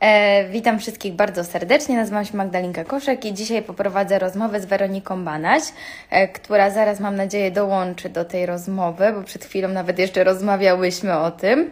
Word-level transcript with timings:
E, 0.00 0.48
witam 0.48 0.78
wszystkich 0.78 1.12
bardzo 1.12 1.44
serdecznie. 1.44 1.96
Nazywam 1.96 2.24
się 2.24 2.36
Magdalinka 2.36 2.84
Koszek 2.84 3.24
i 3.24 3.34
dzisiaj 3.34 3.62
poprowadzę 3.62 4.18
rozmowę 4.18 4.60
z 4.60 4.64
Weroniką 4.64 5.24
Banaś, 5.24 5.62
e, 6.10 6.28
która 6.28 6.70
zaraz 6.70 7.00
mam 7.00 7.16
nadzieję 7.16 7.50
dołączy 7.50 8.08
do 8.08 8.24
tej 8.24 8.46
rozmowy, 8.46 9.12
bo 9.12 9.22
przed 9.22 9.44
chwilą 9.44 9.68
nawet 9.68 9.98
jeszcze 9.98 10.24
rozmawiałyśmy 10.24 11.18
o 11.18 11.30
tym. 11.30 11.70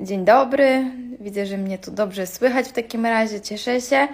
Dzień 0.00 0.24
dobry. 0.24 0.84
Widzę, 1.20 1.46
że 1.46 1.58
mnie 1.58 1.78
tu 1.78 1.90
dobrze 1.90 2.26
słychać 2.26 2.66
w 2.66 2.72
takim 2.72 3.06
razie. 3.06 3.40
Cieszę 3.40 3.80
się. 3.80 4.08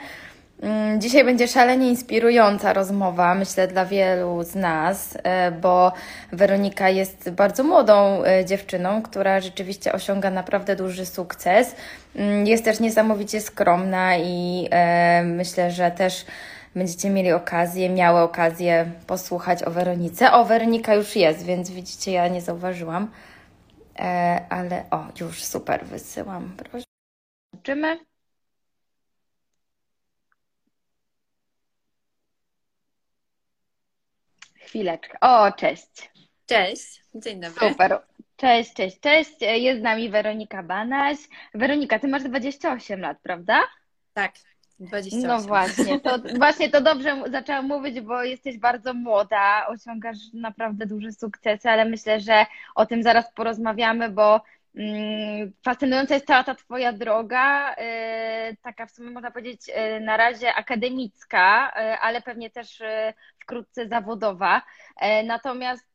Mm, 0.62 1.00
Dzisiaj 1.00 1.25
będzie 1.25 1.48
szalenie 1.48 1.89
inspirująca 1.89 2.73
rozmowa, 2.73 3.34
myślę, 3.34 3.68
dla 3.68 3.86
wielu 3.86 4.43
z 4.43 4.54
nas, 4.54 5.18
e, 5.23 5.53
bo 5.53 5.93
Weronika 6.32 6.89
jest 6.89 7.30
bardzo 7.30 7.64
młodą 7.64 8.25
e, 8.25 8.45
dziewczyną, 8.45 9.03
która 9.03 9.40
rzeczywiście 9.40 9.93
osiąga 9.93 10.30
naprawdę 10.30 10.77
duży 10.77 11.07
sukces. 11.07 11.77
Jest 12.45 12.64
też 12.64 12.80
niesamowicie 12.80 13.40
skromna 13.40 14.17
i 14.18 14.68
myślę, 15.25 15.71
że 15.71 15.90
też 15.90 16.26
będziecie 16.75 17.11
mieli 17.11 17.32
okazję, 17.32 17.90
miały 17.90 18.21
okazję 18.21 18.93
posłuchać 19.07 19.62
o 19.62 19.71
Weronice. 19.71 20.32
O, 20.32 20.45
Weronika 20.45 20.95
już 20.95 21.17
jest, 21.17 21.43
więc 21.45 21.71
widzicie, 21.71 22.12
ja 22.12 22.29
nie 22.29 22.40
zauważyłam, 22.40 23.11
ale 24.48 24.84
o, 24.90 25.07
już 25.21 25.45
super, 25.45 25.84
wysyłam. 25.86 26.53
Proszę. 26.57 26.84
Zobaczymy. 27.54 28.14
Chwileczkę. 34.75 35.19
O, 35.20 35.53
cześć. 35.53 36.11
Cześć, 36.47 37.03
dzień 37.15 37.41
dobry. 37.41 37.69
Super. 37.69 37.98
Cześć, 38.37 38.75
cześć, 38.75 39.01
cześć. 39.01 39.31
Jest 39.41 39.81
z 39.81 39.83
nami 39.83 40.11
Weronika 40.11 40.62
Banaś. 40.62 41.19
Weronika, 41.55 41.98
ty 41.98 42.09
masz 42.09 42.23
28 42.23 43.01
lat, 43.01 43.19
prawda? 43.23 43.61
Tak, 44.12 44.33
28. 44.81 45.29
No 45.29 45.41
właśnie, 45.41 46.01
to 46.01 46.19
właśnie 46.39 46.71
to 46.71 46.81
dobrze 46.81 47.23
zaczęłam 47.31 47.67
mówić, 47.67 48.01
bo 48.01 48.23
jesteś 48.23 48.59
bardzo 48.59 48.95
młoda, 48.95 49.67
osiągasz 49.67 50.19
naprawdę 50.33 50.87
duże 50.87 51.13
sukcesy, 51.13 51.70
ale 51.70 51.85
myślę, 51.85 52.20
że 52.20 52.47
o 52.75 52.87
tym 52.87 53.03
zaraz 53.03 53.33
porozmawiamy, 53.35 54.11
bo 54.11 54.41
fascynująca 55.64 56.14
jest 56.14 56.27
cała 56.27 56.44
ta 56.44 56.55
twoja 56.55 56.92
droga, 56.92 57.75
y, 57.75 58.56
taka 58.62 58.86
w 58.86 58.91
sumie 58.91 59.11
można 59.11 59.30
powiedzieć 59.30 59.61
y, 59.69 60.00
na 60.00 60.17
razie 60.17 60.55
akademicka, 60.55 61.69
y, 61.69 61.98
ale 61.98 62.22
pewnie 62.22 62.50
też 62.50 62.83
wkrótce 63.39 63.89
zawodowa. 63.89 64.62
E, 64.97 65.22
Natomiast 65.22 65.89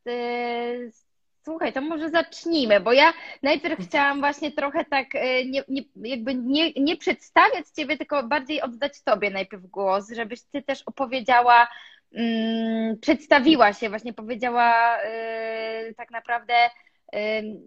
słuchaj, 1.44 1.74
to 1.74 1.82
może 1.82 2.10
zacznijmy, 2.10 2.80
bo 2.80 2.94
ja 2.94 3.14
najpierw 3.44 3.80
chciałam 3.88 4.20
właśnie 4.20 4.52
trochę 4.52 4.86
tak 4.86 5.16
e, 5.16 5.46
nie, 5.46 5.64
nie, 5.68 5.82
jakby 5.96 6.36
nie, 6.36 6.74
nie 6.74 6.98
przedstawiać 6.98 7.66
ciebie, 7.76 7.98
tylko 7.98 8.24
bardziej 8.24 8.62
oddać 8.62 9.02
tobie 9.04 9.30
najpierw 9.30 9.64
głos, 9.66 10.12
żebyś 10.12 10.42
ty 10.42 10.62
też 10.62 10.82
opowiedziała, 10.86 11.68
mm, 12.14 13.00
przedstawiła 13.00 13.74
się, 13.74 13.90
właśnie 13.90 14.14
powiedziała 14.14 14.98
e, 15.02 15.94
tak 15.98 16.12
naprawdę 16.12 16.54
e, 16.54 16.70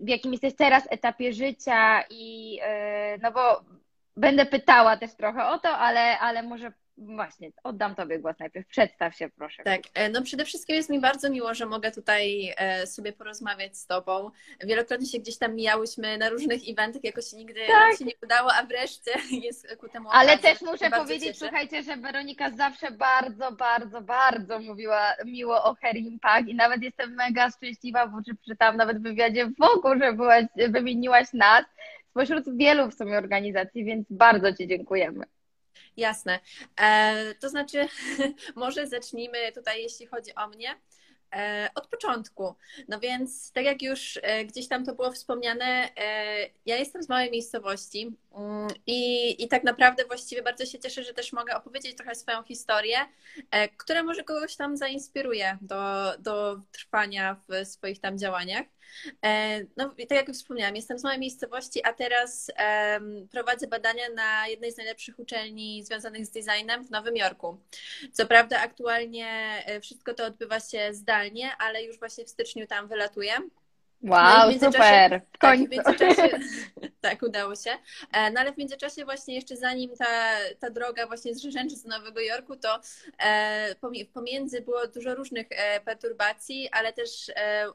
w 0.01 0.09
jakim 0.09 0.33
jesteś 0.33 0.55
teraz 0.57 0.85
etapie 0.91 1.33
życia 1.33 2.05
i 2.11 2.59
e, 2.63 3.19
no 3.23 3.33
bo 3.33 3.65
będę 4.17 4.47
pytała 4.47 4.97
też 4.97 5.15
trochę 5.15 5.47
o 5.47 5.59
to, 5.59 5.69
ale, 5.79 6.19
ale 6.19 6.43
może 6.43 6.73
właśnie 6.97 7.51
oddam 7.65 7.95
tobie 7.95 8.19
głos 8.19 8.39
najpierw. 8.39 8.67
Przedstaw 8.69 9.17
się 9.17 9.29
proszę. 9.29 9.63
Tak, 9.63 9.81
e, 9.95 10.09
no 10.09 10.23
przede 10.23 10.45
wszystkim 10.45 10.77
jest 10.77 10.91
mi 10.91 11.01
bardzo 11.01 11.31
miło, 11.31 11.55
że 11.55 11.67
mogę 11.67 11.91
tutaj 11.91 12.55
e, 12.57 12.87
sobie 12.87 13.13
porozmawiać 13.13 13.77
z 13.77 13.87
Tobą. 13.87 14.31
Wielokrotnie 14.65 15.07
się 15.07 15.19
gdzieś 15.19 15.39
tam 15.39 15.55
mijałyśmy 15.55 16.19
na 16.19 16.29
różnych 16.29 16.61
eventach, 16.69 17.05
jakoś 17.05 17.25
się 17.27 17.37
nigdy 17.37 17.61
Tak. 17.67 17.99
się 17.99 18.05
nie 18.05 18.13
udało, 18.23 18.51
a 18.55 18.63
wreszcie 18.67 19.11
jest 19.47 19.77
ku 19.77 19.89
temu 19.89 20.09
Ale 20.13 20.33
okazja. 20.33 20.51
też 20.51 20.63
muszę 20.63 20.91
powiedzieć, 20.91 21.29
cieszę. 21.29 21.39
słuchajcie, 21.39 21.83
że 21.83 21.97
Weronika 21.97 22.51
zawsze 22.51 22.91
bardzo, 22.91 23.53
bardzo, 23.53 24.01
bardzo 24.01 24.59
mówiła 24.59 25.13
miło 25.25 25.65
o 25.65 25.75
Hair 25.75 25.97
Impact 25.97 26.49
i 26.49 26.55
nawet 26.55 26.83
jestem 26.83 27.15
mega 27.15 27.51
szczęśliwa, 27.51 28.07
bo 28.07 28.19
czy 28.23 28.35
przeczytałam 28.35 28.77
nawet 28.77 28.99
w 28.99 29.03
wywiadzie 29.03 29.51
wokół, 29.59 29.99
że 29.99 30.13
byłaś, 30.13 30.45
wymieniłaś 30.69 31.33
nas 31.33 31.65
spośród 32.13 32.57
wielu 32.57 32.91
w 32.91 32.95
sumie 32.95 33.19
organizacji, 33.19 33.85
więc 33.85 34.07
bardzo 34.11 34.53
Ci 34.55 34.69
dziękujemy. 34.69 35.25
Jasne. 35.97 36.41
E, 36.81 37.35
to 37.35 37.49
znaczy, 37.49 37.89
może 38.57 38.87
zacznijmy 38.87 39.53
tutaj, 39.55 39.83
jeśli 39.83 40.07
chodzi 40.07 40.35
o 40.35 40.49
mnie, 40.49 40.69
e, 41.35 41.69
od 41.75 41.87
początku. 41.87 42.55
No 42.89 43.01
więc, 43.01 43.53
tak 43.53 43.65
jak 43.65 43.83
już 43.83 44.19
e, 44.23 44.45
gdzieś 44.45 44.69
tam 44.69 44.85
to 44.85 44.95
było 44.95 45.13
wspomniane, 45.13 45.89
e, 45.97 46.49
ja 46.67 46.77
jestem 46.77 47.03
z 47.03 47.09
małej 47.09 47.31
miejscowości 47.31 48.17
i, 48.87 49.43
i 49.45 49.49
tak 49.49 49.65
naprawdę 49.65 50.05
właściwie 50.05 50.43
bardzo 50.43 50.67
się 50.67 50.79
cieszę, 50.79 51.05
że 51.05 51.15
też 51.15 51.33
mogę 51.33 51.57
opowiedzieć 51.57 51.97
trochę 51.97 52.15
swoją 52.15 52.43
historię, 52.43 52.97
e, 53.51 53.69
która 53.69 54.03
może 54.03 54.25
kogoś 54.25 54.57
tam 54.57 54.77
zainspiruje 54.77 55.59
do, 55.61 56.13
do 56.19 56.61
trwania 56.73 57.41
w 57.49 57.67
swoich 57.67 58.01
tam 58.01 58.19
działaniach. 58.19 58.67
E, 59.25 59.61
No, 59.77 59.89
tak 59.89 60.11
jak 60.11 60.31
wspomniałam, 60.31 60.77
jestem 60.77 60.99
z 60.99 61.05
małej 61.05 61.19
miejscowości, 61.19 61.81
a 61.85 61.93
teraz 61.93 62.51
prowadzę 63.31 63.67
badania 63.67 64.09
na 64.15 64.49
jednej 64.49 64.73
z 64.73 64.77
najlepszych 64.77 65.19
uczelni 65.19 65.85
związanych 65.85 66.27
z 66.27 66.31
designem 66.31 66.85
w 66.85 66.91
Nowym 66.91 67.17
Jorku. 67.17 67.59
Co 68.13 68.27
prawda, 68.27 68.61
aktualnie 68.61 69.29
e, 69.67 69.81
wszystko 69.81 70.15
to 70.15 70.25
odbywa 70.27 70.61
się 70.61 70.95
zdalnie, 70.95 71.57
ale 71.59 71.85
już 71.85 71.99
właśnie 71.99 72.25
w 72.25 72.29
styczniu 72.31 72.67
tam 72.67 72.89
wylatuję. 72.89 73.33
No 74.03 74.13
Wow, 74.13 74.49
w 74.51 74.53
międzyczasie- 74.53 74.73
super, 74.73 75.21
w 75.33 75.39
Tak, 75.39 75.59
w 75.59 75.59
końcu. 75.59 75.69
międzyczasie, 75.71 76.39
tak, 77.01 77.23
udało 77.23 77.55
się. 77.57 77.71
E, 78.13 78.31
No 78.31 78.41
ale 78.41 78.53
w 78.53 78.59
międzyczasie 78.59 79.05
właśnie 79.05 79.35
jeszcze 79.35 79.57
zanim 79.57 79.97
ta, 79.97 80.07
ta 80.61 80.71
droga 80.71 81.07
właśnie 81.07 81.35
z 81.35 81.43
Rzeszęczy 81.43 81.75
do 81.85 81.89
Nowego 81.89 82.21
Jorku, 82.21 82.57
to 82.57 82.81
e, 83.19 83.75
pomiędzy 84.15 84.61
było 84.61 84.87
dużo 84.87 85.15
różnych 85.15 85.47
e, 85.51 85.81
perturbacji, 85.81 86.69
ale 86.73 86.93
też 86.93 87.11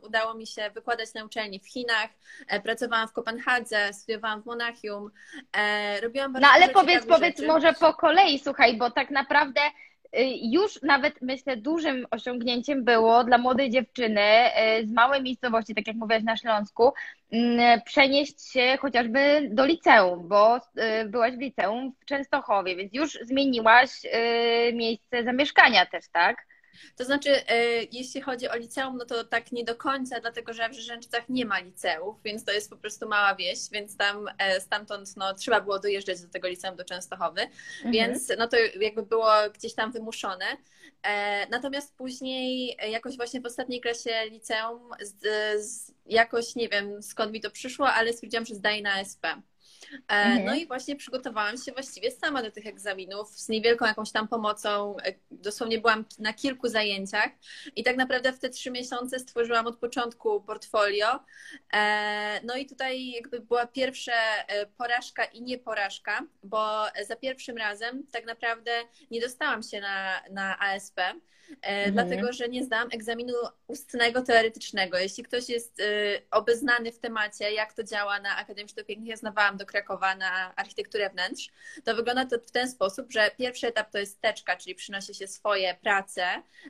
udało 0.01 0.33
mi 0.33 0.47
się 0.47 0.69
wykładać 0.69 1.13
na 1.13 1.25
uczelni 1.25 1.59
w 1.59 1.67
Chinach, 1.67 2.09
pracowałam 2.63 3.07
w 3.07 3.13
Kopenhadze, 3.13 3.94
studiowałam 3.94 4.41
w 4.41 4.45
Monachium, 4.45 5.11
robiłam 6.01 6.33
bardzo 6.33 6.47
No 6.47 6.53
ale 6.53 6.69
powiedz, 6.69 7.05
powiedz 7.05 7.35
rzeczy. 7.38 7.47
może 7.47 7.73
po 7.73 7.94
kolei, 7.94 8.39
słuchaj, 8.39 8.77
bo 8.77 8.91
tak 8.91 9.09
naprawdę 9.09 9.61
już 10.41 10.81
nawet 10.81 11.22
myślę 11.22 11.57
dużym 11.57 12.07
osiągnięciem 12.12 12.84
było 12.84 13.23
dla 13.23 13.38
młodej 13.38 13.69
dziewczyny 13.69 14.22
y, 14.81 14.88
z 14.88 14.91
małej 14.91 15.23
miejscowości, 15.23 15.75
tak 15.75 15.88
jak 15.88 15.95
mówiłaś 15.95 16.23
na 16.23 16.38
Śląsku, 16.38 16.94
mm, 17.31 17.81
przenieść 17.81 18.51
się 18.51 18.78
chociażby 18.81 19.50
do 19.51 19.66
liceum, 19.66 20.28
bo 20.28 20.57
y, 20.57 20.62
byłaś 21.09 21.34
w 21.34 21.40
liceum 21.40 21.94
w 22.00 22.06
Częstochowie, 22.06 22.75
więc 22.75 22.94
już 22.94 23.12
zmieniłaś 23.22 23.90
y, 24.06 24.73
miejsce 24.73 25.23
zamieszkania 25.23 25.85
też, 25.85 26.06
tak? 26.12 26.47
To 26.95 27.05
znaczy, 27.05 27.47
e, 27.47 27.83
jeśli 27.91 28.21
chodzi 28.21 28.49
o 28.49 28.55
liceum, 28.55 28.97
no 28.97 29.05
to 29.05 29.23
tak 29.23 29.51
nie 29.51 29.63
do 29.63 29.75
końca, 29.75 30.19
dlatego 30.19 30.53
że 30.53 30.69
w 30.69 30.73
Rzeszęczycach 30.73 31.29
nie 31.29 31.45
ma 31.45 31.59
liceów, 31.59 32.15
więc 32.23 32.43
to 32.45 32.51
jest 32.51 32.69
po 32.69 32.77
prostu 32.77 33.07
mała 33.07 33.35
wieś, 33.35 33.59
więc 33.71 33.97
tam 33.97 34.27
e, 34.38 34.61
stamtąd 34.61 35.17
no, 35.17 35.33
trzeba 35.33 35.61
było 35.61 35.79
dojeżdżać 35.79 36.21
do 36.21 36.29
tego 36.29 36.47
liceum 36.47 36.75
do 36.75 36.85
Częstochowy, 36.85 37.41
Mhm. 37.41 37.91
więc 37.93 38.31
no 38.38 38.47
to 38.47 38.57
jakby 38.79 39.03
było 39.03 39.31
gdzieś 39.53 39.73
tam 39.73 39.91
wymuszone. 39.91 40.45
E, 41.03 41.47
Natomiast 41.49 41.95
później 41.95 42.77
jakoś 42.91 43.17
właśnie 43.17 43.41
w 43.41 43.45
ostatniej 43.45 43.81
klasie 43.81 44.25
liceum 44.31 44.89
z, 45.01 45.15
z, 45.65 45.91
jakoś 46.05 46.55
nie 46.55 46.69
wiem 46.69 47.03
skąd 47.03 47.31
mi 47.31 47.41
to 47.41 47.51
przyszło, 47.51 47.89
ale 47.89 48.13
stwierdziłam, 48.13 48.45
że 48.45 48.55
zdaję 48.55 48.81
na 48.81 49.01
SP. 49.11 49.23
E, 49.93 50.13
Mhm. 50.27 50.45
No 50.45 50.55
i 50.55 50.67
właśnie 50.67 50.95
przygotowałam 50.95 51.57
się 51.57 51.71
właściwie 51.71 52.11
sama 52.11 52.43
do 52.43 52.51
tych 52.51 52.67
egzaminów 52.67 53.29
z 53.29 53.49
niewielką 53.49 53.85
jakąś 53.85 54.11
tam 54.11 54.27
pomocą. 54.27 54.97
E, 54.97 55.13
Dosłownie 55.31 55.79
byłam 55.79 56.05
na 56.19 56.33
kilku 56.33 56.67
zajęciach 56.69 57.29
i 57.75 57.83
tak 57.83 57.97
naprawdę 57.97 58.33
w 58.33 58.39
te 58.39 58.49
trzy 58.49 58.71
miesiące 58.71 59.19
stworzyłam 59.19 59.67
od 59.67 59.77
początku 59.77 60.41
portfolio. 60.41 61.19
E, 61.73 62.41
No 62.43 62.55
i 62.55 62.65
tutaj 62.65 63.09
jakby 63.11 63.39
była 63.39 63.67
pierwsza 63.67 64.11
porażka 64.77 65.25
i 65.25 65.41
nie 65.41 65.57
porażka, 65.57 66.21
bo 66.44 66.85
za 67.07 67.15
pierwszym 67.15 67.57
razem 67.57 68.03
tak 68.12 68.25
naprawdę 68.25 68.71
nie 69.12 69.21
dostałam 69.21 69.63
się 69.63 69.81
na, 69.81 70.21
na 70.31 70.59
ASP. 70.59 71.00
E, 71.61 71.88
Mhm. 71.88 71.94
Dlatego, 71.94 72.33
że 72.33 72.49
nie 72.49 72.63
zdałam 72.63 72.88
egzaminu 72.91 73.33
ustnego 73.67 74.21
teoretycznego. 74.21 74.97
Jeśli 74.97 75.23
ktoś 75.23 75.49
jest 75.49 75.79
y, 75.79 76.21
obeznany 76.31 76.91
w 76.91 76.99
temacie, 76.99 77.51
jak 77.51 77.73
to 77.73 77.83
działa 77.83 78.19
na 78.19 78.38
Akademii 78.38 78.69
Sztuk 78.69 78.85
Pięknych, 78.85 79.09
ja 79.09 79.15
znawałam 79.15 79.57
do 79.57 79.65
Krakowa 79.65 80.15
na 80.15 80.55
architekturę 80.55 81.09
wnętrz, 81.09 81.49
to 81.83 81.95
wygląda 81.95 82.25
to 82.25 82.39
w 82.39 82.51
ten 82.51 82.69
sposób, 82.69 83.11
że 83.11 83.31
pierwszy 83.38 83.67
etap 83.67 83.91
to 83.91 83.97
jest 83.97 84.21
teczka, 84.21 84.57
czyli 84.57 84.75
przynosi 84.75 85.15
się 85.15 85.27
swoje 85.27 85.75
prace, 85.81 86.25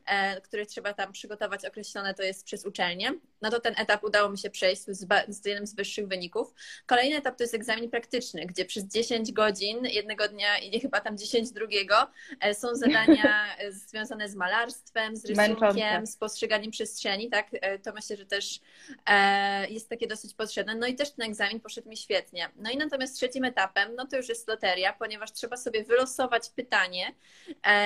e, 0.05 0.41
które 0.41 0.65
trzeba 0.65 0.93
tam 0.93 1.11
przygotować 1.11 1.65
określone, 1.65 2.13
to 2.13 2.23
jest 2.23 2.45
przez 2.45 2.65
uczelnię. 2.65 3.13
No 3.41 3.49
to 3.49 3.59
ten 3.59 3.73
etap 3.77 4.03
udało 4.03 4.29
mi 4.29 4.37
się 4.37 4.49
przejść 4.49 4.81
z, 4.81 5.07
z 5.27 5.45
jednym 5.45 5.67
z 5.67 5.75
wyższych 5.75 6.07
wyników. 6.07 6.53
Kolejny 6.85 7.15
etap 7.15 7.37
to 7.37 7.43
jest 7.43 7.53
egzamin 7.53 7.89
praktyczny, 7.89 8.45
gdzie 8.45 8.65
przez 8.65 8.83
10 8.83 9.31
godzin 9.31 9.85
jednego 9.85 10.27
dnia 10.27 10.57
i 10.57 10.79
chyba 10.79 11.01
tam 11.01 11.17
10 11.17 11.51
drugiego 11.51 11.95
e, 12.39 12.53
są 12.53 12.75
zadania 12.85 13.45
związane 13.69 14.29
z 14.29 14.35
malarstwem, 14.35 15.15
z 15.15 15.25
rysunkiem, 15.25 15.59
Męczące. 15.59 16.07
z 16.07 16.17
postrzeganiem 16.17 16.71
przestrzeni, 16.71 17.29
tak? 17.29 17.47
E, 17.51 17.79
to 17.79 17.93
myślę, 17.93 18.17
że 18.17 18.25
też 18.25 18.59
e, 19.05 19.69
jest 19.69 19.89
takie 19.89 20.07
dosyć 20.07 20.33
potrzebne. 20.33 20.75
No 20.75 20.87
i 20.87 20.95
też 20.95 21.11
ten 21.11 21.29
egzamin 21.29 21.59
poszedł 21.59 21.89
mi 21.89 21.97
świetnie. 21.97 22.49
No 22.55 22.71
i 22.71 22.77
natomiast 22.77 23.15
trzecim 23.15 23.43
etapem, 23.43 23.95
no 23.95 24.07
to 24.07 24.17
już 24.17 24.29
jest 24.29 24.47
loteria, 24.47 24.93
ponieważ 24.93 25.31
trzeba 25.31 25.57
sobie 25.57 25.83
wylosować 25.83 26.49
pytanie 26.49 27.15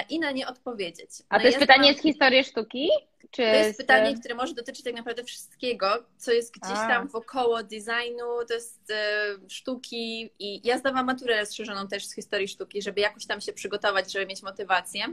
i 0.09 0.19
na 0.19 0.31
nie 0.31 0.47
odpowiedzieć. 0.47 1.09
A 1.29 1.35
no 1.35 1.41
to 1.41 1.47
jest 1.47 1.61
ja 1.61 1.67
pytanie 1.67 1.93
z 1.93 2.01
historii 2.01 2.43
sztuki? 2.43 2.89
Czy 3.31 3.41
to 3.41 3.47
jest 3.47 3.79
pytanie, 3.79 4.19
które 4.19 4.35
może 4.35 4.53
dotyczyć 4.53 4.83
tak 4.83 4.93
naprawdę 4.93 5.23
wszystkiego, 5.23 6.05
co 6.17 6.31
jest 6.31 6.53
gdzieś 6.53 6.77
A. 6.77 6.87
tam 6.87 7.07
wokoło 7.07 7.63
designu, 7.63 8.45
to 8.47 8.53
jest 8.53 8.91
e, 8.91 9.35
sztuki 9.49 10.31
i 10.39 10.67
ja 10.67 10.77
zdawałam 10.77 11.05
maturę 11.05 11.39
rozszerzoną 11.39 11.87
też 11.87 12.05
z 12.05 12.15
historii 12.15 12.47
sztuki, 12.47 12.81
żeby 12.81 13.01
jakoś 13.01 13.25
tam 13.25 13.41
się 13.41 13.53
przygotować, 13.53 14.11
żeby 14.11 14.25
mieć 14.25 14.43
motywację. 14.43 15.05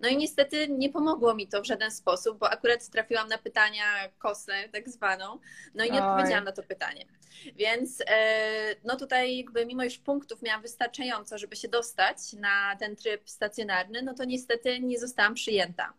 No 0.00 0.08
i 0.08 0.16
niestety 0.16 0.68
nie 0.68 0.90
pomogło 0.90 1.34
mi 1.34 1.48
to 1.48 1.62
w 1.62 1.66
żaden 1.66 1.90
sposób, 1.90 2.38
bo 2.38 2.50
akurat 2.50 2.88
trafiłam 2.88 3.28
na 3.28 3.38
pytania 3.38 3.84
kosę, 4.18 4.52
tak 4.72 4.88
zwaną, 4.88 5.38
no 5.74 5.84
i 5.84 5.90
nie 5.90 6.02
Oj. 6.02 6.10
odpowiedziałam 6.10 6.44
na 6.44 6.52
to 6.52 6.62
pytanie. 6.62 7.06
Więc 7.56 8.02
e, 8.06 8.76
no 8.84 8.96
tutaj 8.96 9.36
jakby 9.36 9.66
mimo 9.66 9.84
iż 9.84 9.98
punktów 9.98 10.42
miałam 10.42 10.62
wystarczająco, 10.62 11.38
żeby 11.38 11.56
się 11.56 11.68
dostać 11.68 12.32
na 12.32 12.76
ten 12.76 12.96
tryb 12.96 13.30
stacjonarny, 13.30 14.02
no 14.02 14.14
to 14.14 14.24
niestety 14.24 14.80
nie 14.80 14.98
zostałam 14.98 15.34
przyjęta. 15.34 15.92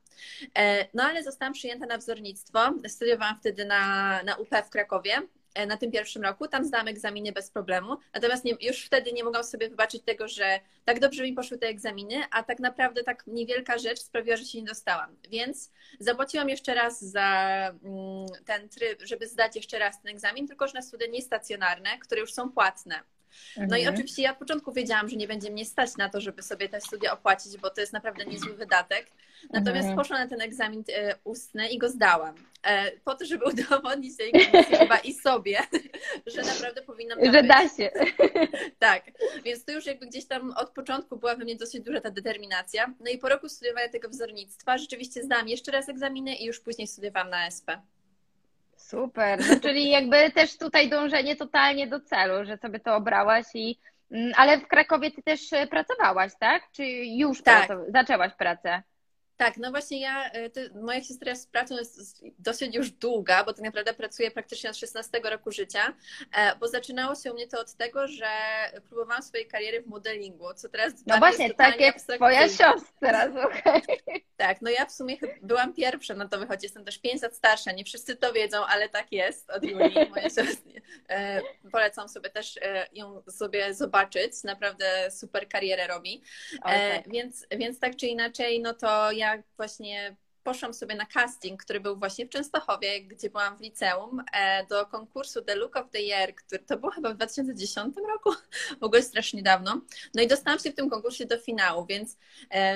E, 0.57 0.87
no 0.93 1.03
ale 1.03 1.23
zostałam 1.23 1.53
przyjęta 1.53 1.85
na 1.85 1.97
wzornictwo. 1.97 2.59
Studiowałam 2.87 3.39
wtedy 3.39 3.65
na, 3.65 4.23
na 4.23 4.35
UP 4.35 4.49
w 4.65 4.69
Krakowie 4.69 5.21
e, 5.53 5.65
na 5.65 5.77
tym 5.77 5.91
pierwszym 5.91 6.23
roku. 6.23 6.47
Tam 6.47 6.65
zdałam 6.65 6.87
egzaminy 6.87 7.31
bez 7.31 7.51
problemu. 7.51 7.97
Natomiast 8.13 8.45
nie, 8.45 8.55
już 8.61 8.85
wtedy 8.85 9.11
nie 9.11 9.23
mogłam 9.23 9.43
sobie 9.43 9.69
wybaczyć 9.69 10.03
tego, 10.03 10.27
że 10.27 10.59
tak 10.85 10.99
dobrze 10.99 11.23
mi 11.23 11.33
poszły 11.33 11.57
te 11.57 11.67
egzaminy, 11.67 12.15
a 12.31 12.43
tak 12.43 12.59
naprawdę 12.59 13.03
tak 13.03 13.27
niewielka 13.27 13.77
rzecz 13.77 13.99
sprawiła, 13.99 14.37
że 14.37 14.45
się 14.45 14.61
nie 14.61 14.67
dostałam. 14.67 15.15
Więc 15.29 15.71
zapłaciłam 15.99 16.49
jeszcze 16.49 16.73
raz 16.73 17.01
za 17.01 17.29
mm, 17.83 18.25
ten 18.45 18.69
tryb, 18.69 19.01
żeby 19.03 19.27
zdać 19.27 19.55
jeszcze 19.55 19.79
raz 19.79 20.01
ten 20.01 20.11
egzamin, 20.11 20.47
tylko 20.47 20.67
że 20.67 20.73
na 20.73 20.81
studia 20.81 21.07
niestacjonarne, 21.07 21.89
które 21.99 22.21
już 22.21 22.33
są 22.33 22.51
płatne. 22.51 23.03
No 23.57 23.77
i 23.77 23.79
mhm. 23.79 23.95
oczywiście 23.95 24.21
ja 24.21 24.31
od 24.31 24.37
początku 24.37 24.73
wiedziałam, 24.73 25.09
że 25.09 25.15
nie 25.15 25.27
będzie 25.27 25.51
mnie 25.51 25.65
stać 25.65 25.97
na 25.97 26.09
to, 26.09 26.21
żeby 26.21 26.41
sobie 26.41 26.69
te 26.69 26.81
studia 26.81 27.13
opłacić, 27.13 27.57
bo 27.57 27.69
to 27.69 27.81
jest 27.81 27.93
naprawdę 27.93 28.25
niezły 28.25 28.53
wydatek. 28.53 29.11
Natomiast 29.49 29.87
mhm. 29.89 29.97
poszłam 29.97 30.19
na 30.19 30.27
ten 30.27 30.41
egzamin 30.41 30.83
e, 30.95 31.15
ustny 31.23 31.69
i 31.69 31.77
go 31.77 31.89
zdałam. 31.89 32.35
E, 32.63 32.91
po 32.91 33.15
to, 33.15 33.25
żeby 33.25 33.45
udowodnić 33.51 34.17
tej 34.17 34.31
komisji 34.31 34.75
chyba 34.75 34.97
i 34.97 35.13
sobie, 35.13 35.59
że 36.35 36.41
naprawdę 36.41 36.81
powinnam 36.81 37.19
Że 37.25 37.31
być. 37.31 37.47
da 37.47 37.69
się. 37.69 37.91
Tak, 38.79 39.03
więc 39.43 39.65
to 39.65 39.71
już 39.71 39.85
jakby 39.85 40.07
gdzieś 40.07 40.25
tam 40.25 40.53
od 40.57 40.69
początku 40.69 41.17
była 41.17 41.35
we 41.35 41.43
mnie 41.43 41.55
dosyć 41.55 41.81
duża 41.81 42.01
ta 42.01 42.11
determinacja. 42.11 42.93
No 42.99 43.11
i 43.11 43.17
po 43.17 43.29
roku 43.29 43.49
studiowania 43.49 43.89
tego 43.89 44.09
wzornictwa 44.09 44.77
rzeczywiście 44.77 45.23
zdałam 45.23 45.47
jeszcze 45.47 45.71
raz 45.71 45.89
egzaminy 45.89 46.35
i 46.35 46.45
już 46.45 46.59
później 46.59 46.87
studiowałam 46.87 47.29
na 47.29 47.47
SP. 47.55 47.67
Super, 48.77 49.39
no, 49.49 49.59
czyli 49.59 49.89
jakby 49.89 50.31
też 50.31 50.57
tutaj 50.57 50.89
dążenie 50.89 51.35
totalnie 51.35 51.87
do 51.87 51.99
celu, 51.99 52.45
że 52.45 52.57
sobie 52.57 52.79
to 52.79 52.95
obrałaś 52.95 53.45
i 53.53 53.79
mm, 54.11 54.31
ale 54.35 54.59
w 54.59 54.67
Krakowie 54.67 55.11
ty 55.11 55.23
też 55.23 55.53
e, 55.53 55.67
pracowałaś, 55.67 56.31
tak? 56.39 56.63
Czy 56.71 56.83
już 57.05 57.43
tak. 57.43 57.69
zaczęłaś 57.93 58.31
pracę? 58.37 58.83
Tak, 59.41 59.57
no 59.57 59.71
właśnie 59.71 60.01
ja, 60.01 60.31
y, 60.33 60.49
to, 60.49 60.61
moja 60.81 61.01
historia 61.01 61.35
z 61.35 61.47
pracą 61.47 61.77
jest 61.77 62.23
dosyć 62.39 62.75
już 62.75 62.91
długa, 62.91 63.43
bo 63.43 63.53
tak 63.53 63.65
naprawdę 63.65 63.93
pracuję 63.93 64.31
praktycznie 64.31 64.69
od 64.69 64.77
16 64.77 65.21
roku 65.23 65.51
życia, 65.51 65.93
e, 66.37 66.55
bo 66.55 66.67
zaczynało 66.67 67.15
się 67.15 67.31
u 67.31 67.33
mnie 67.33 67.47
to 67.47 67.59
od 67.59 67.73
tego, 67.73 68.07
że 68.07 68.27
próbowałam 68.89 69.23
swojej 69.23 69.47
kariery 69.47 69.81
w 69.81 69.87
modelingu, 69.87 70.53
co 70.53 70.69
teraz 70.69 70.93
No 71.05 71.17
właśnie, 71.17 71.53
tak 71.53 71.79
jak 71.79 72.01
twoja 72.01 72.49
siostra, 72.49 73.31
słuchaj. 73.41 73.81
Tak, 74.37 74.61
no 74.61 74.69
ja 74.69 74.85
w 74.85 74.91
sumie 74.91 75.17
byłam 75.41 75.73
pierwsza 75.73 76.13
na 76.13 76.27
to 76.27 76.39
wychodzi, 76.39 76.65
jestem 76.65 76.85
też 76.85 76.99
5 76.99 77.21
lat 77.21 77.35
starsza, 77.35 77.71
nie 77.71 77.83
wszyscy 77.83 78.15
to 78.15 78.33
wiedzą, 78.33 78.65
ale 78.65 78.89
tak 78.89 79.11
jest 79.11 79.49
od 79.49 79.63
Julii, 79.63 80.09
moja 80.15 80.29
siostra. 80.29 80.71
E, 81.09 81.41
polecam 81.71 82.09
sobie 82.09 82.29
też 82.29 82.57
e, 82.57 82.87
ją 82.93 83.21
sobie 83.29 83.73
zobaczyć, 83.73 84.43
naprawdę 84.43 85.11
super 85.11 85.49
karierę 85.49 85.87
robi, 85.87 86.21
tak. 86.63 87.09
więc, 87.09 87.45
więc 87.51 87.79
tak 87.79 87.95
czy 87.95 88.07
inaczej, 88.07 88.61
no 88.61 88.73
to 88.73 89.11
ja 89.11 89.30
właśnie 89.57 90.15
poszłam 90.43 90.73
sobie 90.73 90.95
na 90.95 91.05
casting, 91.05 91.63
który 91.63 91.79
był 91.79 91.97
właśnie 91.97 92.25
w 92.25 92.29
Częstochowie, 92.29 93.03
gdzie 93.03 93.29
byłam 93.29 93.57
w 93.57 93.61
liceum, 93.61 94.23
e, 94.33 94.65
do 94.65 94.85
konkursu 94.85 95.41
The 95.41 95.55
Look 95.55 95.75
of 95.75 95.89
the 95.89 95.99
Year, 95.99 96.35
który 96.35 96.63
to 96.63 96.77
było 96.77 96.91
chyba 96.91 97.13
w 97.13 97.15
2010 97.15 97.95
roku, 98.07 98.31
w 98.81 98.83
ogóle 98.83 99.01
strasznie 99.01 99.43
dawno. 99.43 99.81
No 100.15 100.21
i 100.21 100.27
dostałam 100.27 100.59
się 100.59 100.71
w 100.71 100.75
tym 100.75 100.89
konkursie 100.89 101.25
do 101.25 101.37
finału, 101.37 101.85
więc 101.85 102.17
e, 102.51 102.75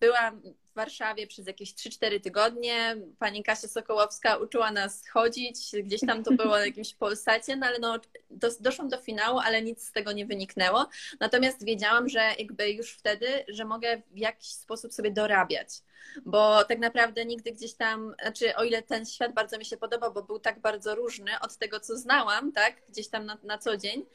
byłam 0.00 0.42
w 0.72 0.74
Warszawie 0.74 1.26
przez 1.26 1.46
jakieś 1.46 1.74
3-4 1.74 2.20
tygodnie. 2.20 2.96
Pani 3.18 3.42
Kasia 3.42 3.68
Sokołowska 3.68 4.36
uczyła 4.36 4.70
nas 4.70 5.08
chodzić, 5.08 5.56
gdzieś 5.84 6.00
tam 6.00 6.24
to 6.24 6.30
było 6.32 6.50
na 6.50 6.66
jakimś 6.66 6.94
Polsacie, 6.94 7.56
no 7.56 7.66
ale 7.66 7.78
no, 7.78 7.98
do, 8.30 8.48
doszłam 8.60 8.88
do 8.88 8.98
finału, 8.98 9.38
ale 9.38 9.62
nic 9.62 9.88
z 9.88 9.92
tego 9.92 10.12
nie 10.12 10.26
wyniknęło. 10.26 10.88
Natomiast 11.20 11.64
wiedziałam, 11.64 12.08
że 12.08 12.20
jakby 12.38 12.70
już 12.70 12.92
wtedy, 12.92 13.44
że 13.48 13.64
mogę 13.64 14.02
w 14.10 14.18
jakiś 14.18 14.48
sposób 14.48 14.92
sobie 14.92 15.10
dorabiać 15.10 15.68
bo 16.24 16.64
tak 16.64 16.78
naprawdę 16.78 17.24
nigdy 17.24 17.52
gdzieś 17.52 17.74
tam, 17.74 18.14
znaczy 18.22 18.56
o 18.56 18.64
ile 18.64 18.82
ten 18.82 19.06
świat 19.06 19.32
bardzo 19.34 19.58
mi 19.58 19.64
się 19.64 19.76
podobał, 19.76 20.12
bo 20.12 20.22
był 20.22 20.38
tak 20.38 20.60
bardzo 20.60 20.94
różny 20.94 21.30
od 21.40 21.56
tego, 21.56 21.80
co 21.80 21.96
znałam, 21.96 22.52
tak, 22.52 22.74
gdzieś 22.88 23.08
tam 23.08 23.26
na, 23.26 23.38
na 23.42 23.58
co 23.58 23.76
dzień 23.76 24.06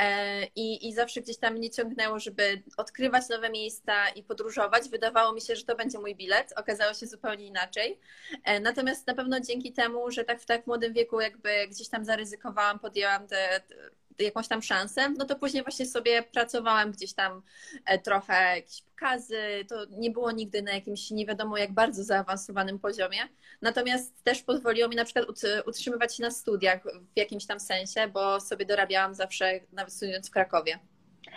e, 0.00 0.44
i, 0.44 0.88
i 0.88 0.94
zawsze 0.94 1.20
gdzieś 1.20 1.38
tam 1.38 1.54
mnie 1.54 1.70
ciągnęło, 1.70 2.18
żeby 2.18 2.62
odkrywać 2.76 3.28
nowe 3.28 3.50
miejsca 3.50 4.08
i 4.08 4.22
podróżować. 4.22 4.88
Wydawało 4.88 5.32
mi 5.32 5.40
się, 5.40 5.56
że 5.56 5.64
to 5.64 5.76
będzie 5.76 5.98
mój 5.98 6.14
bilet, 6.14 6.52
okazało 6.56 6.94
się 6.94 7.06
zupełnie 7.06 7.46
inaczej. 7.46 8.00
E, 8.44 8.60
natomiast 8.60 9.06
na 9.06 9.14
pewno 9.14 9.40
dzięki 9.40 9.72
temu, 9.72 10.10
że 10.10 10.24
tak 10.24 10.40
w 10.40 10.46
tak 10.46 10.66
młodym 10.66 10.92
wieku 10.92 11.20
jakby 11.20 11.68
gdzieś 11.68 11.88
tam 11.88 12.04
zaryzykowałam, 12.04 12.78
podjęłam 12.78 13.26
te, 13.26 13.60
te 13.68 13.74
jakąś 14.18 14.48
tam 14.48 14.62
szansę, 14.62 15.10
no 15.18 15.24
to 15.24 15.36
później 15.36 15.62
właśnie 15.62 15.86
sobie 15.86 16.22
pracowałam 16.22 16.92
gdzieś 16.92 17.14
tam 17.14 17.42
e, 17.86 17.98
trochę 17.98 18.56
jakieś 18.56 18.82
pokazy, 18.82 19.64
to 19.68 19.76
nie 19.90 20.10
było 20.10 20.32
nigdy 20.32 20.62
na 20.62 20.72
jakimś 20.72 21.10
nie 21.10 21.26
wiadomo 21.26 21.56
jak 21.56 21.72
bardzo 21.72 22.04
zaawansowanym 22.04 22.78
poziomie, 22.78 23.18
natomiast 23.62 24.24
też 24.24 24.42
pozwoliło 24.42 24.88
mi 24.88 24.96
na 24.96 25.04
przykład 25.04 25.26
utrzymywać 25.66 26.16
się 26.16 26.22
na 26.22 26.30
studiach 26.30 26.82
w 27.14 27.16
jakimś 27.18 27.46
tam 27.46 27.60
sensie, 27.60 28.08
bo 28.08 28.40
sobie 28.40 28.66
dorabiałam 28.66 29.14
zawsze 29.14 29.60
nawet 29.72 29.92
studiując 29.92 30.28
w 30.28 30.32
Krakowie. 30.32 30.78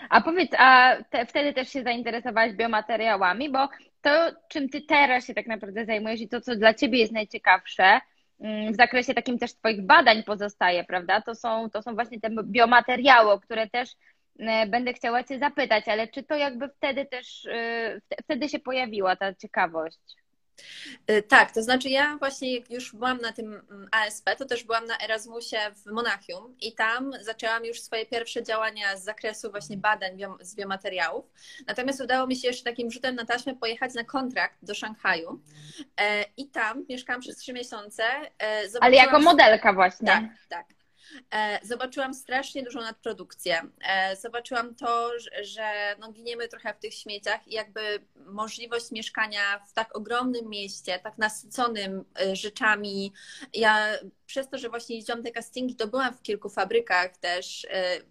A 0.10 0.22
powiedz, 0.22 0.52
a 0.58 0.98
te, 1.10 1.26
wtedy 1.26 1.54
też 1.54 1.70
się 1.70 1.84
zainteresowałaś 1.84 2.54
biomateriałami, 2.54 3.50
bo 3.50 3.70
to, 4.02 4.32
czym 4.48 4.70
ty 4.70 4.82
teraz 4.82 5.26
się 5.26 5.34
tak 5.34 5.48
naprawdę 5.48 5.86
zajmujesz 5.86 6.22
i 6.22 6.30
to, 6.30 6.42
co 6.42 6.56
dla 6.56 6.74
ciebie 6.74 7.00
jest 7.00 7.14
najciekawsze, 7.14 8.00
w 8.40 8.76
zakresie 8.76 9.14
takim 9.14 9.40
też 9.40 9.54
Twoich 9.54 9.86
badań 9.86 10.24
pozostaje, 10.24 10.84
prawda? 10.84 11.22
To 11.22 11.36
są, 11.36 11.70
to 11.70 11.82
są 11.82 11.96
właśnie 11.96 12.20
te 12.20 12.30
biomateriały, 12.44 13.40
które 13.42 13.70
też 13.70 13.90
e, 14.40 14.68
będę 14.68 14.94
chciała 14.94 15.24
Cię 15.24 15.40
zapytać, 15.40 15.88
ale 15.88 16.08
czy 16.08 16.24
to 16.24 16.36
jakby 16.36 16.70
wtedy 16.70 17.06
też, 17.06 17.46
e, 17.46 18.00
wtedy 18.24 18.50
się 18.50 18.60
pojawiła 18.60 19.16
ta 19.16 19.34
ciekawość? 19.34 20.00
Y, 21.12 21.22
tak, 21.22 21.52
to 21.52 21.64
znaczy 21.64 21.90
ja 21.90 22.18
właśnie 22.18 22.56
jak 22.56 22.72
już 22.72 22.96
byłam 22.96 23.18
na 23.18 23.32
tym 23.32 23.62
mm, 23.72 23.90
ASP, 23.92 24.30
to 24.38 24.46
też 24.46 24.64
byłam 24.64 24.86
na 24.86 24.98
Erasmusie 24.98 25.58
w 25.76 25.92
Monachium 25.92 26.56
i 26.62 26.74
tam 26.74 27.12
zaczęłam 27.22 27.66
już 27.66 27.82
swoje 27.82 28.06
pierwsze 28.06 28.44
działania 28.44 28.98
z 28.98 29.04
zakresu 29.04 29.52
właśnie 29.52 29.78
badań 29.78 30.18
z 30.42 30.56
biomateriałów. 30.56 31.26
Natomiast 31.68 32.02
udało 32.02 32.28
mi 32.28 32.36
się 32.36 32.48
jeszcze 32.48 32.64
takim 32.64 32.92
rzutem 32.92 33.16
na 33.16 33.26
taśmę 33.26 33.56
pojechać 33.56 33.94
na 33.94 34.04
kontrakt 34.04 34.58
do 34.62 34.76
Szanghaju 34.76 35.42
e, 35.98 36.26
i 36.38 36.48
tam 36.50 36.86
mieszkałam 36.90 37.22
przez 37.22 37.38
trzy 37.38 37.54
miesiące. 37.54 38.04
E, 38.44 38.64
Ale 38.82 38.96
jako 38.96 39.20
modelka 39.20 39.74
właśnie. 39.74 40.08
Tak, 40.08 40.24
tak. 40.50 40.77
E, 41.34 41.60
zobaczyłam 41.64 42.14
strasznie 42.14 42.64
dużą 42.64 42.82
nadprodukcję. 42.82 43.62
E, 43.82 44.16
zobaczyłam 44.16 44.76
to, 44.76 45.12
że 45.42 45.96
no, 46.00 46.12
giniemy 46.12 46.48
trochę 46.48 46.74
w 46.74 46.80
tych 46.80 46.94
śmieciach 46.94 47.48
i 47.48 47.54
jakby 47.54 47.82
możliwość 48.26 48.92
mieszkania 48.92 49.60
w 49.68 49.74
tak 49.74 49.96
ogromnym 49.96 50.50
mieście, 50.50 51.00
tak 51.00 51.18
nasyconym 51.18 52.06
e, 52.22 52.36
rzeczami. 52.36 53.14
Ja 53.54 53.88
przez 54.28 54.50
to, 54.50 54.58
że 54.58 54.70
właśnie 54.70 54.96
jeździłam 54.96 55.24
te 55.24 55.32
castingi, 55.32 55.76
to 55.76 55.88
byłam 55.88 56.14
w 56.14 56.22
kilku 56.22 56.50
fabrykach 56.50 57.18
też, 57.18 57.68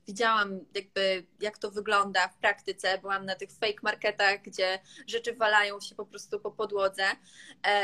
widziałam 0.06 0.60
jakby 0.74 1.26
jak 1.40 1.58
to 1.58 1.70
wygląda 1.70 2.28
w 2.28 2.36
praktyce, 2.36 2.98
byłam 2.98 3.26
na 3.26 3.34
tych 3.34 3.50
fake 3.50 3.80
marketach, 3.82 4.42
gdzie 4.42 4.78
rzeczy 5.06 5.34
walają 5.34 5.80
się 5.80 5.94
po 5.94 6.06
prostu 6.06 6.40
po 6.40 6.50
podłodze. 6.50 7.04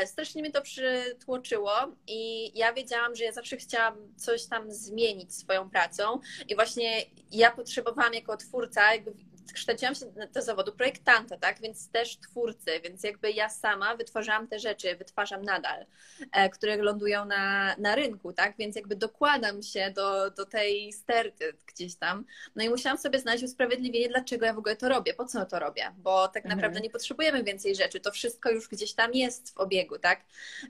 Strasznie 0.05 0.41
mnie 0.41 0.51
to 0.51 0.61
przytłoczyło 0.61 1.71
i 2.07 2.51
ja 2.59 2.73
wiedziałam, 2.73 3.15
że 3.15 3.23
ja 3.23 3.31
zawsze 3.31 3.57
chciałam 3.57 4.15
coś 4.17 4.45
tam 4.45 4.71
zmienić 4.71 5.03
zmienić 5.03 5.35
swoją 5.35 5.69
pracą. 5.69 6.19
I 6.47 6.55
właśnie 6.55 7.05
ja 7.31 7.51
potrzebowałam 7.51 8.13
jako 8.13 8.37
twórca 8.37 8.93
jakby 8.93 9.13
kształciłam 9.51 9.95
się 9.95 10.05
do 10.33 10.41
zawodu 10.41 10.71
projektanta, 10.71 11.37
tak, 11.37 11.61
więc 11.61 11.89
też 11.89 12.17
twórcy, 12.17 12.79
więc 12.83 13.03
jakby 13.03 13.31
ja 13.31 13.49
sama 13.49 13.95
wytwarzałam 13.95 14.47
te 14.47 14.59
rzeczy, 14.59 14.95
wytwarzam 14.95 15.41
nadal, 15.41 15.85
e, 16.31 16.49
które 16.49 16.77
lądują 16.77 17.25
na, 17.25 17.75
na 17.77 17.95
rynku, 17.95 18.33
tak, 18.33 18.57
więc 18.57 18.75
jakby 18.75 18.95
dokładam 18.95 19.63
się 19.63 19.91
do, 19.91 20.31
do 20.31 20.45
tej 20.45 20.93
sterty 20.93 21.53
gdzieś 21.65 21.95
tam, 21.95 22.25
no 22.55 22.63
i 22.63 22.69
musiałam 22.69 22.97
sobie 22.97 23.19
znaleźć 23.19 23.43
usprawiedliwienie, 23.43 24.09
dlaczego 24.09 24.45
ja 24.45 24.53
w 24.53 24.57
ogóle 24.57 24.75
to 24.75 24.89
robię, 24.89 25.13
po 25.13 25.25
co 25.25 25.45
to 25.45 25.59
robię, 25.59 25.91
bo 25.97 26.27
tak 26.27 26.45
mhm. 26.45 26.55
naprawdę 26.55 26.79
nie 26.79 26.89
potrzebujemy 26.89 27.43
więcej 27.43 27.75
rzeczy, 27.75 27.99
to 27.99 28.11
wszystko 28.11 28.49
już 28.49 28.69
gdzieś 28.69 28.93
tam 28.93 29.13
jest 29.13 29.53
w 29.53 29.57
obiegu, 29.57 29.99
tak, 29.99 30.21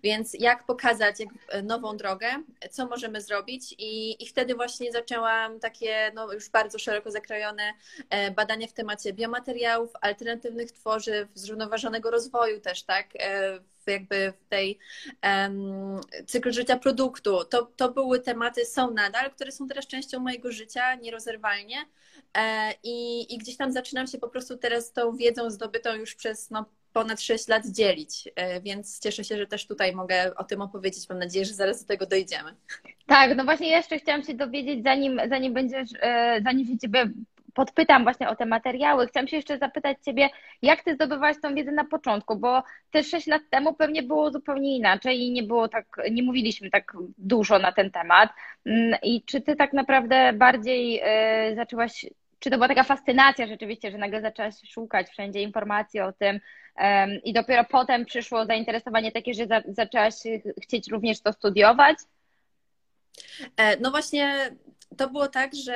więc 0.04 0.34
jak 0.40 0.66
pokazać 0.66 1.16
nową 1.64 1.98
drogę, 1.98 2.28
co 2.72 2.88
możemy 2.88 3.22
zrobić? 3.22 3.76
I, 3.78 4.24
i 4.24 4.28
wtedy 4.28 4.56
właśnie 4.56 4.92
zaczęłam 4.92 5.60
takie, 5.60 6.12
no 6.16 6.34
już 6.34 6.50
bardzo 6.50 6.80
szeroko 6.80 7.12
zakrojone 7.12 7.74
e, 8.10 8.32
w 8.68 8.74
temacie 8.74 9.14
biomateriałów, 9.14 9.92
alternatywnych 10.02 10.72
tworzyw, 10.72 11.30
zrównoważonego 11.34 12.12
rozwoju 12.12 12.62
też, 12.62 12.84
tak? 12.84 13.08
E, 13.20 13.60
jakby 13.92 14.34
w 14.46 14.50
tej 14.50 14.80
um, 15.24 16.54
życia 16.54 16.78
produktu. 16.78 17.46
To, 17.46 17.72
to 17.76 17.92
były 17.92 18.20
tematy, 18.20 18.66
są 18.66 18.92
nadal, 18.92 19.32
które 19.32 19.52
są 19.52 19.68
teraz 19.68 19.88
częścią 19.88 20.20
mojego 20.20 20.52
życia 20.52 20.96
nierozerwalnie 20.96 21.78
e, 22.34 22.74
i, 22.84 23.28
i 23.34 23.38
gdzieś 23.38 23.58
tam 23.58 23.72
zaczynam 23.72 24.08
się 24.08 24.18
po 24.18 24.30
prostu 24.30 24.58
teraz 24.58 24.92
tą 24.92 25.16
wiedzą 25.16 25.50
zdobytą 25.50 25.96
już 25.96 26.16
przez 26.16 26.50
no, 26.52 26.66
ponad 26.94 27.22
6 27.22 27.48
lat 27.48 27.68
dzielić, 27.68 28.30
e, 28.36 28.62
więc 28.62 29.00
cieszę 29.00 29.24
się, 29.24 29.38
że 29.38 29.48
też 29.48 29.68
tutaj 29.68 29.96
mogę 29.96 30.36
o 30.36 30.44
tym 30.44 30.62
opowiedzieć. 30.62 31.10
Mam 31.10 31.20
nadzieję, 31.20 31.46
że 31.46 31.54
zaraz 31.54 31.82
do 31.82 31.88
tego 31.88 32.06
dojdziemy. 32.06 32.56
Tak, 33.06 33.38
no 33.38 33.44
właśnie 33.44 33.70
jeszcze 33.70 34.00
chciałam 34.00 34.24
się 34.24 34.34
dowiedzieć, 34.34 34.84
zanim, 34.84 35.22
zanim 35.30 35.54
będziesz, 35.54 35.90
zanim 36.44 36.68
się 36.68 36.78
Ciebie 36.78 37.12
podpytam 37.54 38.04
właśnie 38.04 38.30
o 38.30 38.36
te 38.36 38.46
materiały. 38.46 39.08
Chcę 39.08 39.28
się 39.28 39.36
jeszcze 39.36 39.58
zapytać 39.58 39.98
Ciebie, 40.06 40.30
jak 40.62 40.84
Ty 40.84 40.96
zdobywałaś 40.96 41.38
tą 41.42 41.56
wiedzę 41.56 41.72
na 41.72 41.86
początku, 41.86 42.36
bo 42.36 42.64
te 42.92 43.04
6 43.04 43.28
lat 43.28 43.42
temu 43.50 43.74
pewnie 43.74 44.04
było 44.04 44.32
zupełnie 44.32 44.78
inaczej 44.78 45.22
i 45.22 45.32
nie 45.32 45.44
było 45.44 45.68
tak, 45.68 45.86
nie 46.12 46.24
mówiliśmy 46.24 46.70
tak 46.70 46.94
dużo 47.18 47.60
na 47.60 47.72
ten 47.72 47.92
temat. 47.92 48.30
Mm, 48.66 49.00
I 49.04 49.24
czy 49.24 49.42
Ty 49.42 49.56
tak 49.56 49.74
naprawdę 49.74 50.34
bardziej 50.34 51.00
e, 51.04 51.56
zaczęłaś, 51.56 52.06
czy 52.40 52.50
to 52.50 52.56
była 52.56 52.68
taka 52.68 52.84
fascynacja 52.84 53.48
rzeczywiście, 53.48 53.92
że 53.92 53.98
nagle 53.98 54.22
zaczęłaś 54.22 54.56
szukać 54.70 55.10
wszędzie 55.10 55.42
informacji 55.42 56.00
o 56.00 56.14
tym 56.14 56.40
i 57.24 57.34
dopiero 57.34 57.64
potem 57.64 58.06
przyszło 58.06 58.46
zainteresowanie 58.46 59.12
takie, 59.12 59.34
że 59.34 59.48
zaczęłaś 59.68 60.14
chcieć 60.64 60.92
również 60.92 61.22
to 61.22 61.34
studiować? 61.34 61.98
E, 63.58 63.78
no 63.80 63.92
właśnie 63.92 64.52
to 64.98 65.10
było 65.10 65.28
tak, 65.28 65.56
że 65.56 65.76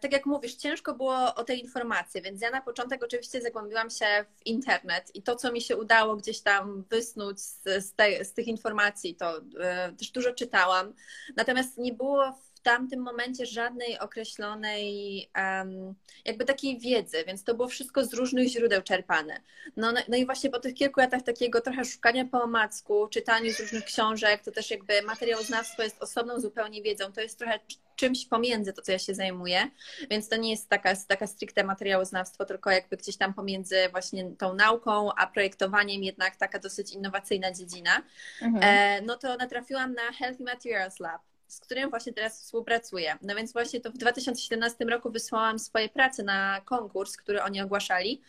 tak 0.00 0.12
jak 0.12 0.26
mówisz, 0.26 0.54
ciężko 0.54 0.94
było 0.94 1.34
o 1.34 1.44
tej 1.44 1.60
informacji, 1.60 2.22
więc 2.22 2.40
ja 2.42 2.50
na 2.50 2.60
początek 2.60 3.04
oczywiście 3.04 3.40
zagłębiłam 3.40 3.90
się 3.90 4.24
w 4.36 4.46
internet 4.46 5.10
i 5.14 5.22
to, 5.22 5.36
co 5.36 5.52
mi 5.52 5.60
się 5.60 5.76
udało 5.76 6.16
gdzieś 6.16 6.40
tam 6.40 6.84
wysnuć 6.90 7.40
z, 7.40 7.62
z, 7.64 7.94
te, 7.94 8.24
z 8.24 8.32
tych 8.32 8.46
informacji, 8.46 9.14
to 9.14 9.40
e, 9.60 9.92
też 9.92 10.10
dużo 10.10 10.32
czytałam. 10.32 10.94
Natomiast 11.36 11.78
nie 11.78 11.92
było 11.92 12.32
w 12.32 12.52
tamtym 12.62 13.00
momencie 13.00 13.46
żadnej 13.46 13.98
określonej 13.98 15.28
um, 15.36 15.94
jakby 16.24 16.44
takiej 16.44 16.78
wiedzy, 16.78 17.24
więc 17.26 17.44
to 17.44 17.54
było 17.54 17.68
wszystko 17.68 18.04
z 18.04 18.14
różnych 18.14 18.48
źródeł 18.48 18.82
czerpane. 18.82 19.40
No, 19.76 19.92
no, 19.92 20.00
no 20.08 20.16
i 20.16 20.26
właśnie 20.26 20.50
po 20.50 20.60
tych 20.60 20.74
kilku 20.74 21.00
latach 21.00 21.22
takiego 21.22 21.60
trochę 21.60 21.84
szukania 21.84 22.24
po 22.24 22.42
omacku, 22.42 23.08
czytaniu 23.08 23.52
z 23.52 23.60
różnych 23.60 23.84
książek, 23.84 24.42
to 24.44 24.52
też 24.52 24.70
jakby 24.70 25.02
materiałoznawstwo 25.02 25.82
jest 25.82 26.02
osobną 26.02 26.40
zupełnie 26.40 26.82
wiedzą, 26.82 27.12
to 27.12 27.20
jest 27.20 27.38
trochę 27.38 27.60
czymś 27.96 28.26
pomiędzy 28.26 28.72
to, 28.72 28.82
co 28.82 28.92
ja 28.92 28.98
się 28.98 29.14
zajmuję, 29.14 29.70
więc 30.10 30.28
to 30.28 30.36
nie 30.36 30.50
jest 30.50 30.68
taka, 30.68 30.96
taka 31.08 31.26
stricte 31.26 31.64
materiałoznawstwo, 31.64 32.44
tylko 32.44 32.70
jakby 32.70 32.96
gdzieś 32.96 33.16
tam 33.16 33.34
pomiędzy 33.34 33.76
właśnie 33.90 34.30
tą 34.38 34.54
nauką, 34.54 35.12
a 35.16 35.26
projektowaniem 35.26 36.02
jednak 36.02 36.36
taka 36.36 36.58
dosyć 36.58 36.92
innowacyjna 36.92 37.52
dziedzina, 37.52 38.02
mhm. 38.42 38.62
e, 38.64 39.02
no 39.06 39.16
to 39.16 39.36
natrafiłam 39.36 39.94
na 39.94 40.12
Healthy 40.12 40.44
Materials 40.44 41.00
Lab 41.00 41.22
z 41.52 41.60
którym 41.60 41.90
właśnie 41.90 42.12
teraz 42.12 42.42
współpracuję. 42.42 43.18
No 43.22 43.34
więc 43.34 43.52
właśnie 43.52 43.80
to 43.80 43.90
w 43.90 43.96
2017 43.96 44.84
roku 44.84 45.10
wysłałam 45.10 45.58
swoje 45.58 45.88
prace 45.88 46.22
na 46.22 46.60
konkurs, 46.64 47.16
który 47.16 47.42
oni 47.42 47.60
ogłaszali 47.60 48.22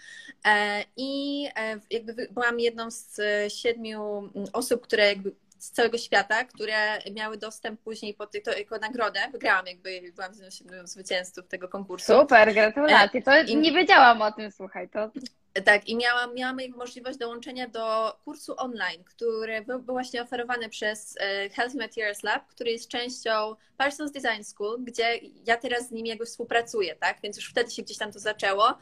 e, 0.45 0.83
i 0.97 1.45
e, 1.55 1.79
jakby 1.89 2.27
byłam 2.31 2.59
jedną 2.59 2.91
z 2.91 3.19
siedmiu 3.47 4.29
osób, 4.53 4.81
które 4.81 5.07
jakby 5.07 5.35
z 5.63 5.71
całego 5.71 5.97
świata, 5.97 6.43
które 6.43 6.99
miały 7.11 7.37
dostęp 7.37 7.81
później 7.81 8.13
po 8.13 8.27
tych, 8.27 8.43
to 8.43 8.57
jako 8.57 8.77
nagrodę. 8.77 9.19
Wygrałam 9.31 9.65
jakby, 9.67 10.11
byłam 10.15 10.33
z 10.33 10.59
jednym 10.59 10.87
zwycięzców 10.87 11.47
tego 11.47 11.67
konkursu. 11.67 12.19
Super, 12.19 12.53
gratulacje. 12.53 13.21
To 13.21 13.41
I... 13.41 13.57
nie 13.57 13.71
wiedziałam 13.71 14.21
o 14.21 14.31
tym, 14.31 14.51
słuchaj. 14.51 14.89
To... 14.89 15.11
Tak, 15.65 15.87
i 15.87 15.95
miałam, 15.95 16.35
miałam 16.35 16.57
możliwość 16.77 17.17
dołączenia 17.17 17.67
do 17.67 18.15
kursu 18.25 18.53
online, 18.57 19.03
który 19.03 19.61
był, 19.61 19.79
był 19.79 19.93
właśnie 19.93 20.21
oferowany 20.21 20.69
przez 20.69 21.15
e, 21.19 21.49
Healthy 21.49 21.77
Materials 21.77 22.23
Lab, 22.23 22.47
który 22.47 22.71
jest 22.71 22.87
częścią 22.87 23.55
Parsons 23.77 24.11
Design 24.11 24.43
School, 24.43 24.83
gdzie 24.83 25.19
ja 25.45 25.57
teraz 25.57 25.87
z 25.87 25.91
nimi 25.91 26.09
jakby 26.09 26.25
współpracuję, 26.25 26.95
tak? 26.95 27.21
Więc 27.23 27.37
już 27.37 27.49
wtedy 27.49 27.71
się 27.71 27.83
gdzieś 27.83 27.97
tam 27.97 28.11
to 28.11 28.19
zaczęło. 28.19 28.77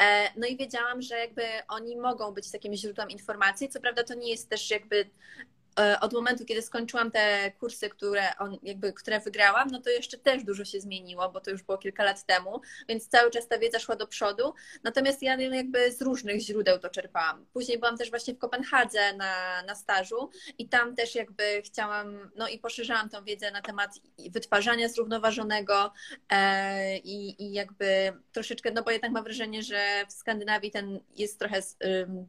E, 0.00 0.30
no 0.36 0.46
i 0.46 0.56
wiedziałam, 0.56 1.02
że 1.02 1.18
jakby 1.18 1.42
oni 1.68 1.96
mogą 1.96 2.32
być 2.32 2.50
takim 2.50 2.74
źródłem 2.74 3.10
informacji. 3.10 3.68
Co 3.68 3.80
prawda 3.80 4.04
to 4.04 4.14
nie 4.14 4.30
jest 4.30 4.50
też 4.50 4.70
jakby 4.70 5.10
E, 5.36 5.53
od 6.00 6.12
momentu, 6.12 6.44
kiedy 6.44 6.62
skończyłam 6.62 7.10
te 7.10 7.52
kursy, 7.60 7.88
które, 7.88 8.36
on, 8.38 8.58
jakby, 8.62 8.92
które 8.92 9.20
wygrałam, 9.20 9.70
no 9.70 9.80
to 9.80 9.90
jeszcze 9.90 10.18
też 10.18 10.44
dużo 10.44 10.64
się 10.64 10.80
zmieniło, 10.80 11.28
bo 11.30 11.40
to 11.40 11.50
już 11.50 11.62
było 11.62 11.78
kilka 11.78 12.04
lat 12.04 12.26
temu, 12.26 12.60
więc 12.88 13.08
cały 13.08 13.30
czas 13.30 13.48
ta 13.48 13.58
wiedza 13.58 13.78
szła 13.78 13.96
do 13.96 14.06
przodu. 14.06 14.54
Natomiast 14.82 15.22
ja 15.22 15.36
jakby 15.40 15.92
z 15.92 16.02
różnych 16.02 16.40
źródeł 16.40 16.78
to 16.78 16.90
czerpałam. 16.90 17.46
Później 17.52 17.78
byłam 17.78 17.96
też 17.96 18.10
właśnie 18.10 18.34
w 18.34 18.38
Kopenhadze 18.38 19.12
na, 19.16 19.62
na 19.62 19.74
stażu 19.74 20.30
i 20.58 20.68
tam 20.68 20.96
też 20.96 21.14
jakby 21.14 21.62
chciałam, 21.62 22.30
no 22.36 22.48
i 22.48 22.58
poszerzałam 22.58 23.08
tą 23.08 23.24
wiedzę 23.24 23.50
na 23.50 23.62
temat 23.62 23.90
wytwarzania 24.30 24.88
zrównoważonego 24.88 25.92
e, 26.30 26.98
i, 26.98 27.42
i 27.42 27.52
jakby 27.52 28.12
troszeczkę, 28.32 28.70
no 28.70 28.82
bo 28.82 28.90
jednak 28.90 29.10
mam 29.10 29.24
wrażenie, 29.24 29.62
że 29.62 30.04
w 30.08 30.12
Skandynawii 30.12 30.70
ten 30.70 31.00
jest 31.16 31.38
trochę 31.38 31.62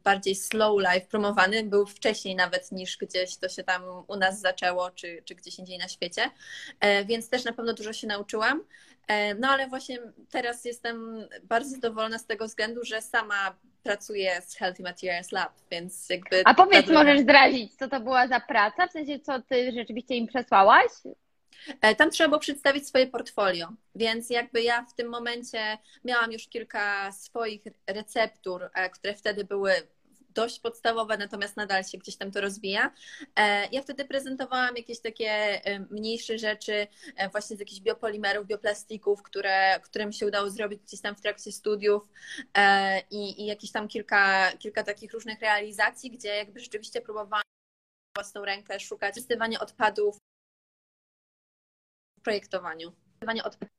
bardziej 0.04 0.34
slow 0.34 0.80
life 0.80 1.06
promowany, 1.06 1.62
był 1.62 1.86
wcześniej 1.86 2.36
nawet 2.36 2.72
niż 2.72 2.96
gdzieś 2.96 3.35
to 3.38 3.48
się 3.48 3.64
tam 3.64 3.82
u 4.06 4.16
nas 4.16 4.40
zaczęło, 4.40 4.90
czy, 4.90 5.22
czy 5.24 5.34
gdzieś 5.34 5.58
indziej 5.58 5.78
na 5.78 5.88
świecie. 5.88 6.30
E, 6.80 7.04
więc 7.04 7.28
też 7.28 7.44
na 7.44 7.52
pewno 7.52 7.74
dużo 7.74 7.92
się 7.92 8.06
nauczyłam. 8.06 8.64
E, 9.08 9.34
no 9.34 9.48
ale 9.48 9.68
właśnie 9.68 9.98
teraz 10.30 10.64
jestem 10.64 11.28
bardzo 11.42 11.70
zadowolona 11.70 12.18
z 12.18 12.26
tego 12.26 12.46
względu, 12.46 12.84
że 12.84 13.02
sama 13.02 13.56
pracuję 13.82 14.42
z 14.46 14.54
Healthy 14.54 14.82
Materials 14.82 15.32
Lab, 15.32 15.52
więc 15.70 16.08
jakby... 16.10 16.42
A 16.44 16.54
powiedz, 16.54 16.88
możesz 16.88 17.20
zdradzić, 17.20 17.74
co 17.74 17.88
to 17.88 18.00
była 18.00 18.28
za 18.28 18.40
praca? 18.40 18.86
W 18.86 18.92
sensie, 18.92 19.20
co 19.20 19.42
ty 19.42 19.72
rzeczywiście 19.72 20.14
im 20.14 20.26
przesłałaś? 20.26 20.90
E, 21.80 21.94
tam 21.94 22.10
trzeba 22.10 22.28
było 22.28 22.40
przedstawić 22.40 22.88
swoje 22.88 23.06
portfolio, 23.06 23.68
więc 23.94 24.30
jakby 24.30 24.62
ja 24.62 24.82
w 24.82 24.94
tym 24.94 25.08
momencie 25.08 25.78
miałam 26.04 26.32
już 26.32 26.48
kilka 26.48 27.12
swoich 27.12 27.62
receptur, 27.86 28.70
które 28.92 29.14
wtedy 29.14 29.44
były 29.44 29.72
dość 30.36 30.60
podstawowe, 30.60 31.18
natomiast 31.18 31.56
nadal 31.56 31.84
się 31.84 31.98
gdzieś 31.98 32.16
tam 32.16 32.30
to 32.30 32.40
rozwija. 32.40 32.90
E, 33.36 33.68
ja 33.72 33.82
wtedy 33.82 34.04
prezentowałam 34.04 34.76
jakieś 34.76 35.00
takie 35.00 35.30
e, 35.30 35.78
mniejsze 35.78 36.38
rzeczy 36.38 36.86
e, 37.16 37.28
właśnie 37.28 37.56
z 37.56 37.60
jakichś 37.60 37.80
biopolimerów, 37.80 38.46
bioplastików, 38.46 39.22
które, 39.22 39.80
które 39.80 40.06
mi 40.06 40.14
się 40.14 40.26
udało 40.26 40.50
zrobić 40.50 40.82
gdzieś 40.82 41.00
tam 41.00 41.16
w 41.16 41.20
trakcie 41.20 41.52
studiów 41.52 42.08
i, 43.10 43.42
i 43.42 43.46
jakieś 43.46 43.72
tam 43.72 43.88
kilka, 43.88 44.52
kilka 44.58 44.82
takich 44.82 45.12
różnych 45.12 45.40
realizacji, 45.40 46.10
gdzie 46.10 46.28
jakby 46.28 46.60
rzeczywiście 46.60 47.00
próbowałam 47.00 47.42
własną 48.16 48.44
rękę 48.44 48.80
szukać 48.80 49.14
wykorzystywania 49.14 49.60
odpadów 49.60 50.18
w 52.18 52.22
projektowaniu. 52.22 52.92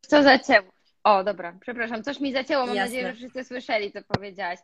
Co 0.01 0.23
zacięło? 0.23 0.67
O, 1.03 1.23
dobra, 1.23 1.57
przepraszam, 1.61 2.03
coś 2.03 2.19
mi 2.19 2.33
zacięło, 2.33 2.65
mam 2.65 2.75
Jasne. 2.75 2.89
nadzieję, 2.89 3.07
że 3.07 3.15
wszyscy 3.15 3.43
słyszeli, 3.43 3.91
co 3.91 3.99
powiedziałaś. 4.03 4.59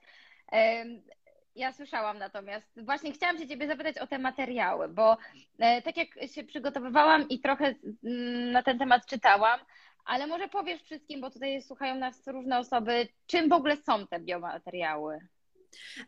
Ja 1.55 1.73
słyszałam 1.73 2.17
natomiast. 2.17 2.85
Właśnie 2.85 3.11
chciałam 3.11 3.37
się 3.37 3.47
Ciebie 3.47 3.67
zapytać 3.67 3.97
o 3.97 4.07
te 4.07 4.19
materiały, 4.19 4.87
bo 4.89 5.17
e, 5.59 5.81
tak 5.81 5.97
jak 5.97 6.07
się 6.31 6.43
przygotowywałam 6.43 7.29
i 7.29 7.39
trochę 7.39 7.75
mm, 8.03 8.51
na 8.51 8.63
ten 8.63 8.79
temat 8.79 9.05
czytałam, 9.05 9.59
ale 10.05 10.27
może 10.27 10.47
powiesz 10.47 10.81
wszystkim, 10.81 11.21
bo 11.21 11.31
tutaj 11.31 11.61
słuchają 11.61 11.95
nas 11.95 12.27
różne 12.27 12.59
osoby, 12.59 13.07
czym 13.27 13.49
w 13.49 13.53
ogóle 13.53 13.77
są 13.77 14.07
te 14.07 14.19
biomateriały? 14.19 15.19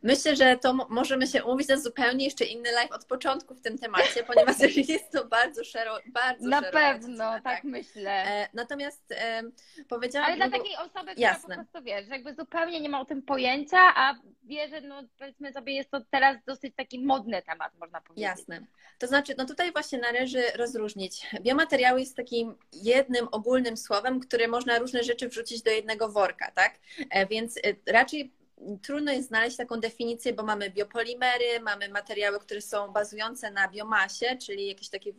Myślę, 0.03 0.35
że 0.35 0.57
to 0.57 0.73
możemy 0.73 1.27
się 1.27 1.43
umówić 1.43 1.67
na 1.67 1.77
zupełnie 1.77 2.25
jeszcze 2.25 2.45
inny 2.45 2.71
live 2.71 2.91
od 2.91 3.05
początku 3.05 3.55
w 3.55 3.61
tym 3.61 3.77
temacie, 3.77 4.23
ponieważ 4.33 4.55
jest 4.89 5.11
to 5.11 5.25
bardzo 5.25 5.63
szeroko. 5.63 6.01
Bardzo 6.05 6.47
na 6.47 6.61
pewno, 6.61 7.17
tak, 7.17 7.43
tak, 7.43 7.63
myślę. 7.63 8.11
E, 8.11 8.49
natomiast 8.53 9.11
e, 9.11 9.43
powiedziałam. 9.87 10.27
Ale 10.27 10.37
dla 10.37 10.57
takiej 10.59 10.75
osoby, 10.75 11.11
która 11.11 11.29
jasne. 11.29 11.55
po 11.55 11.63
prostu 11.63 11.83
wie, 11.83 12.03
że 12.03 12.09
jakby 12.09 12.35
zupełnie 12.35 12.81
nie 12.81 12.89
ma 12.89 13.01
o 13.01 13.05
tym 13.05 13.21
pojęcia, 13.21 13.77
a 13.95 14.15
wie, 14.43 14.69
że 14.69 14.81
no 14.81 15.03
powiedzmy 15.19 15.53
sobie, 15.53 15.73
jest 15.73 15.91
to 15.91 16.01
teraz 16.11 16.37
dosyć 16.45 16.75
taki 16.75 16.99
modny 16.99 17.41
temat, 17.41 17.71
można 17.79 18.01
powiedzieć. 18.01 18.23
Jasne. 18.23 18.59
To 18.97 19.07
znaczy, 19.07 19.35
no 19.37 19.45
tutaj 19.45 19.71
właśnie 19.71 19.99
należy 19.99 20.41
rozróżnić. 20.55 21.27
Biomateriały 21.41 21.99
jest 21.99 22.15
takim 22.15 22.55
jednym 22.73 23.27
ogólnym 23.31 23.77
słowem, 23.77 24.19
które 24.19 24.47
można 24.47 24.79
różne 24.79 25.03
rzeczy 25.03 25.29
wrzucić 25.29 25.61
do 25.61 25.71
jednego 25.71 26.09
worka, 26.09 26.51
tak? 26.51 26.79
E, 27.09 27.25
więc 27.25 27.59
raczej 27.87 28.31
trudno 28.81 29.11
jest 29.11 29.27
znaleźć 29.27 29.57
taką 29.57 29.79
definicję, 29.79 30.33
bo 30.33 30.43
mamy 30.43 30.69
biopolimery, 30.69 31.59
mamy 31.61 31.89
materiały, 31.89 32.39
które 32.39 32.61
są 32.61 32.91
bazujące 32.91 33.51
na 33.51 33.67
biomasie, 33.67 34.37
czyli 34.37 34.67
jakieś 34.67 34.89
takie 34.89 35.13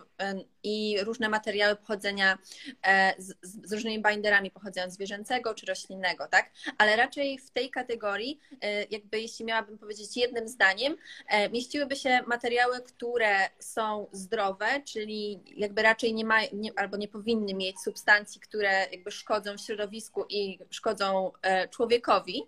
i 0.62 0.96
różne 1.02 1.28
materiały 1.28 1.76
pochodzenia 1.76 2.38
e, 2.82 3.14
z, 3.18 3.34
z 3.42 3.72
różnymi 3.72 4.02
binderami 4.02 4.50
pochodzenia 4.50 4.90
zwierzęcego 4.90 5.54
czy 5.54 5.66
roślinnego, 5.66 6.28
tak? 6.28 6.50
Ale 6.78 6.96
raczej 6.96 7.38
w 7.38 7.50
tej 7.50 7.70
kategorii, 7.70 8.40
e, 8.60 8.84
jakby 8.84 9.20
jeśli 9.20 9.44
miałabym 9.44 9.78
powiedzieć 9.78 10.16
jednym 10.16 10.48
zdaniem, 10.48 10.96
e, 11.28 11.50
mieściłyby 11.50 11.96
się 11.96 12.20
materiały, 12.26 12.80
które 12.80 13.36
są 13.58 14.06
zdrowe, 14.12 14.66
czyli 14.84 15.40
jakby 15.56 15.82
raczej 15.82 16.14
nie 16.14 16.24
ma, 16.24 16.38
nie, 16.52 16.70
albo 16.76 16.96
nie 16.96 17.08
powinny 17.08 17.54
mieć 17.54 17.80
substancji, 17.80 18.40
które 18.40 18.86
jakby 18.92 19.10
szkodzą 19.10 19.56
środowisku 19.56 20.24
i 20.28 20.58
szkodzą 20.70 21.32
człowiekowi 21.70 22.42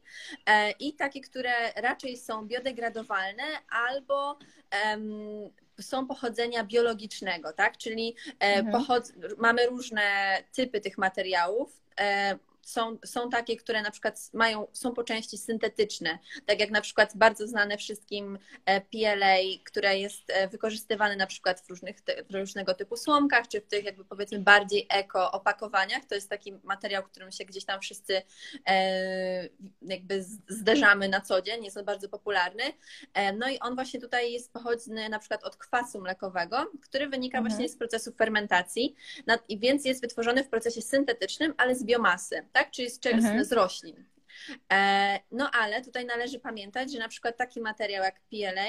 i 0.79 0.95
takie, 0.95 1.21
które 1.21 1.73
raczej 1.77 2.17
są 2.17 2.47
biodegradowalne 2.47 3.45
albo 3.71 4.39
um, 4.85 5.51
są 5.81 6.07
pochodzenia 6.07 6.65
biologicznego, 6.65 7.53
tak? 7.53 7.77
Czyli 7.77 8.17
e, 8.41 8.55
mhm. 8.55 9.03
mamy 9.39 9.67
różne 9.67 10.39
typy 10.53 10.81
tych 10.81 10.99
materiałów. 10.99 11.83
Są, 12.69 12.99
są 13.05 13.31
takie, 13.31 13.57
które 13.57 13.83
na 13.83 13.91
przykład 13.91 14.31
mają, 14.33 14.67
są 14.73 14.95
po 14.95 15.05
części 15.05 15.39
syntetyczne, 15.39 16.19
tak 16.47 16.61
jak 16.61 16.71
na 16.71 16.81
przykład 16.81 17.17
bardzo 17.17 17.47
znane 17.47 17.79
wszystkim 17.79 18.39
e, 18.65 18.81
PLA, 18.81 19.37
które 19.65 19.99
jest 19.99 20.23
e, 20.29 20.49
wykorzystywane 20.49 21.17
na 21.17 21.27
przykład 21.27 21.61
w 21.61 21.71
różnych, 21.71 21.97
różnego 22.31 22.75
typu 22.75 22.97
słomkach, 22.97 23.49
czy 23.49 23.61
w 23.61 23.67
tych 23.67 23.85
jakby 23.85 24.05
powiedzmy 24.05 24.39
bardziej 24.39 24.87
eko 24.91 25.33
opakowaniach. 25.33 26.05
To 26.05 26.15
jest 26.15 26.31
taki 26.31 26.53
materiał, 26.65 27.03
którym 27.03 27.33
się 27.33 27.45
gdzieś 27.45 27.65
tam 27.65 27.81
wszyscy 27.81 28.23
e, 28.67 29.49
jakby 29.83 30.25
zderzamy 30.49 31.09
na 31.09 31.21
co 31.21 31.43
dzień, 31.43 31.65
jest 31.65 31.77
on 31.77 31.85
bardzo 31.85 32.09
popularny. 32.09 32.65
No 33.39 33.49
i 33.49 33.59
on 33.59 33.75
właśnie 33.75 34.01
tutaj 34.01 34.33
jest 34.33 34.53
pochodny 34.53 35.09
na 35.09 35.19
przykład 35.19 35.45
od 35.45 35.57
kwasu 35.57 36.01
mlekowego, 36.01 36.71
który 36.83 37.09
wynika 37.09 37.39
mhm. 37.39 37.55
właśnie 37.55 37.69
z 37.69 37.77
procesu 37.79 38.13
fermentacji, 38.13 38.95
więc 39.51 39.85
jest 39.85 40.01
wytworzony 40.01 40.45
w 40.45 40.49
procesie 40.49 40.83
syntetycznym, 40.83 41.55
ale 41.57 41.75
z 41.75 41.85
biomasy 41.85 42.47
tak? 42.59 42.71
Czyli 42.71 42.91
z, 42.91 43.07
mhm. 43.07 43.45
z 43.45 43.53
roślin. 43.53 44.05
E, 44.73 45.21
no 45.33 45.51
ale 45.51 45.85
tutaj 45.85 46.07
należy 46.07 46.41
pamiętać, 46.41 46.93
że 46.93 46.99
na 46.99 47.09
przykład 47.09 47.37
taki 47.37 47.61
materiał 47.61 48.05
jak 48.05 48.21
PLA, 48.21 48.69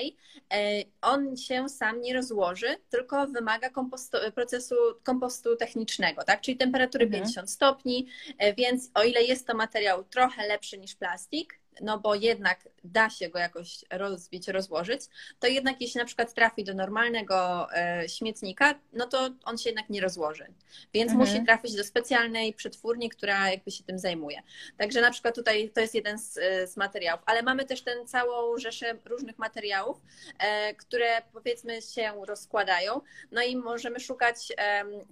e, 0.53 0.83
on 1.01 1.37
się 1.37 1.69
sam 1.69 2.01
nie 2.01 2.13
rozłoży, 2.13 2.75
tylko 2.89 3.27
wymaga 3.27 3.69
kompostu, 3.69 4.17
procesu 4.35 4.75
kompostu 5.03 5.55
technicznego, 5.55 6.23
tak? 6.23 6.41
czyli 6.41 6.57
temperatury 6.57 7.05
mhm. 7.05 7.23
50 7.23 7.51
stopni, 7.51 8.07
e, 8.37 8.53
więc 8.53 8.91
o 8.93 9.03
ile 9.03 9.21
jest 9.23 9.47
to 9.47 9.55
materiał 9.55 10.03
trochę 10.03 10.47
lepszy 10.47 10.77
niż 10.77 10.95
plastik, 10.95 11.59
no 11.81 11.99
bo 11.99 12.15
jednak 12.15 12.69
da 12.83 13.09
się 13.09 13.29
go 13.29 13.39
jakoś 13.39 13.85
rozbić, 13.91 14.47
rozłożyć, 14.47 15.01
to 15.39 15.47
jednak 15.47 15.81
jeśli 15.81 15.99
na 15.99 16.05
przykład 16.05 16.33
trafi 16.33 16.63
do 16.63 16.73
normalnego 16.73 17.67
e, 17.73 18.09
śmietnika, 18.09 18.75
no 18.93 19.07
to 19.07 19.29
on 19.43 19.57
się 19.57 19.69
jednak 19.69 19.89
nie 19.89 20.01
rozłoży. 20.01 20.45
Więc 20.93 21.11
mhm. 21.11 21.29
musi 21.29 21.45
trafić 21.45 21.75
do 21.75 21.83
specjalnej 21.83 22.53
przetwórni, 22.53 23.09
która 23.09 23.49
jakby 23.49 23.71
się 23.71 23.83
tym 23.83 23.99
zajmuje. 23.99 24.41
Także 24.77 25.01
na 25.01 25.11
przykład 25.11 25.35
tutaj 25.35 25.69
to 25.69 25.81
jest 25.81 25.95
jeden 25.95 26.19
z, 26.19 26.33
z 26.71 26.77
materiałów, 26.77 27.23
ale 27.25 27.43
mamy 27.43 27.65
też 27.65 27.81
tę 27.81 28.05
całą 28.05 28.57
rzeszę 28.57 28.97
różnych 29.05 29.37
materiałów, 29.37 29.97
e, 30.39 30.73
które 30.73 31.21
powiedzmy 31.33 31.81
się 31.81 32.13
rozkładają, 32.25 33.01
no 33.31 33.41
i 33.41 33.55
możemy 33.55 33.99
szukać 33.99 34.35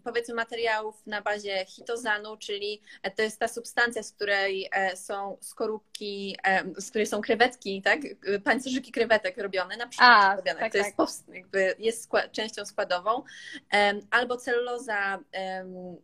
powiedzmy 0.04 0.36
materiałów 0.36 1.08
na 1.08 1.22
bazie 1.22 1.66
hitozanu, 1.66 2.38
czyli 2.38 2.82
to 3.16 3.22
jest 3.22 3.40
ta 3.40 3.48
substancja, 3.48 4.04
z 4.04 4.12
której 4.12 4.70
e, 4.72 4.98
są 4.98 5.38
skorupki 5.42 6.38
z 6.78 6.90
której 6.90 7.08
są 7.08 7.22
krewetki, 7.22 7.82
tak? 7.82 8.00
Pańcerzyki 8.44 8.92
krewetek 8.92 9.38
robione, 9.38 9.78
na 9.78 9.88
przykład 9.88 10.10
A, 10.12 10.36
robione. 10.36 10.60
Tak, 10.60 10.72
to 10.72 10.78
jest, 10.78 10.98
tak. 10.98 11.36
jakby 11.36 11.76
jest 11.80 12.04
skład, 12.04 12.32
częścią 12.32 12.66
składową. 12.66 13.24
Albo 14.12 14.38
celuloza 14.38 15.20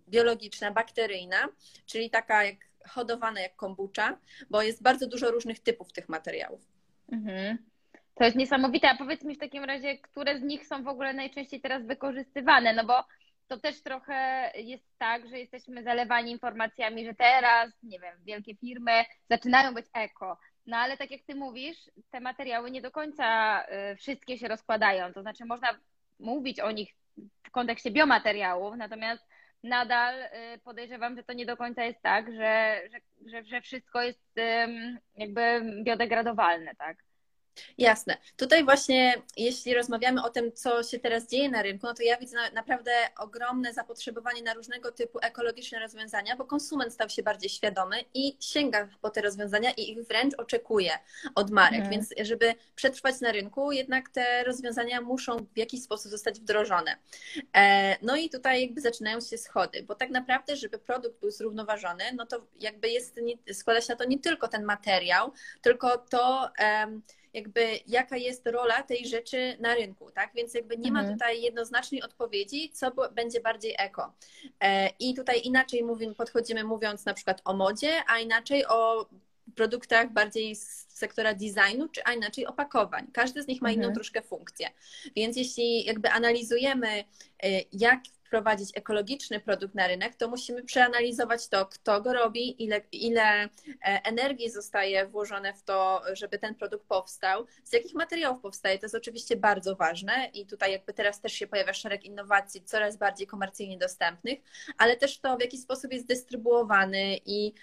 biologiczna, 0.10 0.72
bakteryjna, 0.72 1.48
czyli 1.86 2.10
taka 2.10 2.43
jak 2.43 2.55
hodowana 2.88 3.41
jak 3.41 3.55
kombucha, 3.55 4.17
bo 4.50 4.62
jest 4.62 4.83
bardzo 4.83 5.07
dużo 5.07 5.31
różnych 5.31 5.60
typów 5.60 5.93
tych 5.93 6.10
materiałów. 6.10 6.62
Mhm. 7.12 7.57
To 8.15 8.24
jest 8.24 8.38
niesamowite. 8.38 8.89
A 8.89 8.98
powiedz 8.98 9.24
mi 9.24 9.36
w 9.36 9.39
takim 9.39 9.63
razie, 9.63 9.98
które 9.98 10.39
z 10.39 10.43
nich 10.43 10.67
są 10.67 10.83
w 10.83 10.88
ogóle 10.88 11.13
najczęściej 11.13 11.62
teraz 11.62 11.86
wykorzystywane? 11.86 12.74
No 12.74 12.86
bo 12.86 13.03
to 13.53 13.60
też 13.60 13.81
trochę 13.81 14.51
jest 14.55 14.83
tak, 14.98 15.27
że 15.29 15.39
jesteśmy 15.39 15.83
zalewani 15.83 16.31
informacjami, 16.31 17.05
że 17.05 17.13
teraz, 17.13 17.72
nie 17.83 18.00
wiem, 18.00 18.17
wielkie 18.24 18.55
firmy 18.55 18.91
zaczynają 19.29 19.74
być 19.74 19.86
eko. 19.93 20.38
No 20.65 20.77
ale 20.77 20.98
tak 20.98 21.12
jak 21.12 21.22
ty 21.27 21.36
mówisz, 21.36 21.77
te 22.12 22.19
materiały 22.19 22.72
nie 22.72 22.81
do 22.81 22.91
końca 22.91 23.60
y, 23.91 23.95
wszystkie 23.95 24.38
się 24.38 24.47
rozkładają. 24.47 25.13
To 25.13 25.21
znaczy 25.21 25.45
można 25.45 25.67
mówić 26.19 26.60
o 26.60 26.71
nich 26.71 26.95
w 27.43 27.51
kontekście 27.51 27.91
biomateriałów, 27.91 28.75
natomiast 28.77 29.23
nadal 29.63 30.21
y, 30.21 30.30
podejrzewam, 30.63 31.15
że 31.15 31.23
to 31.23 31.34
nie 31.34 31.45
do 31.45 31.58
końca 31.58 31.84
jest 31.84 32.01
tak, 32.01 32.34
że, 32.34 32.82
że, 32.91 32.99
że, 33.32 33.43
że 33.43 33.62
wszystko 33.62 34.01
jest 34.01 34.36
jakby 35.15 35.62
biodegradowalne, 35.84 36.75
tak? 36.75 36.97
Jasne. 37.77 38.17
Tutaj 38.37 38.63
właśnie, 38.63 39.21
jeśli 39.37 39.73
rozmawiamy 39.73 40.23
o 40.23 40.29
tym, 40.29 40.51
co 40.53 40.83
się 40.83 40.99
teraz 40.99 41.27
dzieje 41.27 41.49
na 41.49 41.61
rynku, 41.61 41.87
no 41.87 41.93
to 41.93 42.03
ja 42.03 42.17
widzę 42.17 42.37
naprawdę 42.53 42.91
ogromne 43.17 43.73
zapotrzebowanie 43.73 44.43
na 44.43 44.53
różnego 44.53 44.91
typu 44.91 45.19
ekologiczne 45.21 45.79
rozwiązania, 45.79 46.35
bo 46.35 46.45
konsument 46.45 46.93
stał 46.93 47.09
się 47.09 47.23
bardziej 47.23 47.49
świadomy 47.49 47.95
i 48.13 48.37
sięga 48.39 48.87
po 49.01 49.09
te 49.09 49.21
rozwiązania 49.21 49.71
i 49.71 49.91
ich 49.91 50.07
wręcz 50.07 50.33
oczekuje 50.37 50.91
od 51.35 51.51
marek. 51.51 51.81
Mhm. 51.81 51.91
Więc 51.91 52.13
żeby 52.21 52.53
przetrwać 52.75 53.21
na 53.21 53.31
rynku, 53.31 53.71
jednak 53.71 54.09
te 54.09 54.43
rozwiązania 54.43 55.01
muszą 55.01 55.37
w 55.37 55.57
jakiś 55.57 55.83
sposób 55.83 56.11
zostać 56.11 56.39
wdrożone. 56.39 56.97
E, 57.55 57.95
no 58.01 58.15
i 58.15 58.29
tutaj 58.29 58.61
jakby 58.61 58.81
zaczynają 58.81 59.21
się 59.21 59.37
schody, 59.37 59.83
bo 59.83 59.95
tak 59.95 60.09
naprawdę, 60.09 60.55
żeby 60.55 60.79
produkt 60.79 61.19
był 61.19 61.31
zrównoważony, 61.31 62.03
no 62.15 62.25
to 62.25 62.47
jakby 62.59 62.89
jest, 62.89 63.19
składa 63.53 63.81
się 63.81 63.93
na 63.93 63.95
to 63.95 64.05
nie 64.05 64.19
tylko 64.19 64.47
ten 64.47 64.63
materiał, 64.63 65.31
tylko 65.61 65.97
to 65.97 66.49
jakby 67.34 67.80
jaka 67.88 68.17
jest 68.17 68.48
rola 68.48 68.84
tej 68.84 69.08
rzeczy 69.08 69.58
na 69.60 69.76
rynku, 69.76 70.12
tak? 70.12 70.32
Więc 70.36 70.54
jakby 70.54 70.78
nie 70.78 70.89
mhm. 70.89 71.06
ma 71.06 71.13
tutaj 71.13 71.41
jednoznacznej 71.41 72.02
odpowiedzi, 72.02 72.69
co 72.69 72.91
będzie 73.12 73.41
bardziej 73.41 73.76
eko. 73.78 74.13
E, 74.60 74.89
I 75.00 75.13
tutaj 75.13 75.41
inaczej 75.43 75.84
mówimy, 75.84 76.15
podchodzimy 76.15 76.63
mówiąc 76.63 77.06
na 77.06 77.13
przykład 77.13 77.41
o 77.46 77.54
modzie, 77.54 78.04
a 78.08 78.19
inaczej 78.19 78.65
o 78.65 79.10
produktach 79.56 80.13
bardziej 80.13 80.56
z 80.56 80.86
sektora 80.89 81.34
designu, 81.34 81.88
czy 81.88 82.04
a 82.06 82.13
inaczej 82.13 82.46
opakowań. 82.46 83.08
Każdy 83.13 83.43
z 83.43 83.48
nich 83.48 83.62
ma 83.62 83.72
inną 83.72 83.84
mhm. 83.84 83.96
troszkę 83.96 84.22
funkcję. 84.22 84.69
Więc 85.15 85.38
jeśli 85.38 85.86
jakby 85.86 86.10
analizujemy, 86.10 86.88
e, 86.89 87.04
jak 87.74 88.00
wprowadzić 88.34 88.69
ekologiczny 88.76 89.39
produkt 89.39 89.76
na 89.76 89.88
rynek, 89.88 90.15
to 90.15 90.28
musimy 90.28 90.63
przeanalizować 90.63 91.48
to, 91.48 91.65
kto 91.65 92.02
go 92.02 92.13
robi, 92.13 92.63
ile, 92.63 92.82
ile 92.91 93.43
e, 93.43 93.50
energii 93.82 94.50
zostaje 94.50 95.08
włożone 95.08 95.54
w 95.54 95.63
to, 95.63 96.02
żeby 96.13 96.39
ten 96.39 96.56
produkt 96.56 96.86
powstał, 96.88 97.46
z 97.63 97.74
jakich 97.74 97.93
materiałów 97.93 98.41
powstaje. 98.41 98.80
To 98.80 98.86
jest 98.86 98.96
oczywiście 98.96 99.36
bardzo 99.36 99.76
ważne 99.76 100.30
i 100.34 100.46
tutaj 100.46 100.72
jakby 100.72 100.93
teraz 100.93 101.22
też 101.22 101.34
się 101.34 101.48
pojawia 101.48 101.74
szereg 101.74 102.06
innowacji 102.06 102.63
coraz 102.63 102.98
bardziej 102.98 103.28
komercyjnie 103.28 103.78
dostępnych, 103.78 104.39
ale 104.78 104.98
też 104.98 105.19
to, 105.19 105.38
w 105.38 105.41
jaki 105.41 105.58
sposób 105.58 105.93
jest 105.93 106.08
dystrybuowany 106.08 107.17
i 107.26 107.54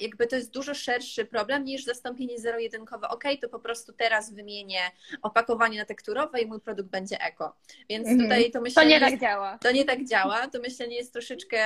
jakby 0.00 0.26
to 0.26 0.36
jest 0.36 0.50
dużo 0.50 0.74
szerszy 0.74 1.24
problem 1.24 1.64
niż 1.64 1.84
zastąpienie 1.84 2.38
zero-jedynkowe. 2.38 3.08
Ok, 3.08 3.24
to 3.40 3.48
po 3.48 3.58
prostu 3.58 3.92
teraz 3.92 4.34
wymienię 4.34 4.80
opakowanie 5.22 5.78
na 5.78 5.84
tekturowe 5.84 6.40
i 6.40 6.46
mój 6.46 6.60
produkt 6.60 6.90
będzie 6.90 7.20
eko. 7.20 7.56
Więc 7.88 8.08
mhm. 8.08 8.22
tutaj 8.22 8.50
to 8.50 8.60
myślenie... 8.60 9.00
To 9.00 9.04
nie 9.04 9.10
tak 9.10 9.20
działa. 9.20 9.58
To 9.58 9.72
nie 9.72 9.84
tak 9.84 10.04
działa. 10.04 10.48
To 10.48 10.60
myślenie 10.60 10.96
jest 10.96 11.12
troszeczkę 11.12 11.60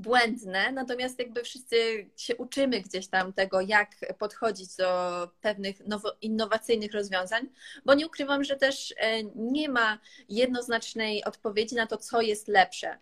błędne, 0.00 0.72
natomiast 0.72 1.18
jakby 1.18 1.42
wszyscy 1.42 1.76
się 2.16 2.36
uczymy 2.36 2.80
gdzieś 2.80 3.08
tam 3.08 3.32
tego, 3.32 3.60
jak 3.60 3.90
podchodzić 4.18 4.76
do 4.76 5.30
pewnych 5.40 5.86
nowo, 5.86 6.16
innowacyjnych 6.20 6.92
rozwiązań, 6.92 7.48
bo 7.84 7.94
nie 7.94 8.06
ukrywam, 8.06 8.44
że 8.44 8.56
też 8.56 8.94
e, 8.96 9.22
nie 9.24 9.68
ma 9.68 9.98
jednoznacznej 10.28 11.24
odpowiedzi 11.24 11.74
na 11.74 11.86
to, 11.86 11.96
co 11.96 12.20
jest 12.20 12.48
lepsze. 12.48 12.98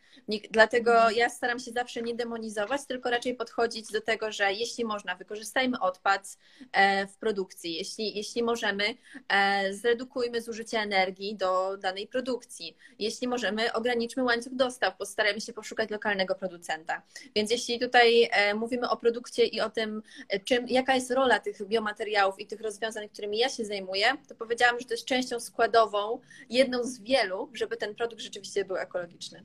Dlatego 0.51 0.93
mhm. 0.95 1.15
ja 1.17 1.29
staram 1.29 1.59
się 1.59 1.71
zawsze 1.73 2.03
nie 2.03 2.15
demonizować, 2.15 2.81
tylko 2.87 3.11
raczej 3.11 3.35
podchodzić 3.35 3.93
do 3.93 4.01
tego, 4.01 4.33
że 4.33 4.53
jeśli 4.53 4.85
można, 4.85 5.15
wykorzystajmy 5.15 5.81
odpad 5.81 6.39
e, 6.73 7.07
w 7.07 7.17
produkcji, 7.17 7.75
jeśli, 7.75 8.17
jeśli 8.17 8.43
możemy, 8.43 8.85
e, 9.29 9.75
zredukujmy 9.75 10.43
zużycie 10.43 10.79
energii 10.79 11.37
do 11.37 11.77
danej 11.77 12.07
produkcji, 12.07 12.77
jeśli 12.99 13.29
możemy, 13.29 13.73
ograniczmy 13.73 14.25
łańcuch 14.25 14.55
dostaw, 14.55 14.97
postarajmy 14.97 15.41
się 15.41 15.53
poszukać 15.53 15.91
lokalnego 15.91 16.35
producenta. 16.35 16.86
Więc 17.35 17.51
jeśli 17.51 17.81
tutaj 17.81 18.31
mówimy 18.55 18.89
o 18.89 18.97
produkcie 18.97 19.45
i 19.45 19.61
o 19.61 19.71
tym, 19.71 20.03
czym, 20.45 20.69
jaka 20.69 20.95
jest 20.95 21.11
rola 21.11 21.41
tych 21.41 21.67
biomateriałów 21.67 22.41
i 22.41 22.47
tych 22.47 22.61
rozwiązań, 22.61 23.09
którymi 23.09 23.39
ja 23.39 23.49
się 23.49 23.65
zajmuję, 23.65 24.07
to 24.29 24.35
powiedziałam, 24.35 24.81
że 24.81 24.87
to 24.87 24.95
jest 24.95 25.05
częścią 25.05 25.41
składową, 25.41 26.21
jedną 26.51 26.85
z 26.85 27.01
wielu, 27.01 27.51
żeby 27.55 27.77
ten 27.77 27.95
produkt 27.95 28.23
rzeczywiście 28.23 28.65
był 28.65 28.77
ekologiczny. 28.77 29.45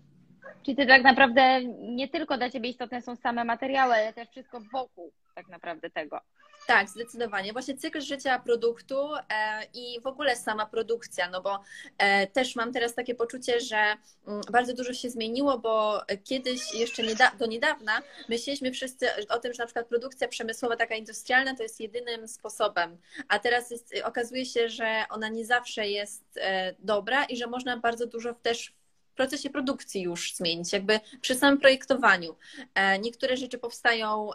Czyli 0.64 0.78
to 0.78 0.86
tak 0.86 1.04
naprawdę 1.04 1.66
nie 1.80 2.08
tylko 2.08 2.38
dla 2.38 2.50
Ciebie 2.50 2.70
istotne 2.70 3.02
są 3.02 3.16
same 3.16 3.44
materiały, 3.44 3.94
ale 3.94 4.14
też 4.14 4.30
wszystko 4.30 4.62
wokół 4.74 5.12
tak 5.36 5.48
naprawdę 5.48 5.90
tego. 5.90 6.22
Tak, 6.68 6.90
zdecydowanie. 6.90 7.54
Właśnie 7.54 7.78
cykl 7.78 8.02
życia 8.02 8.40
produktu 8.40 9.16
e, 9.16 9.22
i 9.74 10.02
w 10.02 10.08
ogóle 10.08 10.36
sama 10.36 10.66
produkcja, 10.66 11.30
no 11.30 11.42
bo 11.42 11.60
e, 11.98 12.28
też 12.28 12.56
mam 12.56 12.74
teraz 12.74 12.96
takie 12.96 13.16
poczucie, 13.16 13.60
że 13.60 13.96
mm, 14.28 14.42
bardzo 14.52 14.74
dużo 14.74 14.94
się 14.94 15.10
zmieniło, 15.10 15.60
bo 15.60 16.02
kiedyś, 16.24 16.74
jeszcze 16.74 17.04
do 17.40 17.46
niedawna, 17.46 18.02
myśleliśmy 18.30 18.72
wszyscy 18.72 19.08
o 19.30 19.40
tym, 19.40 19.54
że 19.54 19.64
na 19.64 19.66
przykład 19.66 19.88
produkcja 19.88 20.28
przemysłowa, 20.28 20.76
taka 20.76 20.96
industrialna, 20.96 21.56
to 21.56 21.64
jest 21.64 21.80
jedynym 21.80 22.28
sposobem, 22.28 22.98
a 23.28 23.40
teraz 23.40 23.72
jest, 23.72 23.94
okazuje 24.04 24.46
się, 24.46 24.70
że 24.70 25.06
ona 25.10 25.30
nie 25.30 25.46
zawsze 25.46 25.88
jest 25.88 26.24
e, 26.36 26.76
dobra 26.80 27.26
i 27.26 27.38
że 27.38 27.48
można 27.48 27.78
bardzo 27.78 28.08
dużo 28.08 28.34
też 28.34 28.74
procesie 29.14 29.50
produkcji 29.50 30.02
już 30.02 30.34
zmienić, 30.36 30.74
jakby 30.74 31.00
przy 31.22 31.36
samym 31.36 31.60
projektowaniu. 31.60 32.36
Niektóre 33.00 33.38
rzeczy 33.38 33.58
powstają 33.58 34.30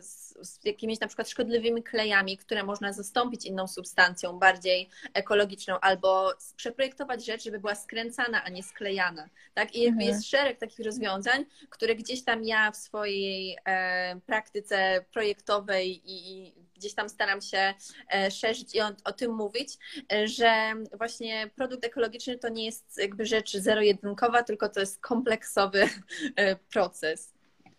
z 0.00 0.28
z 0.42 0.64
jakimiś 0.64 1.00
na 1.00 1.06
przykład 1.06 1.28
szkodliwymi 1.28 1.82
klejami, 1.82 2.38
które 2.38 2.62
można 2.62 2.92
zastąpić 2.92 3.44
inną 3.44 3.66
substancją 3.66 4.38
bardziej 4.38 4.88
ekologiczną, 5.14 5.80
albo 5.80 6.32
przeprojektować 6.56 7.24
rzecz, 7.24 7.44
żeby 7.44 7.60
była 7.60 7.74
skręcana, 7.74 8.44
a 8.44 8.48
nie 8.48 8.62
sklejana. 8.62 9.28
Tak? 9.54 9.74
I 9.74 9.86
mhm. 9.86 10.08
jest 10.08 10.26
szereg 10.26 10.58
takich 10.58 10.86
rozwiązań, 10.86 11.44
które 11.70 11.94
gdzieś 11.94 12.24
tam 12.24 12.44
ja 12.44 12.70
w 12.70 12.76
swojej 12.76 13.56
e, 13.64 14.20
praktyce 14.26 15.04
projektowej 15.12 16.02
i 16.04 16.52
gdzieś 16.78 16.94
tam 16.94 17.08
staram 17.08 17.40
się 17.40 17.74
e, 18.12 18.30
szerzyć 18.30 18.74
i 18.74 18.80
o, 18.80 18.90
o, 19.04 19.12
tym 19.12 19.34
mówić, 19.34 19.68
e, 20.12 20.28
że 20.28 20.72
właśnie 20.92 21.50
produkt 21.56 21.84
ekologiczny 21.84 22.38
to 22.38 22.48
nie 22.48 22.64
jest 22.64 22.98
jakby 22.98 23.26
rzecz 23.26 23.56
zero-jedynkowa, 23.56 24.42
tylko 24.42 24.68
to 24.68 24.80
jest 24.80 25.00
kompleksowy 25.00 25.88
e, 26.36 26.56
proces. 26.56 27.34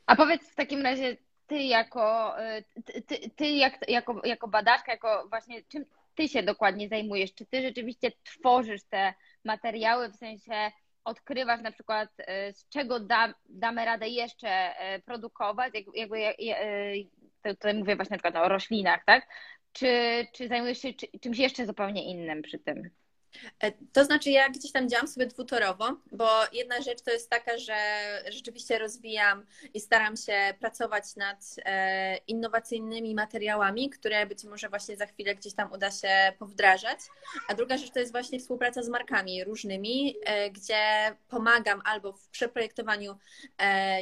A 0.05 0.15
powiedz 0.15 0.41
w 0.41 0.55
takim 0.55 0.81
razie, 0.81 1.17
ty 1.47 1.63
jako, 1.63 2.35
ty, 3.07 3.29
ty, 3.35 3.49
jak, 3.49 3.89
jako, 3.89 4.21
jako 4.23 4.47
badaczka, 4.47 4.91
jako 4.91 5.27
właśnie 5.29 5.63
czym 5.63 5.85
ty 6.15 6.27
się 6.27 6.43
dokładnie 6.43 6.89
zajmujesz? 6.89 7.33
Czy 7.33 7.45
ty 7.45 7.61
rzeczywiście 7.61 8.11
tworzysz 8.23 8.83
te 8.83 9.13
materiały, 9.45 10.09
w 10.09 10.15
sensie 10.15 10.71
odkrywasz 11.03 11.61
na 11.61 11.71
przykład, 11.71 12.09
z 12.53 12.69
czego 12.69 12.99
da, 12.99 13.33
damy 13.49 13.85
radę 13.85 14.09
jeszcze 14.09 14.73
produkować, 15.05 15.73
jakby, 15.93 16.17
y, 16.17 16.35
tutaj 17.43 17.73
mówię 17.73 17.95
właśnie 17.95 18.13
na 18.15 18.17
przykład 18.23 18.45
o 18.45 18.49
roślinach, 18.49 19.05
tak? 19.05 19.27
Czy, 19.73 19.87
czy 20.33 20.47
zajmujesz 20.47 20.81
się 20.81 20.93
czymś 21.21 21.37
jeszcze 21.37 21.65
zupełnie 21.65 22.11
innym 22.11 22.41
przy 22.41 22.59
tym? 22.59 22.89
E, 23.59 23.71
to 23.93 24.05
znaczy, 24.05 24.29
ja 24.29 24.49
gdzieś 24.49 24.71
tam 24.71 24.89
działam 24.89 25.07
sobie 25.07 25.25
dwutorowo, 25.25 25.97
bo 26.11 26.29
jedna 26.53 26.81
rzecz 26.81 27.01
to 27.01 27.11
jest 27.11 27.29
taka, 27.29 27.57
że 27.57 27.75
rzeczywiście 28.29 28.79
rozwijam 28.79 29.45
i 29.73 29.79
staram 29.79 30.17
się 30.17 30.53
pracować 30.59 31.15
nad 31.15 31.55
e, 31.65 32.17
innowacyjnymi 32.17 33.15
materiałami, 33.15 33.89
które 33.89 34.25
być 34.25 34.43
może 34.43 34.69
właśnie 34.69 34.97
za 34.97 35.05
chwilę 35.05 35.35
gdzieś 35.35 35.53
tam 35.53 35.71
uda 35.71 35.91
się 35.91 36.33
powdrażać. 36.39 36.99
A 37.47 37.53
druga 37.53 37.77
rzecz 37.77 37.91
to 37.91 37.99
jest 37.99 38.11
właśnie 38.11 38.39
współpraca 38.39 38.83
z 38.83 38.89
markami 38.89 39.43
różnymi, 39.43 40.15
e, 40.25 40.49
gdzie 40.49 41.15
pomagam 41.29 41.81
albo 41.85 42.13
w 42.13 42.27
przeprojektowaniu 42.27 43.17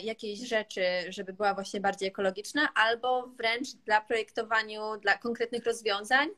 jakiejś 0.03 0.39
rzeczy, 0.39 0.81
żeby 1.09 1.33
była 1.33 1.53
właśnie 1.53 1.81
bardziej 1.81 2.09
ekologiczna, 2.09 2.69
albo 2.75 3.27
wręcz 3.27 3.67
dla 3.85 4.01
projektowaniu 4.01 4.81
dla 5.01 5.17
konkretnych 5.17 5.65
rozwiązań 5.65 6.29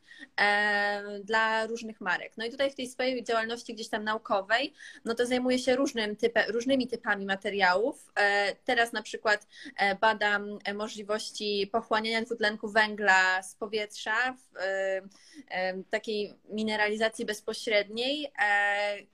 dla 1.23 1.67
różnych 1.67 2.01
marek. 2.01 2.33
No 2.37 2.45
i 2.45 2.49
tutaj 2.49 2.71
w 2.71 2.75
tej 2.79 2.87
swojej 2.87 3.23
działalności 3.23 3.73
gdzieś 3.73 3.89
tam 3.89 4.03
naukowej, 4.03 4.73
no 5.05 5.15
to 5.15 5.25
zajmuję 5.25 5.59
się 5.59 5.75
różnym 5.75 6.15
różnymi 6.47 6.87
typami 6.87 7.25
materiałów. 7.25 8.11
E, 8.15 8.55
teraz 8.55 8.93
na 8.93 9.01
przykład 9.01 9.47
e, 9.77 9.95
badam 9.95 10.59
możliwości 10.73 11.69
pochłaniania 11.71 12.21
dwutlenku 12.21 12.69
węgla 12.69 13.43
z 13.43 13.55
powietrza 13.55 14.33
w 14.33 14.57
e, 14.57 15.83
takiej 15.89 16.33
mineralizacji 16.49 17.25
bezpośredniej 17.25 18.31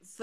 w 0.01 0.21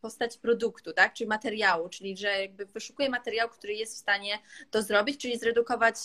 postaci 0.00 0.38
produktu, 0.38 0.92
tak? 0.92 1.12
czyli 1.12 1.28
materiału, 1.28 1.88
czyli 1.88 2.16
że 2.16 2.40
jakby 2.40 2.66
wyszukuję 2.66 3.10
materiał, 3.10 3.48
który 3.48 3.74
jest 3.74 3.94
w 3.94 3.98
stanie 3.98 4.38
to 4.70 4.82
zrobić, 4.82 5.20
czyli 5.20 5.38
zredukować 5.38 5.96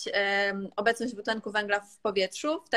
obecność 0.76 1.12
dwutlenku 1.12 1.50
węgla 1.50 1.80
w 1.80 1.98
powietrzu, 1.98 2.62
w 2.62 2.68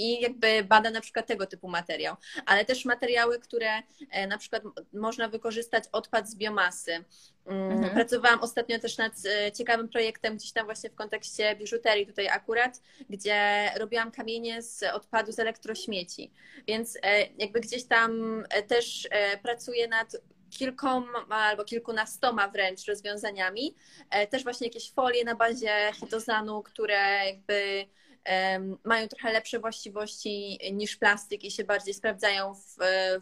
i 0.00 0.20
jakby 0.20 0.64
bada 0.64 0.90
na 0.90 1.00
przykład 1.00 1.26
tego 1.26 1.46
typu 1.46 1.68
materiał, 1.68 2.16
ale 2.46 2.64
też 2.64 2.84
materiały, 2.84 3.38
które 3.38 3.82
e, 4.10 4.26
na 4.26 4.38
przykład 4.38 4.62
można 4.92 5.28
wykorzystać 5.28 5.84
odpad 5.92 6.28
z 6.28 6.36
biomasy. 6.36 7.04
Mm, 7.46 7.72
mhm. 7.72 7.94
Pracowałam 7.94 8.40
ostatnio 8.40 8.78
też 8.78 8.98
nad 8.98 9.12
e, 9.26 9.52
ciekawym 9.52 9.88
projektem, 9.88 10.36
gdzieś 10.36 10.52
tam 10.52 10.64
właśnie 10.64 10.90
w 10.90 10.94
kontekście 10.94 11.56
biżuterii 11.56 12.06
tutaj 12.06 12.28
akurat, 12.28 12.82
gdzie 13.10 13.70
robiłam 13.76 14.10
kamienie 14.10 14.62
z 14.62 14.82
odpadu 14.82 15.32
z 15.32 15.38
elektrośmieci, 15.38 16.30
więc 16.66 16.98
e, 17.02 17.26
jakby 17.38 17.60
gdzieś 17.60 17.84
tam 17.84 18.42
też 18.68 19.08
pracuję 19.42 19.88
nad 19.88 20.16
kilkoma 20.50 21.26
albo 21.28 21.64
kilkunastoma 21.64 22.48
wręcz 22.48 22.86
rozwiązaniami. 22.86 23.74
Też 24.30 24.42
właśnie 24.42 24.66
jakieś 24.66 24.92
folie 24.92 25.24
na 25.24 25.34
bazie 25.34 25.92
hitozanu, 25.94 26.62
które 26.62 27.26
jakby 27.26 27.86
mają 28.84 29.08
trochę 29.08 29.32
lepsze 29.32 29.58
właściwości 29.60 30.58
niż 30.72 30.96
plastik 30.96 31.44
i 31.44 31.50
się 31.50 31.64
bardziej 31.64 31.94
sprawdzają 31.94 32.54
w, 32.54 32.76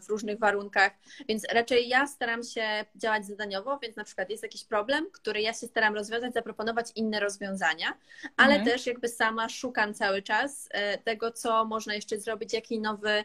w, 0.05 0.09
różnych 0.09 0.39
warunkach, 0.39 0.91
więc 1.27 1.43
raczej 1.51 1.89
ja 1.89 2.07
staram 2.07 2.43
się 2.43 2.85
działać 2.95 3.25
zadaniowo, 3.25 3.79
więc 3.79 3.95
na 3.95 4.03
przykład 4.03 4.29
jest 4.29 4.43
jakiś 4.43 4.63
problem, 4.63 5.07
który 5.11 5.41
ja 5.41 5.53
się 5.53 5.67
staram 5.67 5.95
rozwiązać, 5.95 6.33
zaproponować 6.33 6.87
inne 6.95 7.19
rozwiązania, 7.19 7.97
ale 8.37 8.55
mhm. 8.55 8.71
też 8.71 8.87
jakby 8.87 9.07
sama 9.07 9.49
szukam 9.49 9.93
cały 9.93 10.21
czas 10.21 10.69
e, 10.71 10.97
tego, 10.97 11.31
co 11.31 11.65
można 11.65 11.93
jeszcze 11.93 12.19
zrobić, 12.19 12.53
jaki 12.53 12.79
nowy 12.79 13.09
e, 13.09 13.23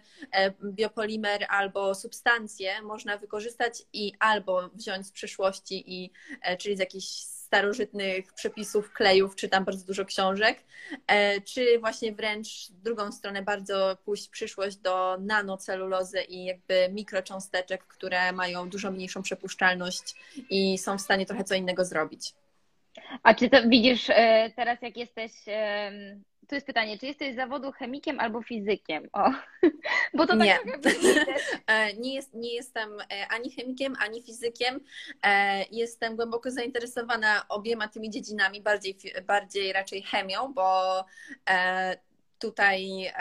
biopolimer 0.64 1.47
albo 1.49 1.94
substancję 1.94 2.83
można 2.83 3.18
wykorzystać 3.18 3.83
i 3.92 4.12
albo 4.18 4.68
wziąć 4.68 5.07
z 5.07 5.12
przyszłości 5.12 5.85
i 5.87 6.11
e, 6.42 6.57
czyli 6.57 6.77
z 6.77 6.81
jakichś 6.81 7.34
starożytnych 7.44 8.33
przepisów, 8.33 8.92
klejów, 8.92 9.37
czytam 9.37 9.64
bardzo 9.64 9.87
dużo 9.87 10.04
książek, 10.04 10.59
e, 11.07 11.40
czy 11.40 11.78
właśnie 11.78 12.12
wręcz 12.12 12.48
w 12.70 12.83
drugą 12.83 13.12
stronę 13.12 13.42
bardzo 13.42 13.96
pójść 14.04 14.28
przyszłość 14.28 14.76
do 14.76 15.16
nanocelulozy 15.20 16.22
i 16.22 16.44
jakby 16.44 16.88
mikrocząsteczek, 16.92 17.85
które 17.87 18.33
mają 18.33 18.68
dużo 18.68 18.90
mniejszą 18.90 19.22
przepuszczalność 19.22 20.14
i 20.50 20.78
są 20.78 20.98
w 20.98 21.00
stanie 21.00 21.26
trochę 21.26 21.44
co 21.44 21.54
innego 21.54 21.85
zrobić. 21.85 22.35
A 23.22 23.35
czy 23.35 23.50
to 23.50 23.68
widzisz 23.68 24.11
e, 24.11 24.50
teraz, 24.57 24.83
jak 24.83 24.96
jesteś 24.96 25.33
tu 26.48 26.54
jest 26.54 26.66
pytanie, 26.66 26.98
czy 26.98 27.07
jesteś 27.07 27.33
z 27.33 27.37
zawodu 27.37 27.72
chemikiem 27.72 28.20
albo 28.20 28.42
fizykiem? 28.42 29.09
O, 29.12 29.30
bo 30.14 30.26
to 30.26 30.37
tak 30.37 30.46
nie. 30.46 30.59
Tak 30.83 30.94
nie, 32.02 32.14
jest, 32.14 32.35
nie 32.35 32.54
jestem 32.54 33.00
e, 33.00 33.28
ani 33.28 33.50
chemikiem, 33.50 33.94
ani 34.00 34.22
fizykiem. 34.22 34.80
E, 35.22 35.64
jestem 35.70 36.16
głęboko 36.16 36.50
zainteresowana 36.50 37.44
obiema 37.48 37.88
tymi 37.88 38.11
dziedzinami, 38.11 38.61
bardziej, 38.61 38.96
bardziej 39.26 39.72
raczej 39.72 40.02
chemią, 40.02 40.52
bo 40.52 41.04
tutaj 42.38 43.12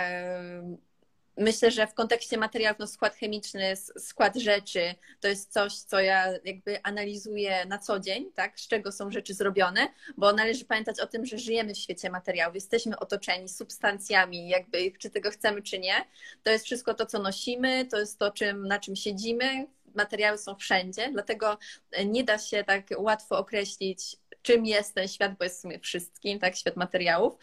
Myślę, 1.37 1.71
że 1.71 1.87
w 1.87 1.93
kontekście 1.93 2.37
materiałów, 2.37 2.79
no 2.79 2.87
skład 2.87 3.15
chemiczny, 3.15 3.73
skład 3.97 4.35
rzeczy 4.35 4.95
to 5.19 5.27
jest 5.27 5.53
coś, 5.53 5.73
co 5.73 5.99
ja 5.99 6.31
jakby 6.43 6.83
analizuję 6.83 7.65
na 7.65 7.77
co 7.77 7.99
dzień, 7.99 8.31
tak? 8.35 8.59
Z 8.59 8.67
czego 8.67 8.91
są 8.91 9.11
rzeczy 9.11 9.33
zrobione, 9.33 9.87
bo 10.17 10.33
należy 10.33 10.65
pamiętać 10.65 10.99
o 10.99 11.07
tym, 11.07 11.25
że 11.25 11.37
żyjemy 11.37 11.73
w 11.73 11.77
świecie 11.77 12.09
materiałów, 12.09 12.55
jesteśmy 12.55 12.99
otoczeni 12.99 13.49
substancjami, 13.49 14.49
jakby 14.49 14.91
czy 14.99 15.09
tego 15.09 15.31
chcemy, 15.31 15.61
czy 15.61 15.79
nie. 15.79 15.95
To 16.43 16.51
jest 16.51 16.65
wszystko 16.65 16.93
to, 16.93 17.05
co 17.05 17.19
nosimy, 17.19 17.85
to 17.85 17.99
jest 17.99 18.19
to, 18.19 18.31
czym, 18.31 18.67
na 18.67 18.79
czym 18.79 18.95
siedzimy. 18.95 19.67
Materiały 19.95 20.37
są 20.37 20.55
wszędzie, 20.55 21.09
dlatego 21.11 21.57
nie 22.05 22.23
da 22.23 22.37
się 22.37 22.63
tak 22.63 22.83
łatwo 22.97 23.37
określić, 23.37 24.17
czym 24.43 24.65
jest 24.65 24.95
ten 24.95 25.07
świat, 25.07 25.37
bo 25.37 25.43
jest 25.43 25.57
w 25.57 25.61
sumie 25.61 25.79
wszystkim, 25.79 26.39
tak, 26.39 26.55
świat 26.55 26.75
materiałów. 26.75 27.33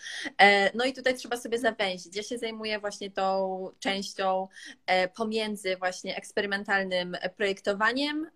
No 0.75 0.85
i 0.85 0.93
tutaj 0.93 1.15
trzeba 1.15 1.37
sobie 1.37 1.59
zawęzić. 1.59 2.17
Ja 2.17 2.23
się 2.23 2.39
zajmuję 2.39 2.79
właśnie 2.79 3.11
tą 3.11 3.69
częścią 3.79 4.49
pomiędzy 5.17 5.77
właśnie 5.77 6.17
eksperymentalnym 6.17 7.17
projektowaniem, 7.37 8.31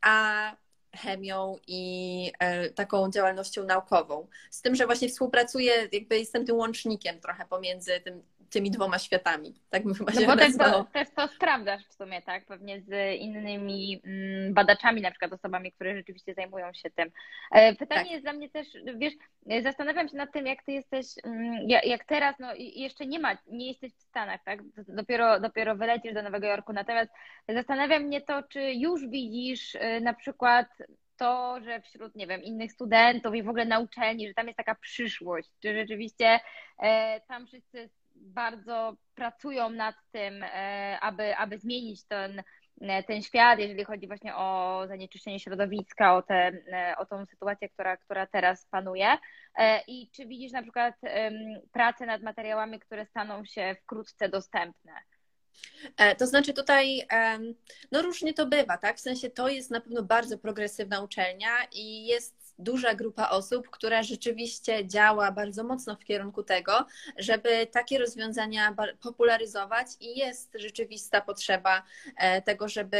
a 0.00 0.56
chemią 0.96 1.56
i 1.66 2.32
e, 2.38 2.70
taką 2.70 3.10
działalnością 3.10 3.64
naukową. 3.64 4.26
Z 4.50 4.62
tym, 4.62 4.74
że 4.74 4.86
właśnie 4.86 5.08
współpracuję, 5.08 5.72
jakby 5.92 6.18
jestem 6.18 6.46
tym 6.46 6.56
łącznikiem 6.56 7.20
trochę 7.20 7.46
pomiędzy 7.46 8.00
tym 8.00 8.22
tymi 8.50 8.70
dwoma 8.70 8.98
światami. 8.98 9.54
Tak 9.70 9.84
bym 9.84 9.94
chyba 9.94 10.12
no 10.12 10.20
się 10.20 10.26
bo 10.26 10.36
też 10.36 10.56
to, 10.56 10.84
też 10.92 11.08
to 11.10 11.28
sprawdzasz 11.28 11.84
w 11.86 11.94
sumie, 11.94 12.22
tak? 12.22 12.46
Pewnie 12.46 12.80
z 12.80 13.18
innymi 13.18 14.00
mm, 14.04 14.54
badaczami, 14.54 15.00
na 15.00 15.10
przykład 15.10 15.32
osobami, 15.32 15.72
które 15.72 15.96
rzeczywiście 15.96 16.34
zajmują 16.34 16.72
się 16.72 16.90
tym. 16.90 17.10
E, 17.52 17.74
pytanie 17.74 18.02
tak. 18.02 18.10
jest 18.10 18.24
dla 18.24 18.32
mnie 18.32 18.50
też, 18.50 18.68
wiesz, 18.96 19.14
zastanawiam 19.62 20.08
się 20.08 20.16
nad 20.16 20.32
tym, 20.32 20.46
jak 20.46 20.62
ty 20.62 20.72
jesteś, 20.72 21.06
mm, 21.24 21.68
jak 21.68 22.04
teraz, 22.04 22.36
no 22.38 22.48
jeszcze 22.56 23.06
nie 23.06 23.18
ma, 23.18 23.38
nie 23.46 23.68
jesteś 23.68 23.92
w 23.94 24.02
Stanach, 24.02 24.40
tak? 24.44 24.60
Dopiero, 24.88 25.40
dopiero 25.40 25.76
wylecisz 25.76 26.14
do 26.14 26.22
Nowego 26.22 26.46
Jorku, 26.46 26.72
natomiast 26.72 27.10
zastanawiam 27.48 28.02
mnie 28.02 28.20
to, 28.20 28.42
czy 28.42 28.72
już 28.72 29.08
widzisz 29.08 29.74
e, 29.74 30.00
na 30.00 30.14
przykład 30.14 30.66
to, 31.20 31.60
że 31.64 31.80
wśród, 31.80 32.16
nie 32.16 32.26
wiem, 32.26 32.42
innych 32.42 32.72
studentów 32.72 33.34
i 33.34 33.42
w 33.42 33.48
ogóle 33.48 33.64
na 33.64 33.78
uczelni, 33.78 34.28
że 34.28 34.34
tam 34.34 34.46
jest 34.46 34.56
taka 34.56 34.74
przyszłość, 34.74 35.48
czy 35.62 35.74
rzeczywiście 35.74 36.40
e, 36.78 37.20
tam 37.20 37.46
wszyscy 37.46 37.90
bardzo 38.20 38.96
pracują 39.14 39.70
nad 39.70 39.94
tym, 40.12 40.42
e, 40.42 40.98
aby, 41.00 41.36
aby 41.36 41.58
zmienić 41.58 42.04
ten, 42.04 42.42
e, 42.80 43.02
ten 43.02 43.22
świat, 43.22 43.58
jeżeli 43.58 43.84
chodzi 43.84 44.06
właśnie 44.06 44.36
o 44.36 44.82
zanieczyszczenie 44.88 45.40
środowiska, 45.40 46.16
o, 46.16 46.22
te, 46.22 46.52
e, 46.72 46.94
o 46.98 47.06
tą 47.06 47.26
sytuację, 47.26 47.68
która, 47.68 47.96
która 47.96 48.26
teraz 48.26 48.66
panuje. 48.66 49.18
I 49.86 50.10
czy 50.10 50.26
widzisz 50.26 50.52
na 50.52 50.62
przykład 50.62 50.94
pracę 51.72 52.06
nad 52.06 52.22
materiałami, 52.22 52.80
które 52.80 53.06
staną 53.06 53.44
się 53.44 53.76
wkrótce 53.82 54.28
dostępne? 54.28 54.92
To 56.18 56.26
znaczy 56.26 56.54
tutaj, 56.54 57.06
no 57.92 58.02
różnie 58.02 58.34
to 58.34 58.46
bywa, 58.46 58.78
tak? 58.78 58.96
W 58.96 59.00
sensie 59.00 59.30
to 59.30 59.48
jest 59.48 59.70
na 59.70 59.80
pewno 59.80 60.02
bardzo 60.02 60.38
progresywna 60.38 61.00
uczelnia 61.00 61.50
i 61.72 62.06
jest 62.06 62.39
duża 62.60 62.94
grupa 62.94 63.28
osób, 63.28 63.70
która 63.70 64.02
rzeczywiście 64.02 64.86
działa 64.86 65.32
bardzo 65.32 65.64
mocno 65.64 65.96
w 65.96 66.04
kierunku 66.04 66.42
tego, 66.42 66.72
żeby 67.18 67.66
takie 67.66 67.98
rozwiązania 67.98 68.76
popularyzować 69.02 69.86
i 70.00 70.18
jest 70.18 70.50
rzeczywista 70.54 71.20
potrzeba 71.20 71.82
e, 72.16 72.42
tego, 72.42 72.68
żeby 72.68 72.98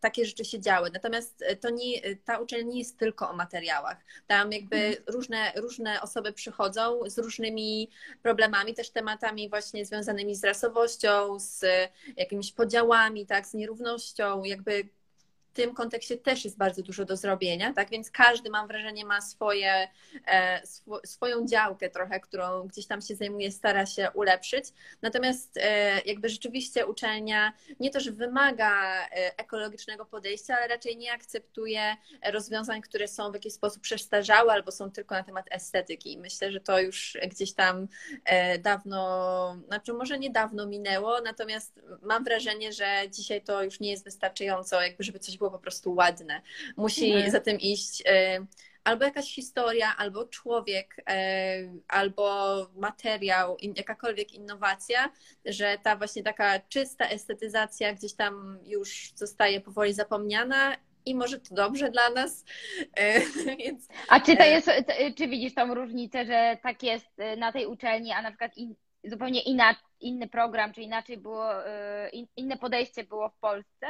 takie 0.00 0.24
rzeczy 0.24 0.44
się 0.44 0.60
działy. 0.60 0.90
Natomiast 0.92 1.44
to 1.60 1.70
nie, 1.70 2.16
ta 2.24 2.38
uczelnia 2.38 2.72
nie 2.72 2.78
jest 2.78 2.98
tylko 2.98 3.30
o 3.30 3.32
materiałach. 3.32 3.96
Tam 4.26 4.52
jakby 4.52 4.76
mhm. 4.76 5.04
różne, 5.06 5.52
różne 5.56 6.00
osoby 6.02 6.32
przychodzą 6.32 7.00
z 7.06 7.18
różnymi 7.18 7.90
problemami, 8.22 8.74
też 8.74 8.90
tematami 8.90 9.48
właśnie 9.48 9.86
związanymi 9.86 10.34
z 10.34 10.44
rasowością, 10.44 11.38
z 11.40 11.64
jakimiś 12.16 12.52
podziałami, 12.52 13.26
tak, 13.26 13.46
z 13.46 13.54
nierównością, 13.54 14.44
jakby 14.44 14.88
tym 15.58 15.74
kontekście 15.74 16.16
też 16.16 16.44
jest 16.44 16.58
bardzo 16.58 16.82
dużo 16.82 17.04
do 17.04 17.16
zrobienia, 17.16 17.72
tak? 17.72 17.90
Więc 17.90 18.10
każdy, 18.10 18.50
mam 18.50 18.68
wrażenie, 18.68 19.04
ma 19.04 19.20
swoje, 19.20 19.88
e, 20.26 20.60
sw 20.62 21.00
swoją 21.06 21.46
działkę 21.46 21.90
trochę, 21.90 22.20
którą 22.20 22.68
gdzieś 22.68 22.86
tam 22.86 23.00
się 23.00 23.14
zajmuje, 23.14 23.52
stara 23.52 23.86
się 23.86 24.10
ulepszyć. 24.14 24.64
Natomiast 25.02 25.56
e, 25.56 26.00
jakby 26.00 26.28
rzeczywiście 26.28 26.86
uczelnia 26.86 27.52
nie 27.80 27.90
to, 27.90 28.00
że 28.00 28.12
wymaga 28.12 29.04
e, 29.06 29.38
ekologicznego 29.38 30.06
podejścia, 30.06 30.56
ale 30.56 30.68
raczej 30.68 30.96
nie 30.96 31.12
akceptuje 31.12 31.96
rozwiązań, 32.32 32.80
które 32.80 33.08
są 33.08 33.30
w 33.30 33.34
jakiś 33.34 33.52
sposób 33.52 33.82
przestarzałe 33.82 34.52
albo 34.52 34.72
są 34.72 34.90
tylko 34.90 35.14
na 35.14 35.22
temat 35.22 35.46
estetyki. 35.50 36.18
Myślę, 36.18 36.52
że 36.52 36.60
to 36.60 36.80
już 36.80 37.18
gdzieś 37.30 37.52
tam 37.52 37.88
dawno, 38.58 39.56
znaczy 39.66 39.92
może 39.92 40.18
niedawno 40.18 40.66
minęło, 40.66 41.20
natomiast 41.20 41.80
mam 42.02 42.24
wrażenie, 42.24 42.72
że 42.72 42.86
dzisiaj 43.10 43.42
to 43.42 43.62
już 43.62 43.80
nie 43.80 43.90
jest 43.90 44.04
wystarczająco, 44.04 44.82
jakby 44.82 45.04
żeby 45.04 45.18
coś 45.18 45.38
było 45.38 45.47
było 45.48 45.58
po 45.58 45.62
prostu 45.62 45.94
ładne. 45.94 46.42
Musi 46.76 47.12
mhm. 47.12 47.30
za 47.30 47.40
tym 47.40 47.60
iść 47.60 48.02
e, 48.06 48.46
albo 48.84 49.04
jakaś 49.04 49.34
historia, 49.34 49.96
albo 49.96 50.24
człowiek, 50.24 50.96
e, 51.08 51.72
albo 51.88 52.56
materiał, 52.76 53.56
jakakolwiek 53.76 54.32
innowacja, 54.32 55.10
że 55.44 55.78
ta 55.82 55.96
właśnie 55.96 56.22
taka 56.22 56.60
czysta 56.60 57.08
estetyzacja 57.08 57.94
gdzieś 57.94 58.14
tam 58.14 58.58
już 58.64 59.12
zostaje 59.14 59.60
powoli 59.60 59.92
zapomniana 59.92 60.76
i 61.06 61.14
może 61.14 61.40
to 61.40 61.54
dobrze 61.54 61.90
dla 61.90 62.10
nas. 62.10 62.44
E, 62.96 63.20
więc... 63.64 63.88
A 64.08 64.20
czy 64.20 64.36
to 64.36 64.44
jest, 64.44 64.70
czy 65.16 65.28
widzisz 65.28 65.54
tą 65.54 65.74
różnicę, 65.74 66.24
że 66.24 66.58
tak 66.62 66.82
jest 66.82 67.06
na 67.36 67.52
tej 67.52 67.66
uczelni, 67.66 68.12
a 68.12 68.22
na 68.22 68.30
przykład 68.30 68.56
in, 68.56 68.74
zupełnie 69.04 69.40
inny 70.00 70.28
program, 70.28 70.72
czy 70.72 70.82
inaczej 70.82 71.16
było, 71.16 71.50
inne 72.36 72.56
podejście 72.56 73.04
było 73.04 73.28
w 73.28 73.38
Polsce? 73.38 73.86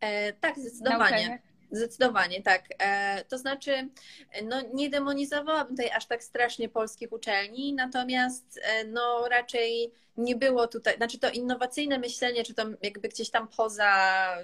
E, 0.00 0.32
tak, 0.32 0.58
zdecydowanie. 0.58 1.42
Zdecydowanie, 1.70 2.42
tak. 2.42 2.64
E, 2.78 3.24
to 3.24 3.38
znaczy, 3.38 3.88
no, 4.44 4.62
nie 4.74 4.90
demonizowałabym 4.90 5.76
tutaj 5.76 5.90
aż 5.90 6.06
tak 6.06 6.24
strasznie 6.24 6.68
polskich 6.68 7.12
uczelni, 7.12 7.74
natomiast 7.74 8.60
e, 8.62 8.84
no, 8.84 9.28
raczej 9.28 9.92
nie 10.16 10.36
było 10.36 10.66
tutaj, 10.66 10.96
znaczy 10.96 11.18
to 11.18 11.30
innowacyjne 11.30 11.98
myślenie, 11.98 12.44
czy 12.44 12.54
to 12.54 12.64
jakby 12.82 13.08
gdzieś 13.08 13.30
tam 13.30 13.48
poza 13.56 13.92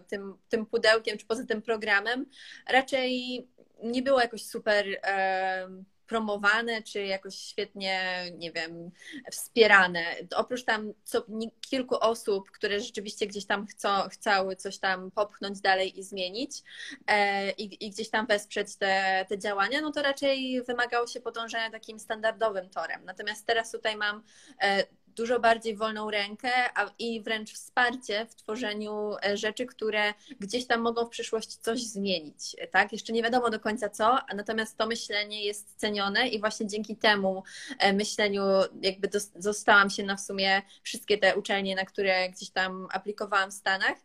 tym, 0.08 0.36
tym 0.48 0.66
pudełkiem, 0.66 1.18
czy 1.18 1.26
poza 1.26 1.46
tym 1.46 1.62
programem, 1.62 2.26
raczej 2.68 3.46
nie 3.82 4.02
było 4.02 4.20
jakoś 4.20 4.46
super. 4.46 4.86
E, 5.02 5.68
promowane, 6.06 6.82
czy 6.82 7.02
jakoś 7.02 7.34
świetnie, 7.34 8.24
nie 8.38 8.52
wiem, 8.52 8.90
wspierane. 9.32 10.04
Oprócz 10.36 10.64
tam 10.64 10.92
co, 11.04 11.26
kilku 11.60 11.96
osób, 12.00 12.50
które 12.50 12.80
rzeczywiście 12.80 13.26
gdzieś 13.26 13.46
tam 13.46 13.66
chcą, 13.66 13.88
chciały 14.08 14.56
coś 14.56 14.78
tam 14.78 15.10
popchnąć 15.10 15.60
dalej 15.60 15.98
i 15.98 16.02
zmienić 16.02 16.62
e, 17.06 17.50
i, 17.50 17.86
i, 17.86 17.90
gdzieś 17.90 18.10
tam 18.10 18.26
wesprzeć 18.26 18.76
te, 18.76 19.26
te 19.28 19.38
działania, 19.38 19.80
no 19.80 19.92
to 19.92 20.02
raczej 20.02 20.62
wymagało 20.62 21.06
się 21.06 21.20
podążania 21.20 21.70
takim 21.70 21.98
standardowym 21.98 22.70
torem. 22.70 23.04
Natomiast 23.04 23.46
teraz 23.46 23.70
tutaj 23.70 23.96
mam 23.96 24.22
e, 24.62 24.84
dużo 25.14 25.40
bardziej 25.40 25.76
wolną 25.76 26.10
rękę 26.10 26.50
a, 26.74 26.90
i 26.98 27.22
wręcz 27.22 27.52
wsparcie 27.52 28.26
w 28.26 28.34
tworzeniu 28.34 29.16
e, 29.26 29.36
rzeczy, 29.36 29.66
które 29.66 30.14
gdzieś 30.40 30.66
tam 30.66 30.80
mogą 30.80 31.06
w 31.06 31.10
przyszłości 31.10 31.58
coś 31.60 31.82
zmienić. 31.82 32.56
Tak? 32.70 32.92
Jeszcze 32.92 33.12
nie 33.12 33.22
wiadomo 33.22 33.50
do 33.50 33.60
końca 33.60 33.88
co, 33.88 34.18
natomiast 34.34 34.76
to 34.78 34.86
myślenie 34.86 35.44
jest 35.44 35.74
cenione 35.76 36.28
i 36.28 36.40
właśnie 36.40 36.66
dzięki 36.66 36.96
temu 36.96 37.42
e, 37.78 37.92
myśleniu 37.92 38.42
jakby 38.82 39.08
zostałam 39.36 39.90
się 39.90 40.02
na 40.02 40.16
w 40.16 40.20
sumie 40.20 40.62
wszystkie 40.82 41.18
te 41.18 41.36
uczelnie, 41.36 41.74
na 41.74 41.84
które 41.84 42.28
gdzieś 42.28 42.50
tam 42.50 42.88
aplikowałam 42.90 43.50
w 43.50 43.54
Stanach, 43.54 43.96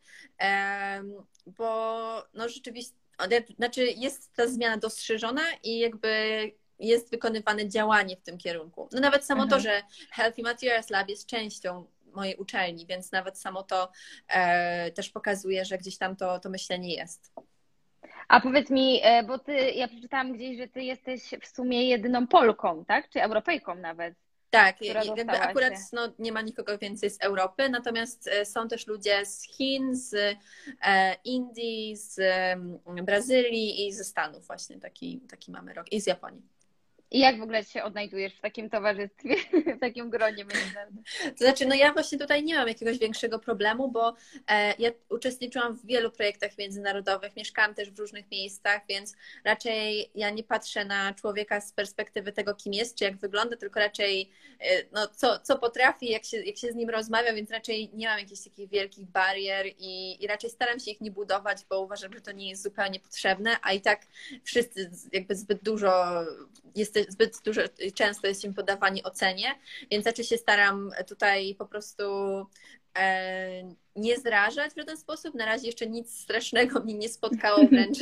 bo 1.45 2.24
no 2.34 2.50
rzeczywiście 2.50 3.00
znaczy 3.58 3.86
jest 3.86 4.34
ta 4.34 4.48
zmiana 4.48 4.78
dostrzeżona 4.78 5.41
i 5.63 5.80
jakby 5.80 6.52
jest 6.80 7.12
wykonywane 7.12 7.70
działanie 7.70 8.18
w 8.18 8.22
tym 8.22 8.38
kierunku. 8.38 8.89
No 8.92 9.00
nawet 9.00 9.26
samo 9.26 9.44
mhm. 9.44 9.50
to, 9.50 9.70
że 9.70 9.82
Healthy 10.12 10.42
Materials 10.42 10.89
Lab 10.89 11.10
jest 11.10 11.26
częścią 11.26 11.86
mojej 12.13 12.36
uczelni, 12.36 12.86
więc 12.86 13.12
nawet 13.12 13.39
samo 13.39 13.63
to 13.63 13.92
e, 14.28 14.92
też 14.92 15.10
pokazuje, 15.10 15.65
że 15.65 15.78
gdzieś 15.78 15.98
tam 15.98 16.15
to, 16.15 16.39
to 16.39 16.50
myślenie 16.50 16.96
jest. 16.96 17.32
A 18.28 18.42
powiedz 18.42 18.70
mi, 18.70 19.00
e, 19.04 19.24
bo 19.24 19.39
ty, 19.39 19.54
ja 19.72 19.88
przeczytałam 19.88 20.34
gdzieś, 20.34 20.58
że 20.58 20.68
ty 20.68 20.84
jesteś 20.84 21.22
w 21.42 21.48
sumie 21.48 21.89
jedyną 21.89 22.28
Polką, 22.28 22.86
tak? 22.86 23.10
Czy 23.10 23.24
Europejką 23.24 23.76
nawet? 23.76 24.15
Tak, 24.50 24.82
jakby 24.82 25.32
akurat 25.32 25.74
no, 25.94 26.13
nie 26.20 26.32
ma 26.32 26.42
nikogo 26.42 26.78
więcej 26.78 27.10
z 27.10 27.22
Europy, 27.22 27.70
natomiast 27.70 28.28
e, 28.28 28.46
są 28.46 28.68
też 28.68 28.88
ludzie 28.88 29.26
z 29.26 29.44
Chin, 29.44 29.96
z 29.96 30.38
e, 30.82 31.15
Indii, 31.24 31.96
z 31.98 32.22
Brazylii 33.04 33.88
i 33.88 33.94
ze 33.94 34.04
Stanów 34.04 34.48
właśnie, 34.48 34.80
taki, 34.80 35.22
taki 35.30 35.52
mamy 35.52 35.74
rok, 35.74 35.92
i 35.92 36.02
z 36.02 36.08
Japonii. 36.08 36.42
I 37.12 37.19
jak 37.19 37.39
w 37.39 37.41
ogóle 37.41 37.63
się 37.63 37.84
odnajdujesz 37.84 38.36
w 38.36 38.41
takim 38.41 38.69
towarzystwie, 38.69 39.36
w 39.78 39.80
takim 39.80 40.10
gronie 40.10 40.45
międzynarodowym? 40.45 41.04
To 41.24 41.38
znaczy, 41.38 41.65
no 41.65 41.76
ja 41.76 41.93
właśnie 41.93 42.17
tutaj 42.17 42.43
nie 42.43 42.56
mam 42.56 42.67
jakiegoś 42.67 42.98
większego 42.98 43.39
problemu, 43.39 43.91
bo 43.91 44.15
e, 44.48 44.74
ja 44.80 44.91
uczestniczyłam 45.10 45.74
w 45.76 45.86
wielu 45.86 46.12
projektach 46.12 46.58
międzynarodowych, 46.58 47.36
mieszkałam 47.36 47.76
też 47.76 47.91
w 47.91 48.00
różnych 48.00 48.32
miejscach, 48.32 48.82
więc 48.89 49.15
raczej 49.43 50.12
ja 50.15 50.30
nie 50.30 50.43
patrzę 50.43 50.86
na 50.86 51.13
człowieka 51.13 51.62
z 51.62 51.72
perspektywy 51.72 52.32
tego, 52.32 52.56
kim 52.56 52.74
jest, 52.74 52.98
czy 52.98 53.04
jak 53.04 53.17
wygląda, 53.17 53.58
tylko 53.58 53.80
raczej 53.80 54.30
e, 54.60 54.84
no, 54.91 55.08
co, 55.08 55.39
co 55.39 55.58
potrafi, 55.60 56.10
jak 56.12 56.26
się, 56.26 56.38
jak 56.38 56.58
się 56.58 56.72
z 56.72 56.76
nim 56.76 56.89
rozmawia, 56.89 57.34
więc 57.34 57.52
raczej 57.52 57.89
nie 57.93 58.08
mam 58.08 58.19
jakichś 58.19 58.43
takich 58.43 58.69
wielkich 58.69 59.06
barier 59.06 59.65
i, 59.78 60.24
i 60.24 60.28
raczej 60.28 60.50
staram 60.50 60.80
się 60.80 60.91
ich 60.91 61.02
nie 61.02 61.12
budować, 61.12 61.58
bo 61.69 61.82
uważam, 61.82 62.13
że 62.13 62.22
to 62.22 62.32
nie 62.32 62.50
jest 62.50 62.63
zupełnie 62.63 63.00
potrzebne, 63.00 63.58
a 63.62 63.74
i 63.74 63.82
tak 63.82 64.02
wszyscy 64.43 64.91
jakby 65.13 65.36
zbyt 65.36 65.63
dużo 65.63 66.24
jest 66.76 66.99
zbyt 67.10 67.42
dużo, 67.46 67.62
często 67.96 68.28
jest 68.28 68.44
im 68.44 68.54
podawani 68.54 69.04
ocenie, 69.04 69.56
więc 69.92 70.06
raczej 70.06 70.26
się 70.26 70.38
staram 70.38 70.92
tutaj 71.08 71.56
po 71.56 71.66
prostu 71.66 72.04
nie 74.00 74.18
zrażać 74.18 74.74
w 74.74 74.78
żaden 74.78 74.98
sposób. 74.98 75.36
Na 75.36 75.46
razie 75.46 75.66
jeszcze 75.66 75.88
nic 75.88 76.20
strasznego 76.20 76.80
mnie 76.80 76.94
nie 76.94 77.10
spotkało, 77.10 77.68
wręcz, 77.68 77.98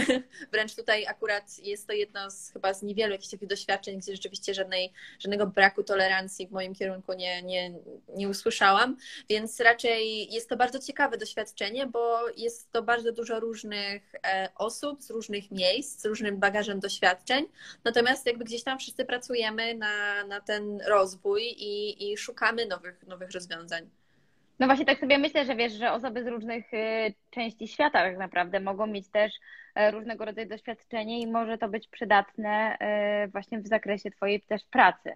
wręcz 0.52 0.74
tutaj 0.74 1.06
akurat 1.06 1.58
jest 1.58 1.86
to 1.86 1.92
jedno 1.92 2.30
z 2.30 2.50
chyba 2.52 2.74
z 2.74 2.82
niewielu 2.82 3.12
jakichś 3.12 3.30
takich 3.30 3.48
doświadczeń, 3.48 3.98
gdzie 3.98 4.12
rzeczywiście 4.12 4.54
żadnej, 4.54 4.92
żadnego 5.18 5.46
braku 5.46 5.82
tolerancji 5.82 6.46
w 6.46 6.50
moim 6.50 6.74
kierunku 6.74 7.12
nie, 7.12 7.42
nie, 7.42 7.72
nie 8.16 8.28
usłyszałam, 8.28 8.96
więc 9.28 9.60
raczej 9.60 10.32
jest 10.32 10.48
to 10.48 10.56
bardzo 10.56 10.78
ciekawe 10.78 11.18
doświadczenie, 11.18 11.86
bo 11.86 12.28
jest 12.36 12.72
to 12.72 12.82
bardzo 12.82 13.12
dużo 13.12 13.40
różnych 13.40 14.14
e, 14.26 14.48
osób 14.54 15.02
z 15.02 15.10
różnych 15.10 15.50
miejsc, 15.50 16.00
z 16.00 16.04
różnym 16.04 16.36
bagażem 16.36 16.80
doświadczeń, 16.80 17.46
natomiast 17.84 18.26
jakby 18.26 18.44
gdzieś 18.44 18.62
tam 18.62 18.78
wszyscy 18.78 19.04
pracujemy 19.04 19.74
na, 19.74 20.24
na 20.24 20.40
ten 20.40 20.80
rozwój 20.80 21.42
i, 21.42 22.12
i 22.12 22.16
szukamy 22.16 22.66
nowych, 22.66 23.06
nowych 23.06 23.30
rozwiązań. 23.30 24.01
No 24.62 24.66
właśnie 24.66 24.84
tak 24.84 25.00
sobie 25.00 25.18
myślę, 25.18 25.44
że 25.44 25.56
wiesz, 25.56 25.72
że 25.72 25.92
osoby 25.92 26.24
z 26.24 26.26
różnych 26.26 26.74
y, 26.74 27.14
części 27.30 27.68
świata 27.68 27.98
tak 27.98 28.18
naprawdę 28.18 28.60
mogą 28.60 28.86
mieć 28.86 29.08
też 29.10 29.32
e, 29.74 29.90
różnego 29.90 30.24
rodzaju 30.24 30.48
doświadczenie 30.48 31.20
i 31.20 31.26
może 31.26 31.58
to 31.58 31.68
być 31.68 31.88
przydatne 31.88 32.78
y, 33.26 33.28
właśnie 33.28 33.60
w 33.60 33.66
zakresie 33.66 34.10
Twojej 34.10 34.40
też 34.40 34.64
pracy. 34.64 35.12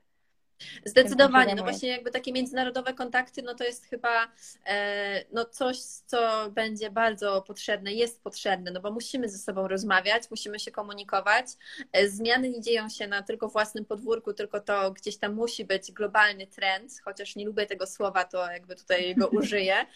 Zdecydowanie, 0.85 1.55
no 1.55 1.63
właśnie 1.63 1.89
jakby 1.89 2.11
takie 2.11 2.33
międzynarodowe 2.33 2.95
kontakty, 2.95 3.43
no 3.43 3.55
to 3.55 3.65
jest 3.65 3.87
chyba 3.87 4.33
e, 4.67 5.25
no 5.33 5.45
coś, 5.45 5.79
co 5.79 6.51
będzie 6.51 6.91
bardzo 6.91 7.43
potrzebne, 7.43 7.93
jest 7.93 8.23
potrzebne, 8.23 8.71
no 8.71 8.81
bo 8.81 8.91
musimy 8.91 9.29
ze 9.29 9.39
sobą 9.39 9.69
rozmawiać, 9.69 10.23
musimy 10.31 10.59
się 10.59 10.71
komunikować. 10.71 11.47
E, 11.93 12.09
zmiany 12.09 12.51
nie 12.51 12.61
dzieją 12.61 12.89
się 12.89 13.07
na 13.07 13.23
tylko 13.23 13.49
własnym 13.49 13.85
podwórku, 13.85 14.33
tylko 14.33 14.61
to 14.61 14.91
gdzieś 14.93 15.17
tam 15.17 15.35
musi 15.35 15.65
być 15.65 15.93
globalny 15.93 16.47
trend, 16.47 16.93
chociaż 17.05 17.37
nie 17.37 17.47
lubię 17.47 17.67
tego 17.67 17.87
słowa, 17.87 18.25
to 18.25 18.53
jakby 18.53 18.77
tutaj 18.77 19.15
go 19.15 19.29
użyję, 19.39 19.87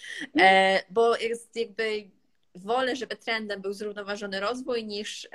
e, 0.41 0.83
bo 0.91 1.17
jest 1.17 1.57
jakby 1.57 2.11
wolę, 2.55 2.97
żeby 2.97 3.17
trendem 3.17 3.61
był 3.63 3.73
zrównoważony 3.73 4.41
rozwój 4.41 4.85
niż 4.85 5.29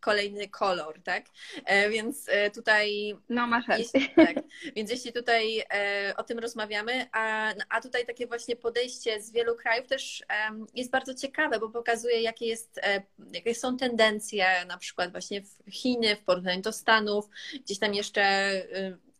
kolejny 0.00 0.48
kolor, 0.48 1.02
tak? 1.02 1.24
E, 1.64 1.90
więc 1.90 2.28
e, 2.28 2.50
tutaj. 2.50 3.16
No, 3.28 3.46
masz 3.46 3.68
rację. 3.68 4.00
Tak, 4.16 4.34
więc 4.76 4.90
jeśli 4.90 5.12
tutaj 5.12 5.62
e, 5.72 6.14
o 6.16 6.22
tym 6.22 6.38
rozmawiamy, 6.38 7.06
a, 7.12 7.52
a 7.68 7.80
tutaj 7.80 8.06
takie 8.06 8.26
właśnie 8.26 8.56
podejście 8.56 9.22
z 9.22 9.32
wielu 9.32 9.56
krajów 9.56 9.86
też 9.86 10.24
jest 10.74 10.90
bardzo 10.90 11.14
ciekawe, 11.14 11.60
bo 11.60 11.70
pokazuje, 11.70 12.20
jakie, 12.20 12.46
jest, 12.46 12.80
jakie 13.32 13.54
są 13.54 13.76
tendencje, 13.76 14.46
na 14.68 14.78
przykład 14.78 15.10
właśnie 15.10 15.42
w 15.42 15.70
Chiny 15.70 16.16
w 16.16 16.24
porównaniu 16.24 16.62
do 16.62 16.72
Stanów, 16.72 17.28
gdzieś 17.64 17.78
tam 17.78 17.94
jeszcze 17.94 18.22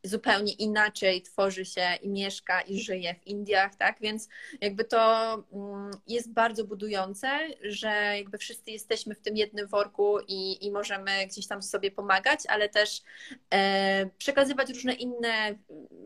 zupełnie 0.02 0.52
inaczej 0.52 1.22
tworzy 1.22 1.64
się 1.64 1.88
i 2.02 2.08
mieszka 2.08 2.60
i 2.60 2.80
żyje 2.80 3.14
w 3.14 3.26
Indiach, 3.26 3.74
tak? 3.74 3.96
Więc 4.00 4.28
jakby 4.60 4.84
to 4.84 5.32
mm, 5.52 5.90
jest 6.06 6.32
bardzo 6.32 6.64
budujące, 6.64 7.28
że 7.62 7.88
jakby 8.16 8.38
wszyscy 8.38 8.70
jesteśmy 8.70 9.14
w 9.14 9.20
tym 9.20 9.36
jednym 9.36 9.66
worku 9.66 10.18
i, 10.28 10.66
i 10.66 10.70
możemy 10.70 11.26
gdzieś 11.26 11.46
tam 11.46 11.62
sobie 11.62 11.90
pomagać, 11.90 12.40
ale 12.48 12.68
też 12.68 13.02
e, 13.50 14.10
przekazywać 14.18 14.70
różne 14.70 14.92
inne 14.92 15.54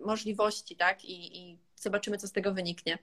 możliwości, 0.04 0.76
tak? 0.76 1.04
I, 1.04 1.38
i 1.38 1.58
zobaczymy, 1.76 2.18
co 2.18 2.26
z 2.26 2.32
tego 2.32 2.54
wyniknie. 2.54 2.98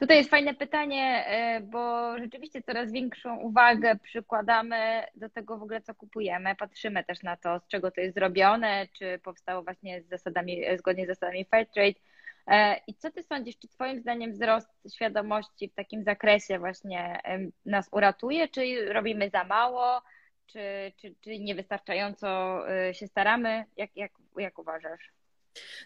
Tutaj 0.00 0.16
jest 0.16 0.30
fajne 0.30 0.54
pytanie, 0.54 1.26
e, 1.26 1.60
bo 1.60 2.18
rzeczywiście 2.18 2.62
coraz 2.62 2.92
większą 2.92 3.36
uwagę 3.36 3.96
przykładamy 4.02 5.04
do 5.14 5.28
tego 5.28 5.58
w 5.58 5.62
ogóle, 5.62 5.80
co 5.80 5.94
kupujemy. 5.94 6.56
Patrzymy 6.56 7.04
też 7.04 7.22
na 7.22 7.36
to, 7.36 7.60
z 7.60 7.68
czego 7.68 7.90
to 7.90 8.00
jest 8.00 8.14
zrobione, 8.14 8.86
czy 8.92 9.18
powstało 9.18 9.62
właśnie 9.62 10.02
z 10.02 10.08
zasadami, 10.08 10.62
zgodnie 10.78 11.04
z 11.04 11.08
zasadami 11.08 11.44
Fairtrade. 11.44 12.00
E, 12.46 12.80
I 12.86 12.94
co 12.94 13.10
ty 13.10 13.22
sądzisz, 13.22 13.58
czy 13.58 13.68
twoim 13.68 14.00
zdaniem 14.00 14.32
wzrost 14.32 14.68
świadomości 14.94 15.68
w 15.68 15.74
takim 15.74 16.04
zakresie 16.04 16.58
właśnie 16.58 17.20
nas 17.66 17.88
uratuje, 17.92 18.48
czy 18.48 18.92
robimy 18.92 19.30
za 19.30 19.44
mało, 19.44 20.02
czy, 20.46 20.92
czy, 20.96 21.14
czy 21.20 21.38
niewystarczająco 21.38 22.60
e, 22.70 22.94
się 22.94 23.06
staramy? 23.06 23.64
Jak, 23.76 23.96
jak, 23.96 24.12
jak 24.36 24.58
uważasz? 24.58 25.19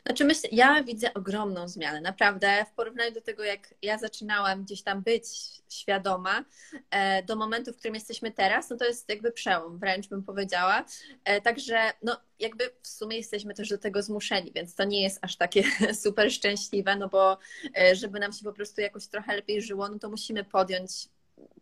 Znaczy 0.07 0.25
myślę, 0.25 0.49
ja 0.53 0.83
widzę 0.83 1.15
ogromną 1.15 1.69
zmianę, 1.69 2.01
naprawdę, 2.01 2.65
w 2.73 2.75
porównaniu 2.75 3.13
do 3.13 3.21
tego, 3.21 3.45
jak 3.45 3.75
ja 3.83 3.99
zaczynałam 3.99 4.65
gdzieś 4.65 4.83
tam 4.83 5.03
być 5.03 5.25
świadoma, 5.69 6.45
e, 6.91 7.23
do 7.23 7.37
momentu, 7.37 7.73
w 7.73 7.77
którym 7.77 7.95
jesteśmy 7.95 8.33
teraz, 8.33 8.71
no 8.71 8.77
to 8.77 8.85
jest 8.85 9.09
jakby 9.09 9.33
przełom, 9.33 9.79
wręcz 9.79 10.09
bym 10.09 10.23
powiedziała. 10.23 10.85
E, 11.25 11.41
także 11.41 11.93
no 12.03 12.21
jakby 12.39 12.71
w 12.83 12.89
sumie 12.89 13.17
jesteśmy 13.17 13.55
też 13.55 13.69
do 13.69 13.79
tego 13.79 14.03
zmuszeni, 14.03 14.53
więc 14.55 14.75
to 14.75 14.85
nie 14.85 15.03
jest 15.03 15.19
aż 15.23 15.37
takie 15.37 15.63
super 16.03 16.33
szczęśliwe, 16.33 16.97
no 16.97 17.09
bo 17.09 17.39
e, 17.79 17.97
żeby 17.97 18.21
nam 18.21 18.33
się 18.33 18.45
po 18.45 18.53
prostu 18.53 18.81
jakoś 18.81 19.07
trochę 19.07 19.37
lepiej 19.37 19.63
żyło, 19.63 19.89
no 19.89 19.99
to 19.99 20.09
musimy 20.09 20.45
podjąć 20.45 21.09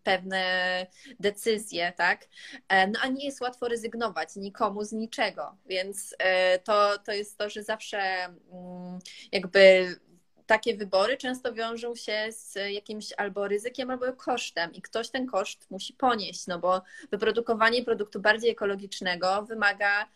pewne 0.02 0.86
decyzje, 1.20 1.92
tak? 1.96 2.28
E, 2.68 2.86
no 2.86 3.00
a 3.02 3.08
nie 3.08 3.24
jest 3.24 3.40
łatwo 3.40 3.68
rezygnować 3.68 4.36
nikomu 4.36 4.84
z 4.84 4.92
niczego, 4.92 5.56
więc 5.66 6.14
e, 6.18 6.58
to, 6.58 6.98
to 6.98 7.12
jest 7.12 7.38
to, 7.38 7.50
że 7.50 7.62
zawsze 7.62 7.98
mm, 8.24 8.98
jakby 9.32 9.96
takie 10.46 10.76
wybory 10.76 11.16
często 11.16 11.52
wiążą 11.52 11.94
się 11.94 12.26
z 12.30 12.54
jakimś 12.70 13.12
albo 13.16 13.48
ryzykiem, 13.48 13.90
albo 13.90 14.12
kosztem 14.12 14.72
i 14.72 14.82
ktoś 14.82 15.10
ten 15.10 15.26
koszt 15.26 15.70
musi 15.70 15.92
ponieść, 15.92 16.46
no 16.46 16.58
bo 16.58 16.82
wyprodukowanie 17.10 17.84
produktu 17.84 18.20
bardziej 18.20 18.50
ekologicznego 18.50 19.42
wymaga 19.42 20.08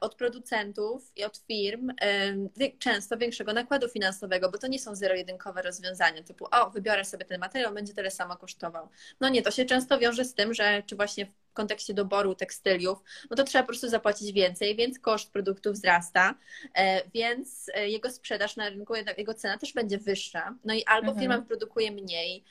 od 0.00 0.14
producentów 0.14 1.12
i 1.16 1.24
od 1.24 1.38
firm 1.38 1.90
e, 2.00 2.70
często 2.78 3.16
większego 3.18 3.52
nakładu 3.52 3.88
finansowego, 3.88 4.50
bo 4.50 4.58
to 4.58 4.66
nie 4.66 4.78
są 4.78 4.94
zero-jedynkowe 4.94 5.62
rozwiązania 5.62 6.22
typu 6.22 6.46
o, 6.50 6.70
wybiorę 6.70 7.04
sobie 7.04 7.24
ten 7.24 7.40
materiał, 7.40 7.74
będzie 7.74 7.94
tyle 7.94 8.10
samo 8.10 8.36
kosztował. 8.36 8.88
No 9.20 9.28
nie, 9.28 9.42
to 9.42 9.50
się 9.50 9.64
często 9.64 9.98
wiąże 9.98 10.24
z 10.24 10.34
tym, 10.34 10.54
że 10.54 10.82
czy 10.86 10.96
właśnie 10.96 11.32
w 11.50 11.52
kontekście 11.52 11.94
doboru 11.94 12.34
tekstyliów, 12.34 12.98
no 13.30 13.36
to 13.36 13.44
trzeba 13.44 13.62
po 13.62 13.66
prostu 13.66 13.88
zapłacić 13.88 14.32
więcej, 14.32 14.76
więc 14.76 14.98
koszt 14.98 15.32
produktu 15.32 15.72
wzrasta, 15.72 16.34
e, 16.74 17.10
więc 17.10 17.66
jego 17.86 18.10
sprzedaż 18.10 18.56
na 18.56 18.68
rynku, 18.68 18.94
jego 19.18 19.34
cena 19.34 19.58
też 19.58 19.72
będzie 19.72 19.98
wyższa. 19.98 20.54
No 20.64 20.74
i 20.74 20.84
albo 20.84 21.08
mhm. 21.08 21.18
firma 21.18 21.38
wyprodukuje 21.38 21.92
mniej, 21.92 22.44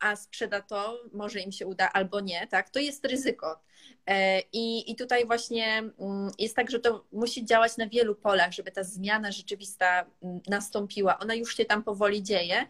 a 0.00 0.16
sprzeda 0.16 0.60
to, 0.60 1.00
może 1.12 1.40
im 1.40 1.52
się 1.52 1.66
uda, 1.66 1.90
albo 1.92 2.20
nie, 2.20 2.46
tak? 2.46 2.70
To 2.70 2.78
jest 2.80 3.04
ryzyko. 3.04 3.60
E, 4.06 4.40
I, 4.52 4.90
I 4.90 4.96
tutaj 4.96 5.26
właśnie 5.26 5.78
mm, 5.78 6.30
jest 6.38 6.56
tak, 6.56 6.70
że 6.70 6.80
to 6.80 7.04
musi 7.12 7.44
działać 7.44 7.76
na 7.76 7.88
wielu 7.88 8.14
polach, 8.14 8.52
żeby 8.52 8.72
ta 8.72 8.84
zmiana 8.84 9.32
rzeczywista 9.32 10.06
mm, 10.22 10.40
nastąpiła. 10.48 11.18
Ona 11.18 11.34
już 11.34 11.56
się 11.56 11.64
tam 11.64 11.82
powoli 11.82 12.22
dzieje, 12.22 12.66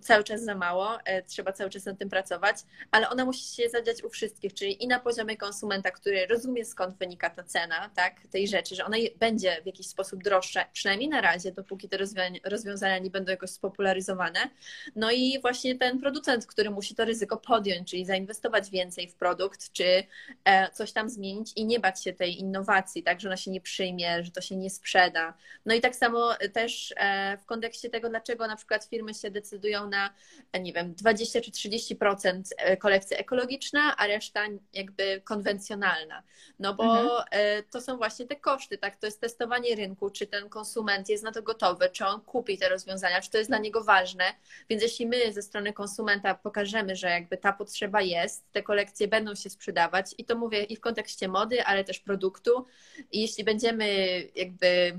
cały 0.00 0.24
czas 0.24 0.44
za 0.44 0.54
mało, 0.54 0.98
e, 1.04 1.22
trzeba 1.22 1.52
cały 1.52 1.70
czas 1.70 1.84
nad 1.84 1.98
tym 1.98 2.08
pracować, 2.08 2.56
ale 2.90 3.10
ona 3.10 3.24
musi 3.24 3.56
się 3.56 3.68
zadziać 3.68 4.04
u 4.04 4.10
wszystkich, 4.10 4.54
czyli 4.54 4.77
i 4.80 4.88
na 4.88 5.00
poziomie 5.00 5.36
konsumenta, 5.36 5.90
który 5.90 6.26
rozumie 6.26 6.64
skąd 6.64 6.96
wynika 6.96 7.30
ta 7.30 7.42
cena 7.42 7.90
tak, 7.94 8.14
tej 8.30 8.48
rzeczy, 8.48 8.74
że 8.74 8.84
ona 8.84 8.96
będzie 9.18 9.62
w 9.62 9.66
jakiś 9.66 9.86
sposób 9.86 10.22
droższa, 10.22 10.64
przynajmniej 10.72 11.08
na 11.08 11.20
razie, 11.20 11.52
dopóki 11.52 11.88
te 11.88 11.98
rozwiązania 12.44 12.98
nie 12.98 13.10
będą 13.10 13.30
jakoś 13.30 13.50
spopularyzowane. 13.50 14.50
No 14.96 15.10
i 15.10 15.40
właśnie 15.40 15.78
ten 15.78 16.00
producent, 16.00 16.46
który 16.46 16.70
musi 16.70 16.94
to 16.94 17.04
ryzyko 17.04 17.36
podjąć, 17.36 17.90
czyli 17.90 18.04
zainwestować 18.04 18.70
więcej 18.70 19.08
w 19.08 19.14
produkt, 19.14 19.72
czy 19.72 20.04
E, 20.44 20.70
coś 20.72 20.92
tam 20.92 21.08
zmienić 21.08 21.52
i 21.56 21.66
nie 21.66 21.80
bać 21.80 22.04
się 22.04 22.12
tej 22.12 22.38
innowacji, 22.40 23.02
tak, 23.02 23.20
że 23.20 23.28
ona 23.28 23.36
się 23.36 23.50
nie 23.50 23.60
przyjmie, 23.60 24.24
że 24.24 24.30
to 24.30 24.40
się 24.40 24.56
nie 24.56 24.70
sprzeda. 24.70 25.34
No 25.66 25.74
i 25.74 25.80
tak 25.80 25.96
samo 25.96 26.34
też 26.52 26.94
e, 26.96 27.38
w 27.38 27.44
kontekście 27.44 27.90
tego, 27.90 28.08
dlaczego 28.08 28.46
na 28.46 28.56
przykład 28.56 28.84
firmy 28.84 29.14
się 29.14 29.30
decydują 29.30 29.88
na, 29.88 30.14
e, 30.52 30.60
nie 30.60 30.72
wiem, 30.72 30.94
20 30.94 31.40
czy 31.40 31.50
30% 31.50 32.42
kolekcji 32.78 33.16
ekologiczna, 33.16 33.96
a 33.96 34.06
reszta 34.06 34.40
jakby 34.72 35.20
konwencjonalna. 35.24 36.22
No 36.58 36.74
bo 36.74 37.00
mhm. 37.00 37.62
to 37.70 37.80
są 37.80 37.96
właśnie 37.96 38.26
te 38.26 38.36
koszty, 38.36 38.78
tak, 38.78 38.96
to 38.96 39.06
jest 39.06 39.20
testowanie 39.20 39.76
rynku, 39.76 40.10
czy 40.10 40.26
ten 40.26 40.48
konsument 40.48 41.08
jest 41.08 41.24
na 41.24 41.32
to 41.32 41.42
gotowy, 41.42 41.90
czy 41.92 42.06
on 42.06 42.20
kupi 42.20 42.58
te 42.58 42.68
rozwiązania, 42.68 43.20
czy 43.20 43.30
to 43.30 43.38
jest 43.38 43.50
dla 43.50 43.58
niego 43.58 43.84
ważne. 43.84 44.24
Więc 44.70 44.82
jeśli 44.82 45.06
my 45.06 45.32
ze 45.32 45.42
strony 45.42 45.72
konsumenta 45.72 46.34
pokażemy, 46.34 46.96
że 46.96 47.08
jakby 47.08 47.36
ta 47.36 47.52
potrzeba 47.52 48.02
jest, 48.02 48.52
te 48.52 48.62
kolekcje 48.62 49.08
będą 49.08 49.34
się 49.34 49.50
sprzedawać 49.50 50.14
i 50.18 50.24
to 50.24 50.38
mówię 50.38 50.62
i 50.62 50.76
w 50.76 50.80
kontekście 50.80 51.28
mody, 51.28 51.64
ale 51.64 51.84
też 51.84 51.98
produktu. 52.00 52.66
I 53.12 53.20
jeśli 53.20 53.44
będziemy 53.44 53.88
jakby 54.34 54.98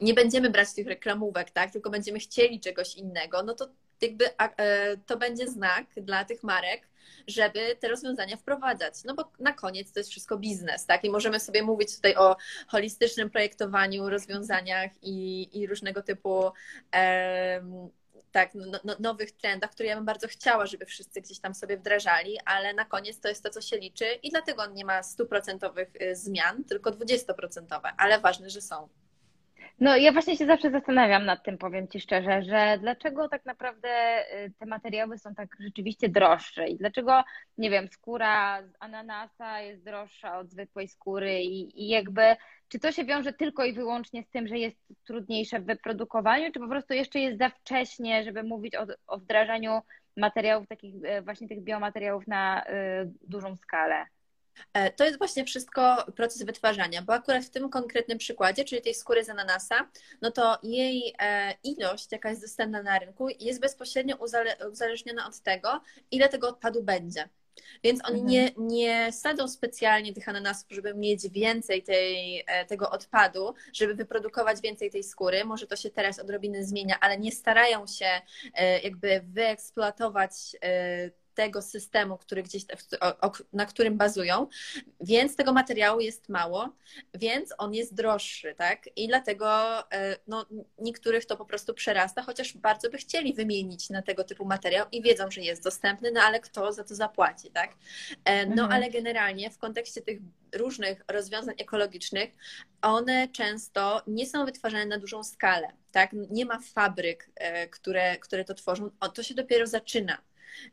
nie 0.00 0.14
będziemy 0.14 0.50
brać 0.50 0.72
tych 0.72 0.86
reklamówek, 0.86 1.50
tak, 1.50 1.72
tylko 1.72 1.90
będziemy 1.90 2.18
chcieli 2.18 2.60
czegoś 2.60 2.94
innego, 2.94 3.42
no 3.42 3.54
to 3.54 3.68
jakby 4.00 4.36
e, 4.38 4.96
to 4.96 5.16
będzie 5.16 5.48
znak 5.48 5.86
dla 5.96 6.24
tych 6.24 6.42
marek, 6.42 6.89
żeby 7.26 7.76
te 7.80 7.88
rozwiązania 7.88 8.36
wprowadzać. 8.36 8.94
No 9.04 9.14
bo 9.14 9.32
na 9.38 9.52
koniec 9.52 9.92
to 9.92 10.00
jest 10.00 10.10
wszystko 10.10 10.38
biznes, 10.38 10.86
tak? 10.86 11.04
I 11.04 11.10
możemy 11.10 11.40
sobie 11.40 11.62
mówić 11.62 11.96
tutaj 11.96 12.16
o 12.16 12.36
holistycznym 12.68 13.30
projektowaniu, 13.30 14.08
rozwiązaniach 14.08 14.90
i, 15.02 15.48
i 15.60 15.66
różnego 15.66 16.02
typu 16.02 16.52
tak, 18.32 18.54
no, 18.54 18.78
no, 18.84 18.96
nowych 19.00 19.32
trendach, 19.32 19.70
które 19.70 19.88
ja 19.88 19.96
bym 19.96 20.04
bardzo 20.04 20.28
chciała, 20.28 20.66
żeby 20.66 20.86
wszyscy 20.86 21.20
gdzieś 21.20 21.40
tam 21.40 21.54
sobie 21.54 21.76
wdrażali, 21.76 22.38
ale 22.44 22.74
na 22.74 22.84
koniec 22.84 23.20
to 23.20 23.28
jest 23.28 23.42
to, 23.42 23.50
co 23.50 23.60
się 23.60 23.76
liczy 23.76 24.04
i 24.22 24.30
dlatego 24.30 24.62
on 24.62 24.74
nie 24.74 24.84
ma 24.84 25.02
stuprocentowych 25.02 25.88
y, 26.02 26.16
zmian, 26.16 26.64
tylko 26.64 26.90
20%, 26.90 27.80
ale 27.96 28.20
ważne, 28.20 28.50
że 28.50 28.60
są. 28.60 28.88
No, 29.80 29.96
ja 29.96 30.12
właśnie 30.12 30.36
się 30.36 30.46
zawsze 30.46 30.70
zastanawiam 30.70 31.24
nad 31.24 31.44
tym, 31.44 31.58
powiem 31.58 31.88
Ci 31.88 32.00
szczerze, 32.00 32.42
że 32.42 32.78
dlaczego 32.80 33.28
tak 33.28 33.44
naprawdę 33.44 33.88
y, 34.46 34.52
te 34.58 34.66
materiały 34.66 35.18
są 35.18 35.34
tak 35.34 35.56
rzeczywiście 35.60 36.08
droższe 36.08 36.68
i 36.68 36.76
dlaczego, 36.76 37.24
nie 37.58 37.70
wiem, 37.70 37.88
skóra 37.88 38.62
z 38.62 38.72
ananasa 38.80 39.60
jest 39.60 39.84
droższa 39.84 40.38
od 40.38 40.50
zwykłej 40.50 40.88
skóry 40.88 41.42
i, 41.42 41.84
i 41.84 41.88
jakby, 41.88 42.22
czy 42.68 42.78
to 42.78 42.92
się 42.92 43.04
wiąże 43.04 43.32
tylko 43.32 43.64
i 43.64 43.72
wyłącznie 43.72 44.22
z 44.22 44.28
tym, 44.30 44.48
że 44.48 44.58
jest 44.58 44.78
trudniejsze 45.04 45.60
w 45.60 45.66
wyprodukowaniu, 45.66 46.52
czy 46.52 46.60
po 46.60 46.68
prostu 46.68 46.94
jeszcze 46.94 47.20
jest 47.20 47.38
za 47.38 47.48
wcześnie, 47.48 48.24
żeby 48.24 48.42
mówić 48.42 48.74
o, 48.76 48.86
o 49.06 49.18
wdrażaniu 49.18 49.80
materiałów, 50.16 50.68
takich 50.68 50.94
y, 51.04 51.22
właśnie 51.22 51.48
tych 51.48 51.62
biomateriałów 51.62 52.26
na 52.26 52.64
y, 52.64 52.68
dużą 53.22 53.56
skalę? 53.56 54.06
E, 54.72 54.90
to 54.90 55.04
jest 55.04 55.18
właśnie 55.18 55.44
wszystko 55.44 56.06
proces 56.16 56.42
wytwarzania, 56.42 57.02
bo 57.02 57.12
akurat 57.12 57.44
w 57.44 57.50
tym 57.50 57.70
konkretnym 57.70 58.18
przykładzie, 58.18 58.64
czyli 58.64 58.82
tej 58.82 58.94
skóry 58.94 59.24
z 59.24 59.28
ananasa, 59.28 59.88
no 60.22 60.30
to 60.30 60.58
jej 60.62 61.14
e, 61.18 61.54
ilość, 61.62 62.12
jaka 62.12 62.30
jest 62.30 62.42
dostępna 62.42 62.82
na 62.82 62.98
rynku, 62.98 63.28
jest 63.40 63.60
bezpośrednio 63.60 64.16
uzależniona 64.70 65.28
od 65.28 65.40
tego, 65.40 65.80
ile 66.10 66.28
tego 66.28 66.48
odpadu 66.48 66.82
będzie. 66.82 67.28
Więc 67.84 68.00
oni 68.08 68.20
mhm. 68.20 68.28
nie, 68.28 68.50
nie 68.56 69.12
sadzą 69.12 69.48
specjalnie 69.48 70.12
tych 70.12 70.28
ananasów, 70.28 70.66
żeby 70.70 70.94
mieć 70.94 71.28
więcej 71.28 71.82
tej, 71.82 72.44
e, 72.46 72.64
tego 72.64 72.90
odpadu, 72.90 73.54
żeby 73.72 73.94
wyprodukować 73.94 74.60
więcej 74.60 74.90
tej 74.90 75.02
skóry. 75.02 75.44
Może 75.44 75.66
to 75.66 75.76
się 75.76 75.90
teraz 75.90 76.18
odrobinę 76.18 76.64
zmienia, 76.64 76.96
ale 77.00 77.18
nie 77.18 77.32
starają 77.32 77.86
się 77.86 78.06
jakby 78.82 79.20
wyeksploatować 79.24 80.32
tego 81.34 81.62
systemu, 81.62 82.18
który 82.18 82.42
gdzieś, 82.42 82.62
na 83.52 83.66
którym 83.66 83.96
bazują, 83.96 84.46
więc 85.00 85.36
tego 85.36 85.52
materiału 85.52 86.00
jest 86.00 86.28
mało, 86.28 86.68
więc 87.14 87.54
on 87.58 87.74
jest 87.74 87.94
droższy, 87.94 88.54
tak? 88.58 88.88
I 88.96 89.08
dlatego 89.08 89.78
e, 89.92 90.16
no, 90.26 90.46
niektórych 90.78 91.26
to 91.26 91.36
po 91.36 91.44
prostu 91.44 91.74
przerasta, 91.74 92.22
chociaż 92.22 92.56
bardzo 92.56 92.90
by 92.90 92.98
chcieli 92.98 93.34
wymienić 93.34 93.90
na 93.90 94.02
tego 94.02 94.24
typu 94.24 94.44
materiał 94.44 94.86
i 94.92 95.02
wiedzą, 95.02 95.30
że 95.30 95.40
jest 95.40 95.64
dostępny, 95.64 96.10
no 96.10 96.20
ale 96.20 96.40
kto 96.40 96.72
za 96.72 96.84
to 96.84 96.94
zapłaci, 96.94 97.50
tak? 97.50 97.70
E, 98.24 98.46
no 98.46 98.62
mhm. 98.62 98.72
ale 98.72 98.90
generalnie 98.90 99.50
w 99.50 99.58
kontekście 99.58 100.00
tych 100.00 100.18
różnych 100.54 101.04
rozwiązań 101.08 101.54
ekologicznych, 101.58 102.30
one 102.82 103.28
często 103.28 104.02
nie 104.06 104.26
są 104.26 104.44
wytwarzane 104.44 104.86
na 104.86 104.98
dużą 104.98 105.24
skalę, 105.24 105.68
tak? 105.92 106.10
Nie 106.12 106.46
ma 106.46 106.58
fabryk, 106.74 107.30
e, 107.36 107.68
które, 107.68 108.18
które 108.18 108.44
to 108.44 108.54
tworzą, 108.54 108.90
to 109.14 109.22
się 109.22 109.34
dopiero 109.34 109.66
zaczyna. 109.66 110.18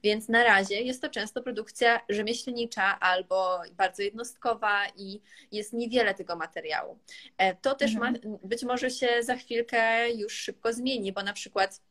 Więc 0.04 0.30
na 0.30 0.44
razie 0.44 0.82
jest 0.82 1.02
to 1.02 1.10
często 1.10 1.42
produkcja 1.42 2.02
rzemieślnicza 2.10 3.00
albo 3.00 3.62
bardzo 3.72 4.04
jednostkowa 4.04 4.88
i 4.98 5.22
jest 5.52 5.74
niewiele 5.74 6.14
tego 6.14 6.36
materiału. 6.36 7.00
E, 7.38 7.56
to 7.56 7.76
też 7.76 7.96
mhm. 7.96 8.14
ma, 8.14 8.38
być 8.44 8.64
może 8.64 8.90
się 8.90 9.08
za 9.24 9.36
chwilkę 9.36 10.12
już 10.12 10.34
szybko 10.34 10.74
zmieni, 10.74 11.14
bo 11.14 11.24
na 11.24 11.34
przykład 11.34 11.82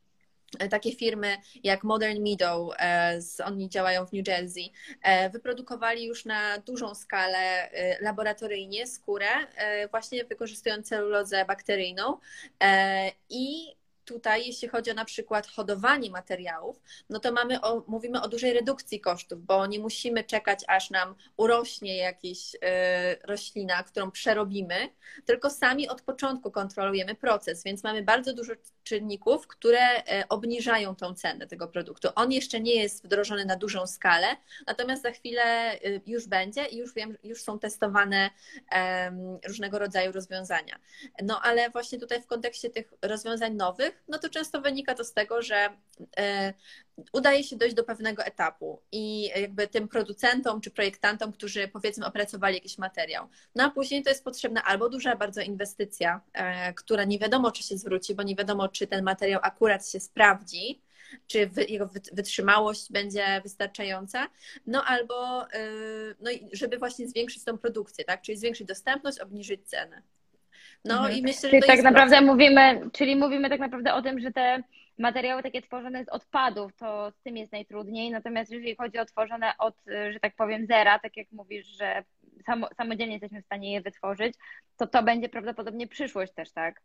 e, 0.59 0.69
takie 0.69 0.93
firmy 0.93 1.37
jak 1.65 1.85
Modern 1.85 2.23
Meadow, 2.23 2.75
e, 2.79 3.21
oni 3.45 3.69
działają 3.69 4.07
w 4.07 4.13
New 4.13 4.29
Jersey, 4.29 4.73
wyprodukowali 5.33 6.05
już 6.05 6.25
na 6.25 6.59
dużą 6.59 6.95
skalę 6.95 7.71
laboratoryjnie 8.01 8.87
skórę, 8.87 9.29
właśnie 9.91 10.25
wykorzystując 10.25 10.89
celulozę 10.89 11.45
bakteryjną 11.45 12.19
i 13.31 13.77
tutaj, 14.07 14.47
jeśli 14.47 14.69
chodzi 14.69 14.91
o 14.91 14.95
na 14.95 15.05
przykład 15.05 15.47
hodowanie 15.47 16.11
materiałów, 16.11 16.81
no 17.11 17.21
to 17.21 17.33
mamy 17.33 17.61
o, 17.61 17.85
mówimy 17.87 18.23
o 18.23 18.29
dużej 18.29 18.53
redukcji 18.53 19.01
kosztów, 19.01 19.45
bo 19.45 19.67
nie 19.67 19.79
musimy 19.79 20.25
czekać, 20.25 20.61
aż 20.69 20.91
nam 20.91 21.15
urośnie 21.37 21.97
jakaś 21.97 22.55
y, 22.55 22.59
roślina, 23.25 23.83
którą 23.83 24.11
przerobimy, 24.11 24.89
tylko 25.25 25.51
sami 25.51 25.89
od 25.89 26.03
początku 26.03 26.51
kontrolujemy 26.51 27.15
proces, 27.15 27.65
więc 27.65 27.85
mamy 27.85 28.03
bardzo 28.03 28.35
dużo 28.35 28.53
czynników, 28.83 29.47
które 29.47 30.05
e, 30.05 30.29
obniżają 30.29 30.97
tą 30.97 31.15
cenę 31.15 31.47
tego 31.47 31.69
produktu. 31.69 32.09
On 32.15 32.33
jeszcze 32.33 32.61
nie 32.61 32.75
jest 32.75 33.05
wdrożony 33.05 33.45
na 33.45 33.57
dużą 33.57 33.87
skalę, 33.87 34.27
natomiast 34.67 35.03
za 35.03 35.11
chwilę 35.11 35.75
y, 35.75 36.01
już 36.07 36.27
będzie 36.27 36.65
i 36.65 36.77
już 36.77 36.95
wiem, 36.95 37.17
już 37.25 37.43
są 37.43 37.59
testowane 37.59 38.31
różnego 39.47 39.79
rodzaju 39.79 40.13
rozwiązania. 40.13 40.79
No 41.23 41.41
ale 41.43 41.71
właśnie 41.71 41.99
tutaj 41.99 42.23
w 42.23 42.27
kontekście 42.27 42.71
tych 42.71 42.93
rozwiązań 43.03 43.55
nowych, 43.55 43.96
no 44.09 44.19
to 44.19 44.29
często 44.29 44.61
wynika 44.61 44.95
to 44.95 45.05
z 45.05 45.13
tego, 45.13 45.43
że 45.43 45.69
e, 46.17 46.55
udaje 47.13 47.45
się 47.45 47.57
dojść 47.57 47.75
do 47.75 47.85
pewnego 47.85 48.25
etapu 48.25 48.83
i 48.93 49.29
jakby 49.41 49.69
tym 49.69 49.89
producentom 49.89 50.61
czy 50.61 50.71
projektantom, 50.71 51.33
którzy 51.33 51.69
powiedzmy 51.69 52.07
opracowali 52.07 52.55
jakiś 52.55 52.79
materiał. 52.79 53.29
No 53.55 53.65
a 53.65 53.71
później 53.71 54.03
to 54.03 54.11
jest 54.11 54.25
potrzebna 54.25 54.65
albo 54.65 54.89
duża 54.89 55.17
bardzo 55.17 55.41
inwestycja, 55.41 56.21
e, 56.33 56.75
która 56.75 57.05
nie 57.05 57.19
wiadomo 57.19 57.51
czy 57.51 57.63
się 57.63 57.79
zwróci, 57.79 58.15
bo 58.15 58.23
nie 58.23 58.37
wiadomo 58.37 58.69
czy 58.69 58.87
ten 58.87 59.05
materiał 59.05 59.41
akurat 59.43 59.89
się 59.89 60.01
sprawdzi, 60.01 60.81
czy 61.27 61.51
jego 61.69 61.91
wytrzymałość 62.13 62.93
będzie 62.93 63.41
wystarczająca, 63.43 64.29
no 64.67 64.85
albo 64.85 65.43
e, 65.53 65.71
no, 66.21 66.31
żeby 66.53 66.79
właśnie 66.79 67.09
zwiększyć 67.09 67.45
tą 67.45 67.59
produkcję, 67.59 68.05
tak? 68.05 68.23
czyli 68.23 68.39
zwiększyć 68.39 68.67
dostępność, 68.67 69.19
obniżyć 69.19 69.69
cenę. 69.69 70.03
No 70.87 70.95
mhm. 70.95 71.19
i 71.19 71.23
myślę, 71.23 71.51
że 71.51 71.51
czyli 71.51 71.63
tak 71.67 71.83
naprawdę 71.83 72.21
mówimy, 72.21 72.81
czyli 72.93 73.17
mówimy 73.17 73.51
tak 73.51 73.61
naprawdę 73.61 73.95
o 73.95 74.03
tym, 74.03 74.21
że 74.21 74.33
te 74.33 74.63
materiały 74.99 75.43
takie 75.43 75.63
tworzone 75.63 76.05
z 76.05 76.09
odpadów, 76.09 76.77
to 76.77 77.11
z 77.11 77.23
tym 77.23 77.37
jest 77.37 77.53
najtrudniej. 77.53 78.11
Natomiast 78.11 78.51
jeżeli 78.51 78.77
chodzi 78.77 78.99
o 78.99 79.05
tworzone 79.05 79.53
od, 79.59 79.75
że 80.13 80.21
tak 80.21 80.35
powiem, 80.37 80.67
zera, 80.67 80.99
tak 80.99 81.17
jak 81.17 81.33
mówisz, 81.33 81.67
że 81.67 82.05
samodzielnie 82.77 83.13
jesteśmy 83.13 83.43
w 83.43 83.45
stanie 83.45 83.73
je 83.73 83.81
wytworzyć, 83.81 84.35
to 84.77 84.87
to 84.87 85.03
będzie 85.03 85.29
prawdopodobnie 85.29 85.87
przyszłość 85.87 86.33
też, 86.33 86.53
tak? 86.53 86.81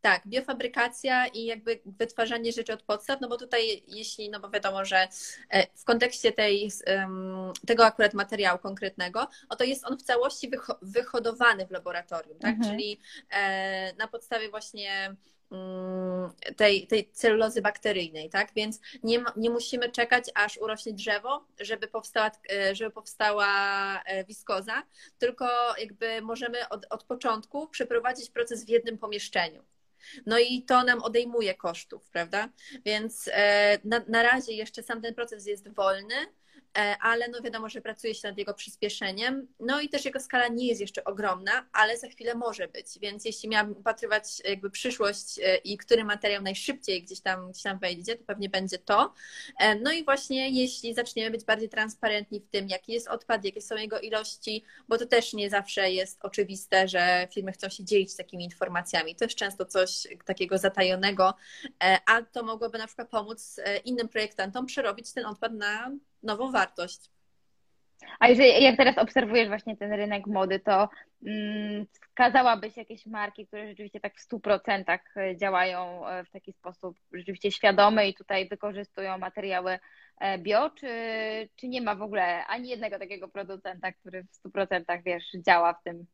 Tak, 0.00 0.26
biofabrykacja 0.26 1.26
i 1.26 1.44
jakby 1.44 1.80
wytwarzanie 1.84 2.52
rzeczy 2.52 2.72
od 2.72 2.82
podstaw, 2.82 3.20
no 3.20 3.28
bo 3.28 3.36
tutaj 3.36 3.82
jeśli, 3.88 4.30
no 4.30 4.40
bo 4.40 4.50
wiadomo, 4.50 4.84
że 4.84 5.08
e, 5.50 5.66
w 5.74 5.84
kontekście 5.84 6.32
tej, 6.32 6.70
tego 7.66 7.86
akurat 7.86 8.14
materiału 8.14 8.58
konkretnego, 8.58 9.28
oto 9.48 9.64
jest 9.64 9.84
on 9.84 9.98
w 9.98 10.02
całości 10.02 10.50
wyhodowany 10.82 11.66
w 11.66 11.70
laboratorium, 11.70 12.38
tak? 12.38 12.54
Mhm. 12.54 12.70
Czyli 12.70 13.00
e, 13.30 13.94
na 13.94 14.08
podstawie 14.08 14.50
właśnie 14.50 15.16
mm, 15.52 16.30
tej, 16.56 16.86
tej 16.86 17.10
celulozy 17.12 17.62
bakteryjnej, 17.62 18.30
tak? 18.30 18.48
Więc 18.56 18.80
nie, 19.02 19.24
nie 19.36 19.50
musimy 19.50 19.90
czekać, 19.90 20.24
aż 20.34 20.58
urośnie 20.58 20.92
drzewo, 20.92 21.44
żeby 21.60 21.88
powstała, 21.88 22.30
e, 22.52 22.74
żeby 22.74 22.90
powstała 22.90 23.48
wiskoza, 24.28 24.82
tylko 25.18 25.46
jakby 25.78 26.22
możemy 26.22 26.68
od, 26.68 26.86
od 26.90 27.04
początku 27.04 27.68
przeprowadzić 27.68 28.30
proces 28.30 28.64
w 28.64 28.68
jednym 28.68 28.98
pomieszczeniu. 28.98 29.64
No 30.26 30.38
i 30.38 30.62
to 30.62 30.84
nam 30.84 31.02
odejmuje 31.02 31.54
kosztów, 31.54 32.10
prawda? 32.10 32.48
Więc 32.84 33.30
e, 33.32 33.78
na, 33.84 34.04
na 34.08 34.22
razie 34.22 34.52
jeszcze 34.52 34.82
sam 34.82 35.02
ten 35.02 35.14
proces 35.14 35.46
jest 35.46 35.68
wolny, 35.68 36.14
ale 37.00 37.28
no 37.28 37.42
wiadomo, 37.42 37.68
że 37.68 37.80
pracuje 37.80 38.14
się 38.14 38.28
nad 38.28 38.38
jego 38.38 38.54
przyspieszeniem. 38.54 39.48
No 39.60 39.80
i 39.80 39.88
też 39.88 40.04
jego 40.04 40.20
skala 40.20 40.48
nie 40.48 40.66
jest 40.66 40.80
jeszcze 40.80 41.04
ogromna, 41.04 41.66
ale 41.72 41.98
za 41.98 42.08
chwilę 42.08 42.34
może 42.34 42.68
być. 42.68 42.86
Więc 43.00 43.24
jeśli 43.24 43.48
miałabym 43.48 43.76
upatrywać 43.76 44.24
jakby 44.44 44.70
przyszłość 44.70 45.38
e, 45.38 45.56
i 45.56 45.76
który 45.76 46.04
materiał 46.04 46.42
najszybciej 46.42 47.02
gdzieś 47.02 47.20
tam, 47.20 47.50
gdzieś 47.50 47.62
tam 47.62 47.78
wejdzie, 47.78 48.16
to 48.16 48.24
pewnie 48.24 48.48
będzie 48.48 48.78
to. 48.78 49.14
E, 49.58 49.74
no 49.74 49.92
i 49.92 50.04
właśnie 50.04 50.50
jeśli 50.50 50.94
zaczniemy 50.94 51.30
być 51.30 51.44
bardziej 51.44 51.68
transparentni 51.68 52.40
w 52.40 52.48
tym, 52.48 52.68
jaki 52.68 52.92
jest 52.92 53.08
odpad, 53.08 53.44
jakie 53.44 53.60
są 53.60 53.76
jego 53.76 54.00
ilości, 54.00 54.64
bo 54.88 54.98
to 54.98 55.06
też 55.06 55.32
nie 55.32 55.50
zawsze 55.50 55.90
jest 55.90 56.18
oczywiste, 56.22 56.88
że 56.88 57.28
firmy 57.34 57.52
chcą 57.52 57.68
się 57.68 57.84
dzielić 57.84 58.16
takimi 58.16 58.44
informacjami. 58.44 59.16
To 59.16 59.24
jest 59.24 59.36
często 59.36 59.64
coś 59.64 60.06
takiego 60.24 60.58
zatajonego, 60.58 61.34
a 62.06 62.22
to 62.22 62.42
mogłoby 62.42 62.78
na 62.78 62.86
przykład 62.86 63.08
pomóc 63.08 63.60
innym 63.84 64.08
projektantom 64.08 64.66
przerobić 64.66 65.12
ten 65.12 65.26
odpad 65.26 65.52
na 65.52 65.90
nową 66.22 66.52
wartość. 66.52 67.10
A 68.18 68.28
jeżeli, 68.28 68.64
jak 68.64 68.76
teraz 68.76 68.98
obserwujesz 68.98 69.48
właśnie 69.48 69.76
ten 69.76 69.92
rynek 69.92 70.26
mody, 70.26 70.60
to 70.60 70.88
mm, 71.26 71.86
wskazałabyś 71.92 72.76
jakieś 72.76 73.06
marki, 73.06 73.46
które 73.46 73.68
rzeczywiście 73.68 74.00
tak 74.00 74.14
w 74.16 74.28
100% 74.28 74.98
działają 75.36 76.08
e, 76.08 76.24
w 76.24 76.30
taki 76.30 76.52
sposób 76.52 76.96
rzeczywiście 77.12 77.50
świadomy 77.50 78.08
i 78.08 78.14
tutaj 78.14 78.48
wykorzystują 78.48 79.18
materiały 79.18 79.78
e, 80.20 80.38
bio, 80.38 80.70
czy, 80.70 80.88
czy 81.56 81.68
nie 81.68 81.82
ma 81.82 81.94
w 81.94 82.02
ogóle 82.02 82.46
ani 82.46 82.68
jednego 82.68 82.98
takiego 82.98 83.28
producenta, 83.28 83.92
który 83.92 84.22
w 84.24 84.48
100% 84.48 85.02
wiesz, 85.04 85.24
działa 85.46 85.74
w 85.74 85.82
tym 85.82 86.06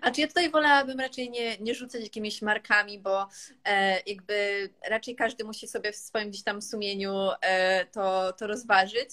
a 0.00 0.10
czy 0.10 0.20
ja 0.20 0.26
tutaj 0.26 0.50
wolałabym 0.50 1.00
raczej 1.00 1.30
nie, 1.30 1.58
nie 1.58 1.74
rzucać 1.74 2.02
jakimiś 2.02 2.42
markami, 2.42 2.98
bo 2.98 3.28
e, 3.64 4.00
jakby 4.06 4.68
raczej 4.88 5.16
każdy 5.16 5.44
musi 5.44 5.68
sobie 5.68 5.92
w 5.92 5.96
swoim 5.96 6.30
gdzieś 6.30 6.42
tam 6.42 6.62
sumieniu 6.62 7.30
e, 7.40 7.86
to, 7.86 8.32
to 8.32 8.46
rozważyć. 8.46 9.10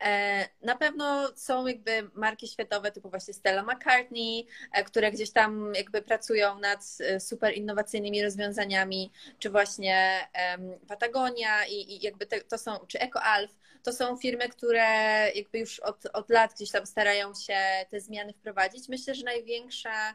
E, 0.00 0.48
na 0.62 0.76
pewno 0.76 1.28
są 1.36 1.66
jakby 1.66 2.10
marki 2.14 2.48
światowe 2.48 2.92
typu 2.92 3.10
właśnie 3.10 3.34
Stella 3.34 3.62
McCartney, 3.62 4.46
e, 4.72 4.84
które 4.84 5.12
gdzieś 5.12 5.30
tam 5.30 5.72
jakby 5.74 6.02
pracują 6.02 6.58
nad 6.58 6.80
e, 7.00 7.20
super 7.20 7.54
innowacyjnymi 7.54 8.22
rozwiązaniami, 8.22 9.12
czy 9.38 9.50
właśnie 9.50 10.28
Patagonia 10.88 11.66
i, 11.66 11.74
i 11.74 12.00
jakby 12.04 12.26
te, 12.26 12.40
to 12.40 12.58
są, 12.58 12.78
czy 12.88 13.00
EcoAlf, 13.00 13.50
to 13.82 13.92
są 13.92 14.16
firmy, 14.16 14.48
które 14.48 14.84
jakby 15.34 15.58
już 15.58 15.80
od, 15.80 16.06
od 16.12 16.30
lat 16.30 16.54
gdzieś 16.54 16.70
tam 16.70 16.86
starają 16.86 17.34
się 17.34 17.58
te 17.90 18.00
zmiany 18.00 18.32
wprowadzić. 18.32 18.88
Myślę, 18.88 19.14
że 19.14 19.24
największa 19.24 20.14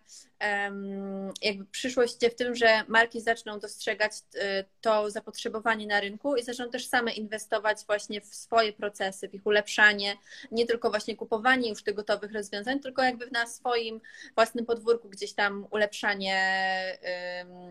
jakby 1.42 1.66
przyszłość 1.66 2.18
w 2.32 2.36
tym, 2.36 2.56
że 2.56 2.84
marki 2.88 3.22
zaczną 3.22 3.60
dostrzegać 3.60 4.12
e, 4.36 4.64
to 4.82 5.10
zapotrzebowanie 5.10 5.88
na 5.88 6.00
rynku 6.00 6.36
i 6.36 6.44
zaczną 6.44 6.70
też 6.70 6.88
same 6.88 7.14
inwestować 7.14 7.78
właśnie 7.88 8.22
w 8.22 8.36
swoje 8.36 8.74
procesy, 8.74 9.30
w 9.30 9.34
ich 9.34 9.46
ulepszanie, 9.46 10.18
nie 10.52 10.66
tylko 10.66 10.90
właśnie 10.90 11.16
kupowanie 11.16 11.70
już 11.70 11.84
tych 11.84 11.96
gotowych 11.96 12.34
rozwiązań, 12.34 12.80
tylko 12.80 13.04
jakby 13.04 13.32
na 13.32 13.48
swoim 13.48 14.02
własnym 14.36 14.66
podwórku 14.66 15.10
gdzieś 15.10 15.34
tam 15.34 15.68
ulepszanie 15.72 16.34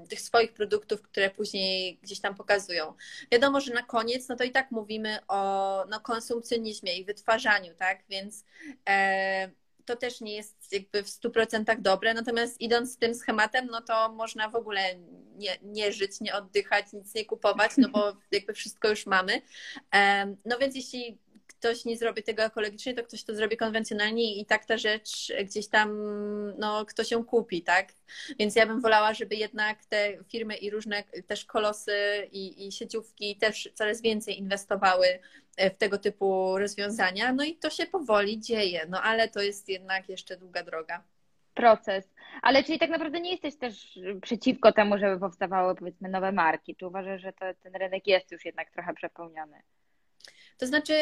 tych 0.09 0.21
swoich 0.21 0.53
produktów, 0.53 1.03
które 1.03 1.31
później 1.31 1.99
gdzieś 2.03 2.21
tam 2.21 2.35
pokazują. 2.35 2.95
Wiadomo, 3.33 3.61
że 3.61 3.75
na 3.75 3.83
koniec, 3.83 4.29
no 4.29 4.37
to 4.37 4.45
i 4.45 4.51
tak 4.51 4.71
mówimy 4.71 5.19
o 5.29 5.85
no, 5.91 6.01
konsumpcjonizmie 6.01 6.97
i 6.97 7.05
wytwarzaniu, 7.05 7.75
tak, 7.75 8.05
więc 8.09 8.45
e, 8.89 9.51
to 9.85 9.97
też 9.97 10.21
nie 10.21 10.37
jest 10.37 10.73
jakby 10.73 11.03
w 11.03 11.07
100% 11.07 11.81
dobre, 11.81 12.15
natomiast 12.15 12.61
idąc 12.61 12.99
tym 12.99 13.15
schematem, 13.15 13.67
no 13.67 13.81
to 13.81 14.13
można 14.13 14.49
w 14.49 14.55
ogóle 14.55 14.81
nie, 15.37 15.59
nie 15.63 15.93
żyć, 15.93 16.21
nie 16.21 16.35
oddychać, 16.35 16.93
nic 16.93 17.15
nie 17.15 17.25
kupować, 17.25 17.73
no 17.77 17.89
bo 17.89 18.17
jakby 18.33 18.53
wszystko 18.53 18.89
już 18.89 19.07
mamy. 19.07 19.43
No 20.45 20.59
więc 20.59 20.75
jeśli 20.75 21.19
ktoś 21.63 21.85
nie 21.85 21.97
zrobi 21.97 22.23
tego 22.23 22.43
ekologicznie, 22.43 22.95
to 22.95 23.03
ktoś 23.03 23.25
to 23.25 23.35
zrobi 23.35 23.57
konwencjonalnie 23.57 24.41
i 24.41 24.47
tak 24.47 24.65
ta 24.65 24.79
rzecz 24.79 25.33
gdzieś 25.45 25.69
tam, 25.69 25.91
no, 26.59 26.87
ktoś 26.87 27.11
ją 27.11 27.25
kupi, 27.25 27.63
tak? 27.63 27.93
Więc 28.39 28.57
ja 28.57 28.67
bym 28.67 28.81
wolała, 28.81 29.15
żeby 29.15 29.37
jednak 29.37 29.85
te 29.85 30.25
firmy 30.29 30.57
i 30.57 30.71
różne 30.71 31.05
też 31.27 31.45
kolosy 31.45 31.93
i, 32.33 32.67
i 32.67 32.73
sieciówki 32.73 33.37
też 33.37 33.71
coraz 33.75 34.01
więcej 34.01 34.39
inwestowały 34.39 35.07
w 35.59 35.77
tego 35.79 35.99
typu 35.99 36.59
rozwiązania. 36.59 37.33
No 37.33 37.45
i 37.45 37.57
to 37.57 37.71
się 37.71 37.87
powoli 37.87 38.41
dzieje, 38.41 38.87
no 38.89 39.03
ale 39.03 39.29
to 39.29 39.43
jest 39.43 39.69
jednak 39.69 40.09
jeszcze 40.09 40.37
długa 40.37 40.63
droga. 40.63 41.03
Proces. 41.55 42.05
Ale 42.43 42.65
czyli 42.65 42.79
tak 42.79 42.91
naprawdę 42.91 43.21
nie 43.21 43.31
jesteś 43.31 43.57
też 43.57 43.99
przeciwko 44.23 44.73
temu, 44.73 44.99
żeby 44.99 45.21
powstawały 45.21 45.75
powiedzmy 45.75 46.09
nowe 46.09 46.33
marki? 46.33 46.77
Czy 46.77 46.87
uważasz, 46.87 47.23
że 47.23 47.33
to, 47.33 47.47
ten 47.63 47.75
rynek 47.75 48.07
jest 48.07 48.33
już 48.33 48.45
jednak 48.45 48.71
trochę 48.71 48.95
przepełniony? 48.95 49.63
To 50.59 50.67
znaczy, 50.67 50.95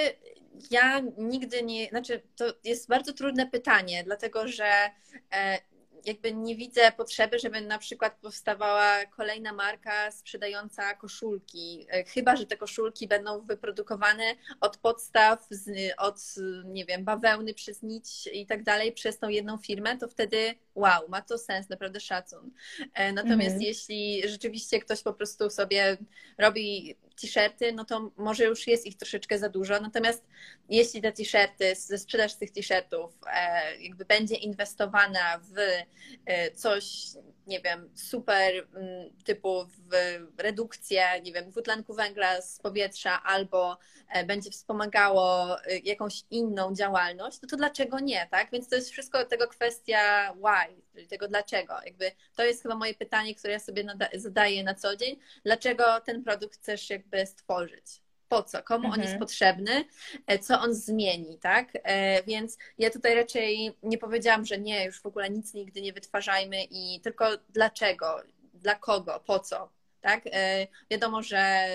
ja 0.71 1.01
nigdy 1.19 1.63
nie, 1.63 1.89
znaczy, 1.89 2.23
to 2.37 2.45
jest 2.65 2.89
bardzo 2.89 3.13
trudne 3.13 3.47
pytanie, 3.47 4.05
dlatego 4.05 4.49
że 4.49 4.91
e, 5.33 5.59
jakby 6.05 6.35
nie 6.35 6.57
widzę 6.57 6.93
potrzeby, 6.93 7.39
żeby 7.39 7.61
na 7.61 7.79
przykład 7.79 8.19
powstawała 8.23 9.07
kolejna 9.07 9.53
marka 9.53 10.11
sprzedająca 10.11 10.95
koszulki. 10.95 11.87
E, 11.91 12.05
chyba, 12.05 12.37
że 12.37 12.47
te 12.47 12.57
koszulki 12.57 13.09
będą 13.09 13.41
wyprodukowane 13.41 14.25
od 14.61 14.77
podstaw, 14.77 15.49
od, 15.99 16.17
nie 16.65 16.85
wiem, 16.85 17.05
bawełny 17.05 17.55
przez 17.55 17.83
nić 17.83 18.27
i 18.33 18.47
tak 18.47 18.63
dalej, 18.63 18.93
przez 18.93 19.19
tą 19.19 19.29
jedną 19.29 19.59
firmę, 19.59 19.99
to 19.99 20.09
wtedy 20.09 20.55
wow, 20.75 21.09
ma 21.09 21.23
to 21.23 21.39
sens, 21.39 21.69
naprawdę 21.69 22.01
szacun. 22.01 22.51
E, 22.95 23.13
natomiast 23.13 23.55
mhm. 23.55 23.63
jeśli 23.63 24.29
rzeczywiście 24.29 24.81
ktoś 24.81 25.03
po 25.03 25.13
prostu 25.13 25.51
sobie 25.51 25.97
robi 26.39 26.97
t-shirty, 27.21 27.73
no 27.73 27.85
to 27.85 28.11
może 28.17 28.45
już 28.45 28.67
jest 28.67 28.87
ich 28.87 28.97
troszeczkę 28.97 29.39
za 29.39 29.49
dużo. 29.49 29.81
Natomiast 29.81 30.25
jeśli 30.69 31.03
te 31.03 31.13
t-shirty, 31.13 31.75
ze 31.75 31.99
sprzedaż 31.99 32.35
tych 32.35 32.51
t-shirtów 32.51 33.19
e, 33.27 33.77
jakby 33.83 34.05
będzie 34.05 34.35
inwestowana 34.35 35.39
w 35.39 35.59
e, 36.27 36.51
coś, 36.51 37.03
nie 37.51 37.61
wiem, 37.61 37.91
super 37.95 38.69
mm, 38.75 39.11
typu 39.25 39.67
redukcję, 40.39 41.05
nie 41.23 41.33
wiem, 41.33 41.51
dwutlenku 41.51 41.95
węgla 41.95 42.41
z 42.43 42.59
powietrza 42.59 43.23
albo 43.23 43.79
e, 44.09 44.25
będzie 44.25 44.51
wspomagało 44.51 45.57
jakąś 45.85 46.25
inną 46.31 46.75
działalność, 46.75 47.39
no 47.43 47.49
to 47.49 47.57
dlaczego 47.57 48.01
nie, 48.01 48.29
tak? 48.31 48.51
Więc 48.53 48.69
to 48.69 48.77
jest 48.77 48.91
wszystko 48.91 49.25
tego 49.25 49.49
kwestia 49.49 50.33
why, 50.33 50.83
czyli 50.93 51.07
tego 51.07 51.29
dlaczego. 51.29 51.75
Jakby 51.85 52.13
to 52.37 52.45
jest 52.45 52.63
chyba 52.63 52.75
moje 52.75 52.95
pytanie, 52.95 53.35
które 53.35 53.53
ja 53.53 53.61
sobie 53.61 53.85
zadaję 54.15 54.65
na 54.65 54.75
co 54.75 54.97
dzień. 54.97 55.17
Dlaczego 55.45 56.01
ten 56.01 56.25
produkt 56.25 56.57
chcesz 56.57 56.91
jakby 56.91 57.27
stworzyć? 57.27 58.10
Po 58.31 58.43
co, 58.43 58.63
komu 58.63 58.85
mhm. 58.85 58.93
on 58.93 59.01
jest 59.01 59.13
mhm. 59.13 59.21
potrzebny, 59.21 59.85
e, 60.27 60.39
co 60.39 60.61
on 60.61 60.75
zmieni, 60.75 61.39
tak? 61.39 61.69
E, 61.75 62.23
więc 62.23 62.59
ja 62.79 62.91
tutaj 62.91 63.15
raczej 63.15 63.77
nie 63.83 63.99
powiedziałam, 63.99 64.45
że 64.45 64.59
nie, 64.59 64.85
już 64.85 65.01
w 65.01 65.07
ogóle 65.07 65.31
nic 65.31 65.55
nigdy 65.55 65.83
nie 65.83 65.93
wytwarzajmy 65.93 66.65
i 66.71 67.01
tylko 67.01 67.27
dlaczego, 67.49 68.23
dla 68.55 68.75
kogo, 68.75 69.21
po 69.27 69.39
co, 69.39 69.69
tak? 70.01 70.23
E, 70.27 70.67
wiadomo, 70.91 71.23
że 71.23 71.69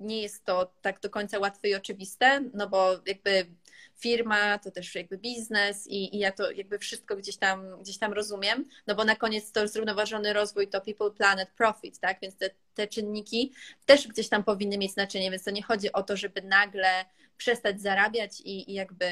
nie 0.00 0.22
jest 0.22 0.44
to 0.44 0.72
tak 0.82 1.00
do 1.00 1.10
końca 1.10 1.38
łatwe 1.38 1.68
i 1.68 1.74
oczywiste, 1.74 2.40
no 2.54 2.68
bo 2.68 2.92
jakby 3.06 3.46
firma, 4.00 4.58
to 4.58 4.70
też 4.70 4.94
jakby 4.94 5.18
biznes 5.18 5.86
i, 5.86 6.16
i 6.16 6.18
ja 6.18 6.32
to 6.32 6.50
jakby 6.50 6.78
wszystko 6.78 7.16
gdzieś 7.16 7.36
tam, 7.36 7.80
gdzieś 7.82 7.98
tam 7.98 8.12
rozumiem, 8.12 8.68
no 8.86 8.94
bo 8.94 9.04
na 9.04 9.16
koniec 9.16 9.52
to 9.52 9.68
zrównoważony 9.68 10.32
rozwój 10.32 10.68
to 10.68 10.80
people, 10.80 11.10
planet, 11.10 11.50
profit, 11.56 11.98
tak? 11.98 12.20
Więc 12.22 12.36
te, 12.36 12.50
te 12.74 12.86
czynniki 12.86 13.52
też 13.86 14.08
gdzieś 14.08 14.28
tam 14.28 14.44
powinny 14.44 14.78
mieć 14.78 14.92
znaczenie, 14.92 15.30
więc 15.30 15.44
to 15.44 15.50
nie 15.50 15.62
chodzi 15.62 15.92
o 15.92 16.02
to, 16.02 16.16
żeby 16.16 16.42
nagle 16.42 17.04
przestać 17.36 17.80
zarabiać 17.80 18.40
i, 18.40 18.70
i, 18.70 18.74
jakby 18.74 19.06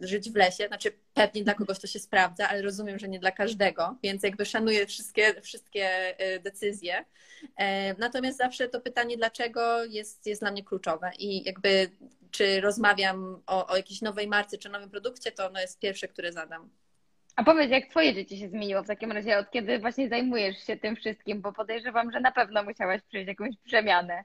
żyć 0.00 0.30
w 0.30 0.36
lesie. 0.36 0.66
Znaczy, 0.66 0.92
pewnie 1.14 1.44
dla 1.44 1.54
kogoś 1.54 1.78
to 1.78 1.86
się 1.86 1.98
sprawdza, 1.98 2.48
ale 2.48 2.62
rozumiem, 2.62 2.98
że 2.98 3.08
nie 3.08 3.18
dla 3.18 3.30
każdego, 3.30 3.96
więc 4.02 4.22
jakby 4.22 4.46
szanuję 4.46 4.86
wszystkie, 4.86 5.40
wszystkie 5.42 6.14
y, 6.36 6.40
decyzje. 6.40 7.04
E, 7.56 7.94
natomiast 7.94 8.38
zawsze 8.38 8.68
to 8.68 8.80
pytanie, 8.80 9.16
dlaczego 9.16 9.84
jest, 9.84 10.26
jest 10.26 10.42
dla 10.42 10.50
mnie 10.50 10.64
kluczowe 10.64 11.10
i 11.18 11.44
jakby 11.44 11.90
czy 12.36 12.60
rozmawiam 12.60 13.42
o, 13.46 13.66
o 13.66 13.76
jakiejś 13.76 14.02
nowej 14.02 14.28
marce 14.28 14.58
czy 14.58 14.68
nowym 14.68 14.90
produkcie, 14.90 15.32
to 15.32 15.46
ono 15.46 15.60
jest 15.60 15.80
pierwsze, 15.80 16.08
które 16.08 16.32
zadam. 16.32 16.70
A 17.36 17.44
powiedz, 17.44 17.70
jak 17.70 17.86
twoje 17.86 18.14
życie 18.14 18.36
się 18.36 18.48
zmieniło 18.48 18.82
w 18.82 18.86
takim 18.86 19.12
razie, 19.12 19.38
od 19.38 19.50
kiedy 19.50 19.78
właśnie 19.78 20.08
zajmujesz 20.08 20.66
się 20.66 20.76
tym 20.76 20.96
wszystkim, 20.96 21.40
bo 21.40 21.52
podejrzewam, 21.52 22.12
że 22.12 22.20
na 22.20 22.32
pewno 22.32 22.62
musiałaś 22.62 23.02
przejść 23.02 23.28
jakąś 23.28 23.56
przemianę. 23.64 24.24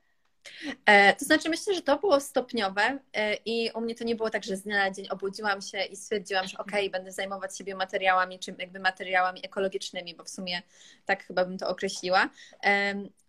E, 0.85 1.15
to 1.15 1.25
znaczy, 1.25 1.49
myślę, 1.49 1.75
że 1.75 1.81
to 1.81 1.97
było 1.97 2.19
stopniowe 2.19 2.99
e, 3.13 3.35
i 3.45 3.71
u 3.71 3.81
mnie 3.81 3.95
to 3.95 4.03
nie 4.03 4.15
było 4.15 4.29
tak, 4.29 4.43
że 4.43 4.57
z 4.57 4.63
dnia 4.63 4.77
na 4.77 4.91
dzień 4.91 5.07
obudziłam 5.09 5.61
się 5.61 5.83
i 5.83 5.95
stwierdziłam, 5.95 6.47
że 6.47 6.57
okej, 6.57 6.87
okay, 6.87 6.89
będę 6.89 7.11
zajmować 7.11 7.57
się 7.57 7.75
materiałami, 7.75 8.39
czy 8.39 8.55
jakby 8.59 8.79
materiałami 8.79 9.45
ekologicznymi, 9.45 10.15
bo 10.15 10.23
w 10.23 10.29
sumie 10.29 10.61
tak 11.05 11.23
chyba 11.23 11.45
bym 11.45 11.57
to 11.57 11.69
określiła. 11.69 12.29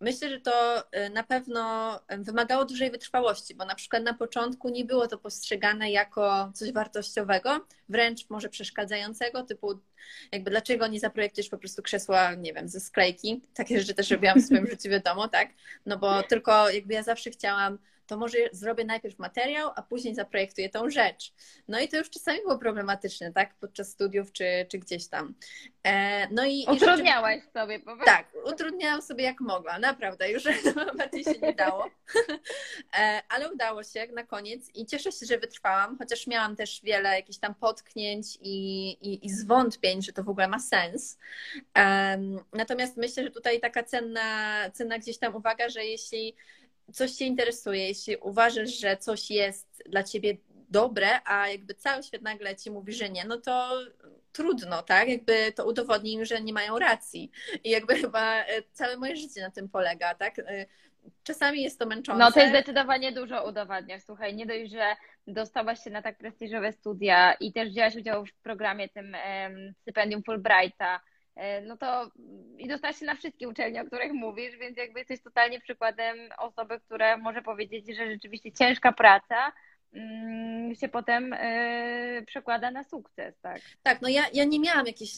Myślę, 0.01 0.31
że 0.31 0.41
to 0.41 0.85
e, 0.93 1.11
na 1.11 1.23
pewno 1.23 2.01
wymagało 2.09 2.65
dużej 2.65 2.91
wytrwałości, 2.91 3.55
bo 3.55 3.65
na 3.65 3.75
przykład 3.75 4.03
na 4.03 4.15
początku 4.15 4.69
nie 4.69 4.85
było 4.85 5.09
to 5.09 5.19
postrzegane 5.19 5.91
jako 5.91 6.53
coś 6.55 6.73
wartościowego, 6.73 7.67
wręcz 7.89 8.31
może 8.31 8.49
przeszkadzającego, 8.49 9.43
typu 9.43 9.81
jakby 10.33 10.51
dlaczego 10.51 10.87
nie 10.87 11.01
zaprojektujesz 11.01 11.49
po 11.49 11.59
prostu 11.59 11.83
krzesła, 11.83 12.35
nie 12.35 12.53
wiem, 12.53 12.69
ze 12.69 12.81
sklejki. 12.81 13.43
Takie 13.55 13.81
rzeczy 13.81 13.95
też 13.95 14.11
robiłam 14.11 14.41
w 14.41 14.45
swoim 14.45 14.67
życiu, 14.73 14.89
wiadomo, 14.91 15.29
tak? 15.29 15.49
No 15.87 15.99
bo 15.99 16.23
tylko 16.23 16.71
jakby 16.71 16.95
ja 16.95 17.02
zawsze 17.03 17.31
chciałam 17.31 17.79
to 18.07 18.17
może 18.17 18.39
zrobię 18.53 18.85
najpierw 18.85 19.19
materiał, 19.19 19.71
a 19.77 19.83
później 19.83 20.15
zaprojektuję 20.15 20.69
tą 20.69 20.91
rzecz. 20.91 21.33
No 21.69 21.81
i 21.81 21.89
to 21.89 21.97
już 21.97 22.11
czasami 22.11 22.39
było 22.39 22.59
problematyczne, 22.59 23.33
tak? 23.33 23.55
Podczas 23.55 23.91
studiów 23.91 24.33
czy, 24.33 24.67
czy 24.69 24.79
gdzieś 24.79 25.09
tam. 25.09 25.35
E, 25.85 26.29
no 26.29 26.45
i, 26.45 26.67
Utrudniałaś 26.69 27.39
i 27.39 27.51
sobie, 27.53 27.81
powiedz. 27.81 28.07
Tak, 28.07 28.27
utrudniałam 28.45 29.03
sobie 29.03 29.25
jak 29.25 29.41
mogła, 29.41 29.79
naprawdę, 29.79 30.31
już 30.31 30.45
bardziej 30.99 31.25
się 31.25 31.39
nie 31.43 31.55
dało. 31.55 31.91
E, 32.99 33.23
ale 33.29 33.53
udało 33.53 33.83
się 33.83 34.07
na 34.07 34.25
koniec 34.25 34.71
i 34.75 34.87
cieszę 34.87 35.13
się, 35.13 35.27
że 35.27 35.39
wytrwałam, 35.39 35.99
chociaż 35.99 36.27
miałam 36.27 36.57
też 36.57 36.81
wiele 36.83 37.09
jakichś 37.17 37.39
tam 37.39 37.55
potknięć 37.55 38.39
i, 38.41 38.89
i, 38.91 39.27
i 39.27 39.31
zwątpień, 39.31 40.03
że 40.03 40.13
to 40.13 40.25
w 40.25 40.29
ogóle 40.29 40.49
ma 40.49 40.59
sens. 40.59 41.19
Natomiast 42.53 42.97
myślę, 42.97 43.25
że 43.25 43.31
tutaj 43.31 43.61
taka 43.61 43.83
cenna, 43.83 44.71
cenna 44.71 44.99
gdzieś 44.99 45.19
tam 45.19 45.37
uwaga, 45.37 45.69
że 45.69 45.85
jeśli 45.85 46.37
coś 46.93 47.13
Cię 47.13 47.27
interesuje, 47.27 47.89
jeśli 47.89 48.17
uważasz, 48.17 48.71
że 48.71 48.97
coś 48.97 49.31
jest 49.31 49.83
dla 49.87 50.03
Ciebie 50.03 50.37
dobre, 50.69 51.21
a 51.25 51.49
jakby 51.49 51.75
cały 51.75 52.03
świat 52.03 52.23
nagle 52.23 52.57
Ci 52.57 52.71
mówi, 52.71 52.93
że 52.93 53.11
nie, 53.11 53.25
no 53.25 53.39
to 53.39 53.81
trudno, 54.33 54.83
tak? 54.83 55.09
Jakby 55.09 55.53
to 55.53 55.67
udowodni 55.67 56.13
im, 56.13 56.25
że 56.25 56.41
nie 56.41 56.53
mają 56.53 56.79
racji. 56.79 57.31
I 57.65 57.71
jakby 57.71 57.95
chyba 57.95 58.45
e, 58.45 58.63
całe 58.73 58.97
moje 58.97 59.17
życie 59.17 59.41
na 59.41 59.51
tym 59.51 59.69
polega, 59.69 60.15
tak? 60.15 60.39
E, 60.39 60.67
czasami 61.25 61.63
jest 61.63 61.79
to 61.79 61.87
męczące. 61.87 62.19
No 62.19 62.33
to 62.33 62.41
jest 62.41 62.53
zdecydowanie 62.53 63.13
dużo 63.13 63.49
udowadniasz. 63.49 64.03
Słuchaj, 64.03 64.37
nie 64.37 64.47
dość, 64.47 64.73
że 64.73 64.97
dostałaś 65.27 65.85
się 65.85 65.91
na 65.91 66.03
tak 66.03 66.19
prestiżowe 66.19 66.73
studia 66.73 67.35
i 67.35 67.53
też 67.53 67.69
wzięłaś 67.69 67.97
udział 67.97 68.27
w 68.27 68.33
programie 68.33 68.89
tym 68.89 69.17
um, 69.43 69.75
stypendium 69.81 70.23
Fulbrighta, 70.23 71.01
no 71.63 71.77
to 71.77 72.11
i 72.59 72.69
dostałaś 72.69 72.99
się 72.99 73.07
na 73.07 73.15
wszystkie 73.15 73.49
uczelnie, 73.49 73.83
o 73.83 73.85
których 73.85 74.13
mówisz, 74.13 74.57
więc 74.57 74.77
jakby 74.77 74.99
jesteś 74.99 75.23
totalnie 75.23 75.61
przykładem 75.61 76.17
osoby, 76.39 76.81
która 76.81 77.17
może 77.17 77.43
powiedzieć, 77.43 77.97
że 77.97 78.11
rzeczywiście 78.11 78.53
ciężka 78.53 78.93
praca 78.93 79.53
mm, 79.93 80.75
się 80.75 80.89
potem 80.89 81.33
e, 81.33 82.23
przekłada 82.27 82.71
na 82.71 82.85
sukces, 82.85 83.35
tak? 83.41 83.61
Tak, 83.83 84.03
no 84.03 84.09
ja, 84.09 84.23
ja 84.35 84.45
nie 84.45 84.61
miałam 84.61 84.87
jakichś, 84.87 85.17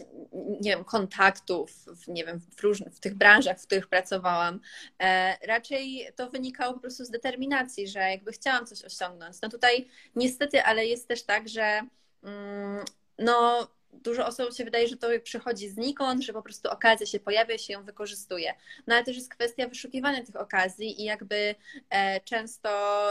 nie 0.61 0.71
wiem, 0.71 0.85
kontaktów, 0.85 1.71
w, 1.87 2.09
nie 2.09 2.25
wiem, 2.25 2.41
w, 2.57 2.63
różnych, 2.63 2.95
w 2.95 3.01
tych 3.01 3.15
branżach, 3.15 3.59
w 3.61 3.67
których 3.67 3.89
pracowałam. 3.89 4.61
E, 5.03 5.37
raczej 5.47 6.09
to 6.17 6.31
wynikało 6.31 6.75
po 6.75 6.81
prostu 6.81 7.05
z 7.05 7.11
determinacji, 7.11 7.89
że 7.89 7.99
jakby 7.99 8.33
chciałam 8.33 8.67
coś 8.67 8.85
osiągnąć. 8.85 9.37
No 9.43 9.49
tutaj 9.49 9.89
niestety, 10.17 10.63
ale 10.63 10.87
jest 10.87 11.09
też 11.09 11.23
tak, 11.23 11.49
że 11.49 11.81
mm, 12.23 12.85
no 13.19 13.69
dużo 14.03 14.27
osób 14.27 14.55
się 14.55 14.65
wydaje, 14.65 14.89
że 14.89 14.97
to 14.97 15.09
przychodzi 15.23 15.69
znikąd, 15.69 16.23
że 16.23 16.33
po 16.33 16.43
prostu 16.43 16.71
okazja 16.71 17.07
się 17.07 17.21
pojawia, 17.21 17.59
się 17.59 17.73
ją 17.73 17.85
wykorzystuje. 17.85 18.55
No 18.87 18.95
ale 18.95 19.05
też 19.05 19.17
jest 19.17 19.35
kwestia 19.35 19.69
wyszukiwania 19.69 20.25
tych 20.25 20.37
okazji 20.37 21.01
i 21.01 21.05
jakby 21.05 21.55
e, 21.91 22.21
często 22.21 22.69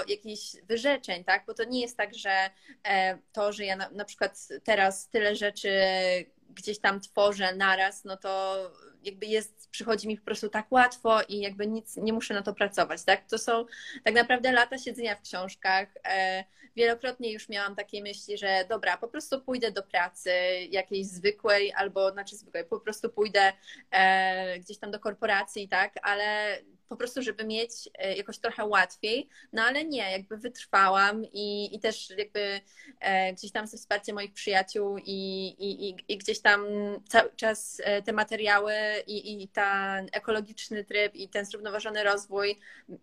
jakichś 0.08 0.56
wyrzeczeń, 0.64 1.24
tak? 1.24 1.44
Bo 1.48 1.54
to 1.54 1.64
nie 1.64 1.82
jest 1.82 1.98
tak, 1.98 2.16
że 2.16 2.50
e, 2.84 3.18
to, 3.34 3.54
że 3.54 3.66
ja 3.66 3.76
na, 3.76 3.90
na 3.90 4.06
przykład 4.06 4.48
teraz 4.64 5.10
tyle 5.10 5.36
rzeczy 5.36 5.70
gdzieś 6.50 6.80
tam 6.80 7.00
tworzę 7.00 7.56
naraz, 7.56 8.04
no 8.04 8.18
to 8.18 8.58
jakby 9.04 9.26
jest, 9.26 9.70
przychodzi 9.72 10.08
mi 10.08 10.18
po 10.18 10.26
prostu 10.26 10.50
tak 10.50 10.72
łatwo 10.72 11.22
i 11.22 11.40
jakby 11.40 11.68
nic, 11.68 11.98
nie 11.98 12.14
muszę 12.14 12.34
na 12.34 12.42
to 12.42 12.54
pracować, 12.54 13.04
tak? 13.04 13.30
To 13.30 13.38
są 13.38 13.66
tak 14.04 14.14
naprawdę 14.14 14.52
lata 14.52 14.78
siedzenia 14.78 15.16
w 15.16 15.22
książkach. 15.22 15.88
E, 16.06 16.44
wielokrotnie 16.76 17.34
już 17.34 17.50
miałam 17.50 17.76
takie 17.76 18.02
myśli, 18.02 18.38
że 18.38 18.66
dobra, 18.70 18.98
po 18.98 19.08
prostu 19.08 19.42
pójdę 19.42 19.72
do 19.72 19.84
pracy 19.84 20.32
jakiejś 20.70 21.08
zwykłej 21.08 21.74
albo, 21.74 22.12
znaczy 22.12 22.36
zwykłej, 22.36 22.66
po 22.66 22.80
prostu 22.80 23.10
pójdę 23.10 23.54
e, 23.92 24.60
gdzieś 24.60 24.78
tam 24.78 24.92
do 24.92 25.00
korporacji, 25.00 25.68
tak? 25.68 25.94
Ale 26.02 26.58
po 26.90 26.98
prostu, 26.98 27.22
żeby 27.22 27.46
mieć 27.46 27.90
e, 27.98 28.18
jakoś 28.18 28.38
trochę 28.38 28.66
łatwiej, 28.66 29.30
no 29.54 29.64
ale 29.64 29.86
nie, 29.86 30.12
jakby 30.12 30.38
wytrwałam 30.38 31.26
i, 31.26 31.76
i 31.76 31.80
też 31.80 32.10
jakby 32.18 32.62
e, 33.00 33.34
gdzieś 33.34 33.52
tam 33.52 33.68
ze 33.68 33.78
wsparciem 33.78 34.16
moich 34.16 34.34
przyjaciół 34.34 34.98
i, 34.98 35.48
i, 35.60 35.96
i 36.08 36.18
gdzieś 36.18 36.40
tam 36.40 36.66
cały 37.10 37.30
czas 37.36 37.82
e, 37.84 38.02
te 38.02 38.14
materiały 38.14 38.74
i, 39.08 39.44
i 39.44 39.48
ten 39.48 40.10
ekologiczny 40.12 40.84
tryb 40.84 41.16
i 41.16 41.30
ten 41.30 41.46
zrównoważony 41.46 42.04
rozwój 42.04 42.60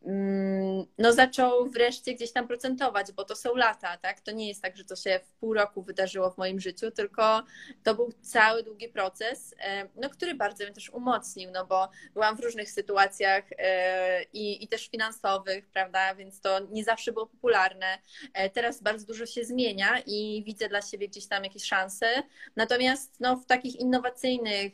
mm, 0.07 0.87
no 0.99 1.12
zaczął 1.12 1.70
wreszcie 1.70 2.14
gdzieś 2.14 2.33
tam 2.33 2.49
procentować, 2.49 3.12
bo 3.12 3.24
to 3.24 3.37
są 3.37 3.55
lata, 3.55 3.97
tak? 3.97 4.20
To 4.20 4.31
nie 4.31 4.49
jest 4.49 4.62
tak, 4.62 4.76
że 4.76 4.85
to 4.85 4.97
się 4.97 5.20
w 5.24 5.33
pół 5.33 5.55
roku 5.55 5.83
wydarzyło 5.83 6.31
w 6.31 6.39
moim 6.39 6.61
życiu, 6.61 6.91
tylko 6.91 7.43
to 7.83 7.95
był 7.95 8.12
cały 8.22 8.62
długi 8.62 8.89
proces, 8.89 9.55
no, 9.97 10.11
który 10.11 10.35
bardzo 10.35 10.64
mnie 10.64 10.72
też 10.72 10.91
umocnił, 10.91 11.51
no 11.51 11.66
bo 11.66 11.89
byłam 12.14 12.37
w 12.37 12.41
różnych 12.41 12.70
sytuacjach 12.70 13.45
i, 14.33 14.64
i 14.64 14.68
też 14.68 14.89
finansowych, 14.89 15.68
prawda? 15.68 16.14
Więc 16.14 16.41
to 16.41 16.61
nie 16.61 16.85
zawsze 16.85 17.12
było 17.12 17.27
popularne. 17.27 17.99
E, 18.35 18.51
teraz 18.51 18.83
bardzo 18.83 19.07
dużo 19.07 19.27
się 19.27 19.45
zmienia 19.45 20.03
i 20.07 20.43
widzę 20.47 20.68
dla 20.68 20.83
siebie 20.83 21.09
gdzieś 21.09 21.27
tam 21.27 21.45
jakieś 21.45 21.64
szanse. 21.64 22.23
Natomiast 22.57 23.21
no, 23.21 23.37
w 23.37 23.47
takich 23.47 23.77
innowacyjnych, 23.77 24.73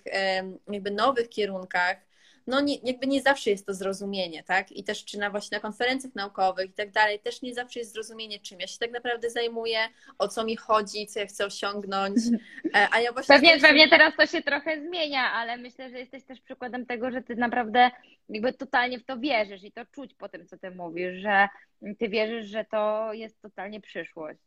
jakby 0.68 0.90
nowych 0.90 1.28
kierunkach, 1.28 2.05
no 2.46 2.60
nie, 2.60 2.76
jakby 2.82 3.06
nie 3.06 3.22
zawsze 3.22 3.50
jest 3.50 3.66
to 3.66 3.74
zrozumienie, 3.74 4.42
tak? 4.42 4.72
I 4.72 4.84
też 4.84 5.04
czy 5.04 5.18
na 5.18 5.30
właśnie 5.30 5.56
na 5.56 5.62
konferencjach 5.62 6.14
naukowych 6.14 6.70
i 6.70 6.72
tak 6.72 6.90
dalej, 6.90 7.18
też 7.20 7.42
nie 7.42 7.54
zawsze 7.54 7.78
jest 7.78 7.92
zrozumienie, 7.92 8.40
czym 8.40 8.60
ja 8.60 8.66
się 8.66 8.78
tak 8.78 8.92
naprawdę 8.92 9.30
zajmuję, 9.30 9.78
o 10.18 10.28
co 10.28 10.44
mi 10.44 10.56
chodzi, 10.56 11.06
co 11.06 11.20
ja 11.20 11.26
chcę 11.26 11.46
osiągnąć. 11.46 12.18
E, 12.74 12.88
a 12.92 13.00
ja 13.00 13.12
właśnie. 13.12 13.34
Pewnie, 13.34 13.60
pewnie 13.60 13.88
teraz 13.88 14.16
to 14.16 14.26
się 14.26 14.42
trochę 14.42 14.80
zmienia, 14.80 15.32
ale 15.32 15.56
myślę, 15.56 15.90
że 15.90 15.98
jesteś 15.98 16.24
też 16.24 16.40
przykładem 16.40 16.86
tego, 16.86 17.10
że 17.10 17.22
ty 17.22 17.36
naprawdę 17.36 17.90
jakby 18.28 18.52
totalnie 18.52 18.98
w 18.98 19.04
to 19.04 19.18
wierzysz 19.18 19.64
i 19.64 19.72
to 19.72 19.86
czuć 19.86 20.14
po 20.14 20.28
tym, 20.28 20.46
co 20.46 20.58
ty 20.58 20.70
mówisz, 20.70 21.22
że 21.22 21.48
ty 21.98 22.08
wierzysz, 22.08 22.46
że 22.46 22.64
to 22.64 23.12
jest 23.12 23.42
totalnie 23.42 23.80
przyszłość. 23.80 24.40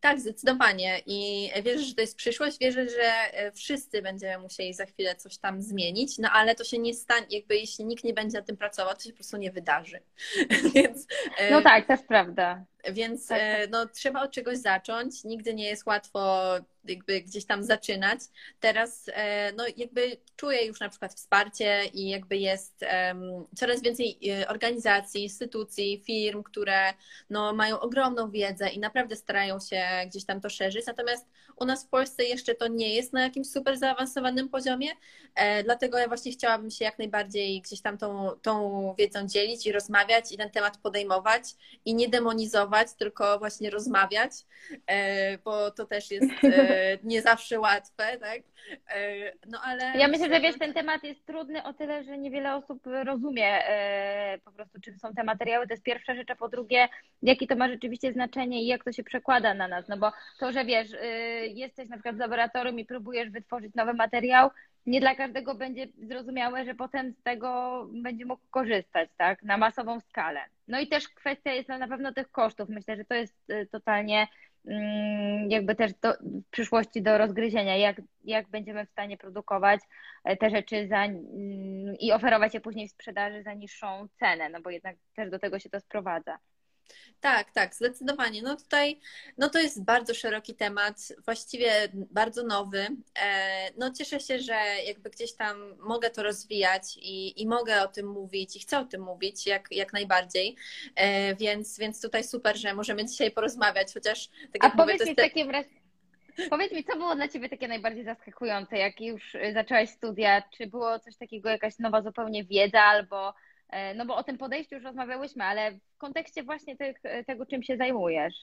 Tak, 0.00 0.20
zdecydowanie. 0.20 1.00
I 1.06 1.50
wierzę, 1.62 1.84
że 1.84 1.94
to 1.94 2.00
jest 2.00 2.16
przyszłość. 2.16 2.58
Wierzę, 2.58 2.88
że 2.88 3.32
e, 3.32 3.52
wszyscy 3.52 4.02
będziemy 4.02 4.42
musieli 4.42 4.74
za 4.74 4.86
chwilę 4.86 5.16
coś 5.16 5.38
tam 5.38 5.62
zmienić, 5.62 6.18
no 6.18 6.30
ale 6.30 6.54
to 6.54 6.64
się 6.64 6.78
nie 6.78 6.94
stanie, 6.94 7.26
jakby 7.30 7.56
jeśli 7.56 7.84
nikt 7.84 8.04
nie 8.04 8.14
będzie 8.14 8.38
na 8.38 8.44
tym 8.44 8.56
pracował, 8.56 8.94
to 8.94 9.00
się 9.00 9.10
po 9.10 9.16
prostu 9.16 9.36
nie 9.36 9.50
wydarzy. 9.50 10.00
Więc, 10.74 11.06
e, 11.38 11.50
no 11.50 11.62
tak, 11.62 11.86
to 11.86 11.92
jest 11.92 12.06
prawda. 12.06 12.64
Więc 12.92 13.28
tak. 13.28 13.40
E, 13.42 13.66
no, 13.68 13.86
trzeba 13.86 14.22
od 14.22 14.30
czegoś 14.30 14.58
zacząć. 14.58 15.24
Nigdy 15.24 15.54
nie 15.54 15.66
jest 15.66 15.86
łatwo 15.86 16.52
jakby 16.84 17.20
gdzieś 17.20 17.44
tam 17.44 17.64
zaczynać. 17.64 18.20
Teraz 18.60 19.10
e, 19.12 19.52
no, 19.52 19.64
jakby 19.76 20.16
czuję 20.36 20.66
już 20.66 20.80
na 20.80 20.88
przykład 20.88 21.14
wsparcie 21.14 21.84
i 21.84 22.08
jakby 22.08 22.36
jest 22.36 22.84
um, 23.06 23.46
coraz 23.56 23.82
więcej 23.82 24.18
e, 24.30 24.48
organizacji, 24.48 25.22
instytucji, 25.22 26.02
firm, 26.06 26.42
które 26.42 26.94
no, 27.30 27.52
mają 27.52 27.80
ogromną 27.80 28.30
wiedzę 28.30 28.68
i 28.68 28.78
naprawdę 28.78 29.16
starają 29.16 29.60
się 29.60 29.82
gdzieś 30.06 30.24
tam 30.24 30.40
to 30.40 30.50
szerzyć. 30.50 30.86
Natomiast 30.86 31.26
u 31.56 31.64
nas 31.64 31.86
w 31.86 31.88
Polsce 31.88 32.24
jeszcze 32.24 32.54
to 32.54 32.68
nie 32.68 32.94
jest 32.94 33.12
na 33.12 33.22
jakimś 33.22 33.50
super 33.50 33.78
zaawansowanym 33.78 34.48
poziomie, 34.48 34.88
e, 35.34 35.62
dlatego 35.64 35.98
ja 35.98 36.08
właśnie 36.08 36.32
chciałabym 36.32 36.70
się 36.70 36.84
jak 36.84 36.98
najbardziej 36.98 37.60
gdzieś 37.60 37.80
tam 37.80 37.98
tą, 37.98 38.30
tą 38.42 38.94
wiedzą 38.98 39.26
dzielić 39.26 39.66
i 39.66 39.72
rozmawiać 39.72 40.32
i 40.32 40.36
ten 40.36 40.50
temat 40.50 40.78
podejmować 40.78 41.42
i 41.84 41.94
nie 41.94 42.08
demonizować, 42.08 42.94
tylko 42.94 43.38
właśnie 43.38 43.70
rozmawiać, 43.70 44.32
e, 44.86 45.38
bo 45.38 45.70
to 45.70 45.86
też 45.86 46.10
jest 46.10 46.30
e, 46.44 46.98
nie 47.04 47.22
zawsze 47.22 47.60
łatwe, 47.60 48.18
tak? 48.18 48.42
No 49.46 49.60
ale... 49.62 49.92
Ja 49.98 50.08
myślę, 50.08 50.28
że 50.28 50.40
wiesz, 50.40 50.58
ten 50.58 50.74
temat 50.74 51.04
jest 51.04 51.26
trudny 51.26 51.64
o 51.64 51.72
tyle, 51.72 52.04
że 52.04 52.18
niewiele 52.18 52.56
osób 52.56 52.82
rozumie 53.04 53.62
po 54.44 54.52
prostu, 54.52 54.80
czym 54.80 54.98
są 54.98 55.14
te 55.14 55.24
materiały. 55.24 55.66
To 55.66 55.72
jest 55.72 55.82
pierwsza 55.82 56.14
rzecz, 56.14 56.30
a 56.30 56.36
po 56.36 56.48
drugie, 56.48 56.88
jakie 57.22 57.46
to 57.46 57.56
ma 57.56 57.68
rzeczywiście 57.68 58.12
znaczenie 58.12 58.62
i 58.62 58.66
jak 58.66 58.84
to 58.84 58.92
się 58.92 59.04
przekłada 59.04 59.54
na 59.54 59.68
nas. 59.68 59.88
No 59.88 59.96
bo 59.96 60.12
to, 60.38 60.52
że 60.52 60.64
wiesz, 60.64 60.88
jesteś 61.46 61.88
na 61.88 61.96
przykład 61.96 62.16
w 62.16 62.18
laboratorium 62.18 62.78
i 62.78 62.84
próbujesz 62.84 63.30
wytworzyć 63.30 63.74
nowy 63.74 63.94
materiał, 63.94 64.50
nie 64.86 65.00
dla 65.00 65.14
każdego 65.14 65.54
będzie 65.54 65.86
zrozumiałe, 66.02 66.64
że 66.64 66.74
potem 66.74 67.12
z 67.12 67.22
tego 67.22 67.82
będzie 67.92 68.26
mógł 68.26 68.42
korzystać, 68.50 69.10
tak, 69.16 69.42
na 69.42 69.56
masową 69.56 70.00
skalę. 70.00 70.40
No 70.68 70.80
i 70.80 70.88
też 70.88 71.08
kwestia 71.08 71.52
jest 71.52 71.68
na 71.68 71.88
pewno 71.88 72.12
tych 72.12 72.30
kosztów. 72.30 72.68
Myślę, 72.68 72.96
że 72.96 73.04
to 73.04 73.14
jest 73.14 73.50
y, 73.50 73.68
totalnie 73.72 74.28
mm, 74.66 75.50
jakby 75.50 75.74
też 75.74 75.92
do, 75.94 76.12
w 76.20 76.50
przyszłości 76.50 77.02
do 77.02 77.18
rozgryzienia, 77.18 77.76
jak, 77.76 78.00
jak 78.24 78.48
będziemy 78.48 78.86
w 78.86 78.90
stanie 78.90 79.16
produkować 79.16 79.80
e, 80.24 80.36
te 80.36 80.50
rzeczy 80.50 80.88
za, 80.88 81.04
mm, 81.04 81.96
i 82.00 82.12
oferować 82.12 82.54
je 82.54 82.60
później 82.60 82.88
w 82.88 82.92
sprzedaży 82.92 83.42
za 83.42 83.54
niższą 83.54 84.08
cenę, 84.18 84.48
no 84.48 84.60
bo 84.60 84.70
jednak 84.70 84.96
też 85.16 85.30
do 85.30 85.38
tego 85.38 85.58
się 85.58 85.70
to 85.70 85.80
sprowadza. 85.80 86.38
Tak, 87.20 87.52
tak, 87.52 87.74
zdecydowanie. 87.74 88.42
No 88.42 88.56
tutaj, 88.56 89.00
no 89.38 89.50
to 89.50 89.58
jest 89.58 89.84
bardzo 89.84 90.14
szeroki 90.14 90.54
temat, 90.54 91.12
właściwie 91.24 91.72
bardzo 91.92 92.42
nowy. 92.42 92.86
E, 93.22 93.70
no 93.78 93.90
cieszę 93.92 94.20
się, 94.20 94.38
że 94.38 94.54
jakby 94.86 95.10
gdzieś 95.10 95.32
tam 95.32 95.76
mogę 95.78 96.10
to 96.10 96.22
rozwijać 96.22 96.96
i, 96.96 97.42
i 97.42 97.46
mogę 97.46 97.82
o 97.82 97.88
tym 97.88 98.06
mówić 98.06 98.56
i 98.56 98.60
chcę 98.60 98.78
o 98.78 98.84
tym 98.84 99.02
mówić 99.02 99.46
jak, 99.46 99.68
jak 99.70 99.92
najbardziej, 99.92 100.56
e, 100.94 101.34
więc, 101.34 101.78
więc 101.78 102.02
tutaj 102.02 102.24
super, 102.24 102.56
że 102.56 102.74
możemy 102.74 103.04
dzisiaj 103.04 103.30
porozmawiać, 103.30 103.94
chociaż 103.94 104.28
tak 104.28 104.62
jak 104.62 104.64
A 104.64 104.68
mówię, 104.68 104.76
powiedz 104.76 105.06
mi 105.06 105.14
w 105.14 105.16
takim 105.16 105.50
razie, 105.50 105.68
Powiedz 106.50 106.72
mi, 106.72 106.84
co 106.84 106.96
było 106.96 107.14
dla 107.14 107.28
Ciebie 107.28 107.48
takie 107.48 107.68
najbardziej 107.68 108.04
zaskakujące, 108.04 108.76
jak 108.76 109.00
już 109.00 109.36
zaczęłaś 109.54 109.90
studia? 109.90 110.42
Czy 110.56 110.66
było 110.66 110.98
coś 110.98 111.16
takiego, 111.16 111.48
jakaś 111.48 111.78
nowa 111.78 112.02
zupełnie 112.02 112.44
wiedza 112.44 112.82
albo 112.82 113.34
no 113.94 114.06
bo 114.06 114.16
o 114.16 114.24
tym 114.24 114.38
podejściu 114.38 114.74
już 114.74 114.84
rozmawiałyśmy, 114.84 115.44
ale 115.44 115.72
w 115.72 115.98
kontekście 115.98 116.42
właśnie 116.42 116.76
tych, 116.76 116.96
tego, 117.26 117.46
czym 117.46 117.62
się 117.62 117.76
zajmujesz. 117.76 118.34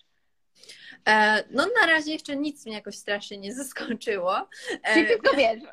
E, 1.08 1.44
no 1.52 1.68
na 1.82 1.88
razie 1.88 2.12
jeszcze 2.12 2.36
nic 2.36 2.66
mnie 2.66 2.76
jakoś 2.76 2.96
strasznie 2.96 3.38
nie 3.38 3.54
zaskoczyło. 3.64 4.38
E, 4.84 4.94
Czyli 4.94 5.08
tylko 5.08 5.36
wiesz. 5.38 5.64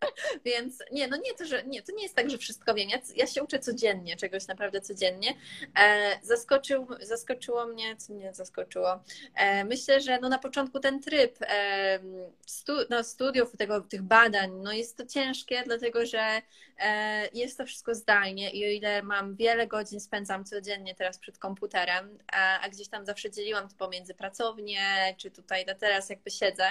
Więc 0.44 0.78
nie, 0.92 1.08
no 1.08 1.16
nie 1.16 1.34
to, 1.34 1.44
że 1.44 1.64
nie, 1.64 1.82
to 1.82 1.92
nie 1.92 2.02
jest 2.02 2.14
tak, 2.14 2.30
że 2.30 2.38
wszystko 2.38 2.74
wiem. 2.74 2.88
Ja, 2.88 2.98
ja 3.16 3.26
się 3.26 3.42
uczę 3.42 3.58
codziennie, 3.58 4.16
czegoś 4.16 4.46
naprawdę 4.46 4.80
codziennie. 4.80 5.34
E, 5.78 6.18
zaskoczył, 6.22 6.86
zaskoczyło 7.00 7.66
mnie, 7.66 7.96
co 7.96 8.12
mnie 8.12 8.34
zaskoczyło? 8.34 9.04
E, 9.34 9.64
myślę, 9.64 10.00
że 10.00 10.18
no 10.20 10.28
na 10.28 10.38
początku 10.38 10.80
ten 10.80 11.00
tryb 11.00 11.38
e, 11.42 12.00
stu, 12.46 12.72
no 12.90 13.04
studiów, 13.04 13.56
tego, 13.56 13.80
tych 13.80 14.02
badań, 14.02 14.50
no 14.62 14.72
jest 14.72 14.96
to 14.96 15.06
ciężkie, 15.06 15.62
dlatego 15.66 16.06
że 16.06 16.42
e, 16.78 17.28
jest 17.34 17.58
to 17.58 17.66
wszystko 17.66 17.94
zdalnie 17.94 18.50
i 18.50 18.64
o 18.64 18.68
ile 18.68 19.02
mam 19.02 19.36
wiele 19.36 19.66
godzin 19.66 20.00
spędzam 20.00 20.44
codziennie 20.44 20.94
teraz 20.94 21.18
przed 21.18 21.38
komputerem, 21.38 22.18
a, 22.32 22.60
a 22.60 22.68
gdzieś 22.68 22.88
tam 22.88 23.06
zawsze 23.06 23.30
dzieliłam 23.30 23.68
to 23.68 23.74
pomiędzy 23.76 24.14
pracownię, 24.14 25.14
czy 25.16 25.30
tutaj 25.30 25.66
na 25.66 25.74
teraz 25.74 26.10
jakby 26.10 26.30
siedzę, 26.30 26.64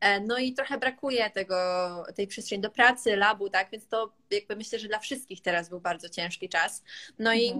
e, 0.00 0.20
no 0.20 0.38
i 0.38 0.52
trochę 0.52 0.78
brakuje 0.78 1.30
tego, 1.30 1.54
tej 2.14 2.26
przestrzeni 2.26 2.61
do 2.62 2.70
pracy, 2.70 3.16
labu, 3.16 3.50
tak? 3.50 3.70
Więc 3.70 3.88
to 3.88 4.12
jakby 4.30 4.56
myślę, 4.56 4.78
że 4.78 4.88
dla 4.88 4.98
wszystkich 4.98 5.42
teraz 5.42 5.68
był 5.68 5.80
bardzo 5.80 6.08
ciężki 6.08 6.48
czas. 6.48 6.82
No 7.18 7.32
mhm. 7.32 7.40
i 7.40 7.54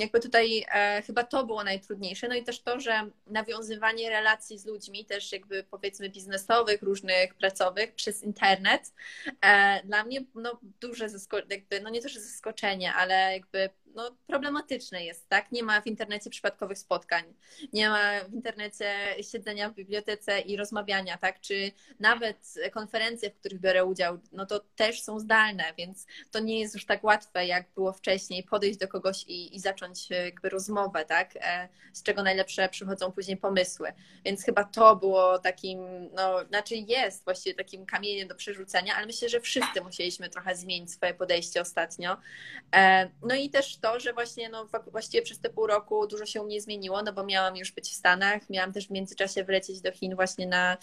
jakby 0.00 0.20
tutaj 0.20 0.66
e, 0.74 1.02
chyba 1.06 1.24
to 1.24 1.46
było 1.46 1.64
najtrudniejsze. 1.64 2.28
No 2.28 2.34
i 2.34 2.44
też 2.44 2.62
to, 2.62 2.80
że 2.80 3.10
nawiązywanie 3.26 4.10
relacji 4.10 4.58
z 4.58 4.66
ludźmi, 4.66 5.04
też 5.04 5.32
jakby 5.32 5.64
powiedzmy 5.70 6.10
biznesowych, 6.10 6.82
różnych 6.82 7.34
pracowych 7.34 7.94
przez 7.94 8.22
internet, 8.22 8.92
e, 9.40 9.82
dla 9.84 10.04
mnie 10.04 10.24
no, 10.34 10.60
duże 10.80 11.08
zaskoczenie, 11.08 11.54
jakby, 11.54 11.80
no 11.80 11.90
nie 11.90 12.02
to, 12.02 12.08
że 12.08 12.20
zaskoczenie, 12.20 12.94
ale 12.94 13.32
jakby 13.32 13.70
no, 13.94 14.16
problematyczne 14.26 15.04
jest, 15.04 15.28
tak? 15.28 15.52
Nie 15.52 15.62
ma 15.62 15.80
w 15.80 15.86
internecie 15.86 16.30
przypadkowych 16.30 16.78
spotkań, 16.78 17.24
nie 17.72 17.88
ma 17.88 18.24
w 18.28 18.34
internecie 18.34 18.94
siedzenia 19.32 19.70
w 19.70 19.74
bibliotece 19.74 20.40
i 20.40 20.56
rozmawiania, 20.56 21.18
tak? 21.18 21.40
Czy 21.40 21.72
nawet 22.00 22.54
konferencje, 22.72 23.30
w 23.30 23.34
których 23.34 23.60
biorę 23.60 23.84
udział, 23.84 24.18
no 24.32 24.46
to 24.46 24.60
też 24.76 25.02
są 25.02 25.20
zdalne, 25.20 25.64
więc 25.78 26.06
to 26.30 26.38
nie 26.38 26.60
jest 26.60 26.74
już 26.74 26.86
tak 26.86 27.04
łatwe, 27.04 27.46
jak 27.46 27.66
było 27.74 27.92
wcześniej, 27.92 28.42
podejść 28.42 28.78
do 28.78 28.88
kogoś 28.88 29.24
i, 29.24 29.56
i 29.56 29.60
zacząć 29.60 30.10
jakby 30.10 30.48
rozmowę, 30.48 31.04
tak? 31.04 31.36
E, 31.36 31.68
z 31.92 32.02
czego 32.02 32.22
najlepsze 32.22 32.68
przychodzą 32.68 33.12
później 33.12 33.36
pomysły. 33.36 33.92
Więc 34.24 34.44
chyba 34.44 34.64
to 34.64 34.96
było 34.96 35.38
takim, 35.38 36.10
no, 36.12 36.44
znaczy 36.44 36.76
jest 36.76 37.24
właściwie 37.24 37.54
takim 37.54 37.86
kamieniem 37.86 38.28
do 38.28 38.34
przerzucenia, 38.34 38.94
ale 38.96 39.06
myślę, 39.06 39.28
że 39.28 39.40
wszyscy 39.40 39.80
musieliśmy 39.80 40.28
trochę 40.28 40.56
zmienić 40.56 40.92
swoje 40.92 41.14
podejście 41.14 41.60
ostatnio. 41.60 42.16
E, 42.74 43.10
no 43.22 43.34
i 43.34 43.50
też 43.50 43.76
to, 43.80 44.00
że 44.00 44.12
właśnie 44.12 44.48
no, 44.48 44.68
właściwie 44.86 45.22
przez 45.22 45.40
te 45.40 45.50
pół 45.50 45.66
roku 45.66 46.06
dużo 46.06 46.26
się 46.26 46.42
u 46.42 46.44
mnie 46.44 46.60
zmieniło, 46.60 47.02
no 47.02 47.12
bo 47.12 47.24
miałam 47.24 47.56
już 47.56 47.72
być 47.72 47.90
w 47.90 47.94
Stanach, 47.94 48.50
miałam 48.50 48.72
też 48.72 48.88
w 48.88 48.90
międzyczasie 48.90 49.44
wlecieć 49.44 49.80
do 49.80 49.92
Chin 49.92 50.14
właśnie 50.14 50.46
na 50.46 50.76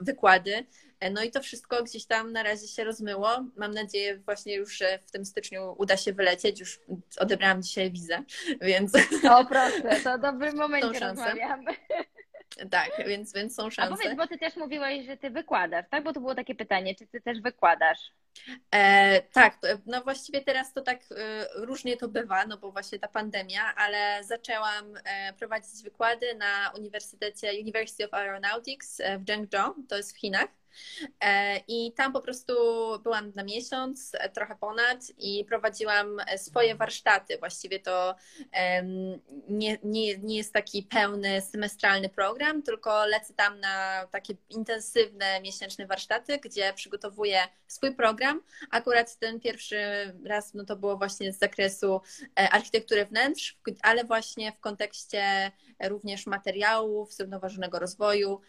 wykłady. 0.00 0.66
E, 1.02 1.10
no 1.10 1.22
i 1.22 1.30
to 1.30 1.42
wszystko 1.42 1.82
gdzieś 1.82 2.06
tam 2.06 2.32
na 2.32 2.42
razie 2.42 2.68
się 2.68 2.84
rozmyło. 2.84 3.28
Mam 3.56 3.74
nadzieję 3.74 4.18
właśnie 4.18 4.54
już, 4.54 4.76
że 4.76 4.98
w 5.06 5.10
tym 5.10 5.24
styczniu 5.24 5.74
uda 5.78 5.96
się 5.96 6.12
wylecieć. 6.12 6.60
Już 6.60 6.80
odebrałam 7.18 7.62
dzisiaj 7.62 7.90
wizę, 7.90 8.22
więc... 8.60 8.92
O 9.30 9.44
proszę, 9.44 10.00
to 10.04 10.18
w 10.18 10.20
dobrym 10.20 10.56
momencie 10.64 11.00
rozmawiamy. 11.00 11.70
Tak, 12.70 12.90
więc, 13.06 13.32
więc 13.32 13.54
są 13.54 13.70
szanse. 13.70 13.94
A 13.94 13.96
powiedz, 13.96 14.16
bo 14.16 14.26
ty 14.26 14.38
też 14.38 14.56
mówiłaś, 14.56 15.06
że 15.06 15.16
ty 15.16 15.30
wykładasz, 15.30 15.86
tak? 15.90 16.04
Bo 16.04 16.12
to 16.12 16.20
było 16.20 16.34
takie 16.34 16.54
pytanie, 16.54 16.94
czy 16.94 17.06
ty 17.06 17.20
też 17.20 17.40
wykładasz? 17.40 18.12
E, 18.70 19.22
tak, 19.22 19.58
no 19.86 20.02
właściwie 20.02 20.40
teraz 20.40 20.72
to 20.72 20.82
tak 20.82 21.00
e, 21.10 21.46
różnie 21.54 21.96
to 21.96 22.08
bywa, 22.08 22.46
no 22.46 22.58
bo 22.58 22.72
właśnie 22.72 22.98
ta 22.98 23.08
pandemia, 23.08 23.74
ale 23.76 24.24
zaczęłam 24.24 24.94
e, 25.04 25.32
prowadzić 25.32 25.82
wykłady 25.84 26.34
na 26.34 26.72
Uniwersytecie 26.78 27.52
University 27.60 28.04
of 28.04 28.14
Aeronautics 28.14 29.00
e, 29.00 29.18
w 29.18 29.26
Zhengzhou, 29.26 29.74
to 29.88 29.96
jest 29.96 30.16
w 30.16 30.18
Chinach. 30.18 30.48
E, 31.20 31.60
I 31.68 31.92
tam 31.92 32.12
po 32.12 32.20
prostu 32.20 32.54
byłam 33.02 33.32
na 33.34 33.44
miesiąc, 33.44 34.12
e, 34.14 34.28
trochę 34.28 34.56
ponad 34.56 34.98
i 35.18 35.44
prowadziłam 35.44 36.20
e, 36.26 36.38
swoje 36.38 36.74
warsztaty. 36.74 37.38
Właściwie 37.38 37.80
to 37.80 38.14
nie, 39.48 39.78
nie, 39.82 40.18
nie 40.18 40.36
jest 40.36 40.52
taki 40.52 40.82
pełny 40.82 41.40
semestralny 41.40 42.08
program, 42.08 42.62
tylko 42.62 43.06
lecę 43.06 43.34
tam 43.34 43.60
na 43.60 44.06
takie 44.10 44.34
intensywne 44.50 45.40
miesięczne 45.40 45.86
warsztaty, 45.86 46.38
gdzie 46.38 46.72
przygotowuję 46.72 47.40
swój 47.66 47.94
program. 47.94 48.42
Akurat 48.70 49.18
ten 49.18 49.40
pierwszy 49.40 49.76
raz 50.26 50.54
no 50.54 50.64
to 50.64 50.76
było 50.76 50.96
właśnie 50.96 51.32
z 51.32 51.38
zakresu 51.38 52.00
architektury 52.34 53.06
wnętrz, 53.06 53.58
ale 53.82 54.04
właśnie 54.04 54.52
w 54.52 54.60
kontekście 54.60 55.52
również 55.88 56.26
materiałów, 56.26 57.12
zrównoważonego 57.12 57.78
rozwoju. 57.78 58.40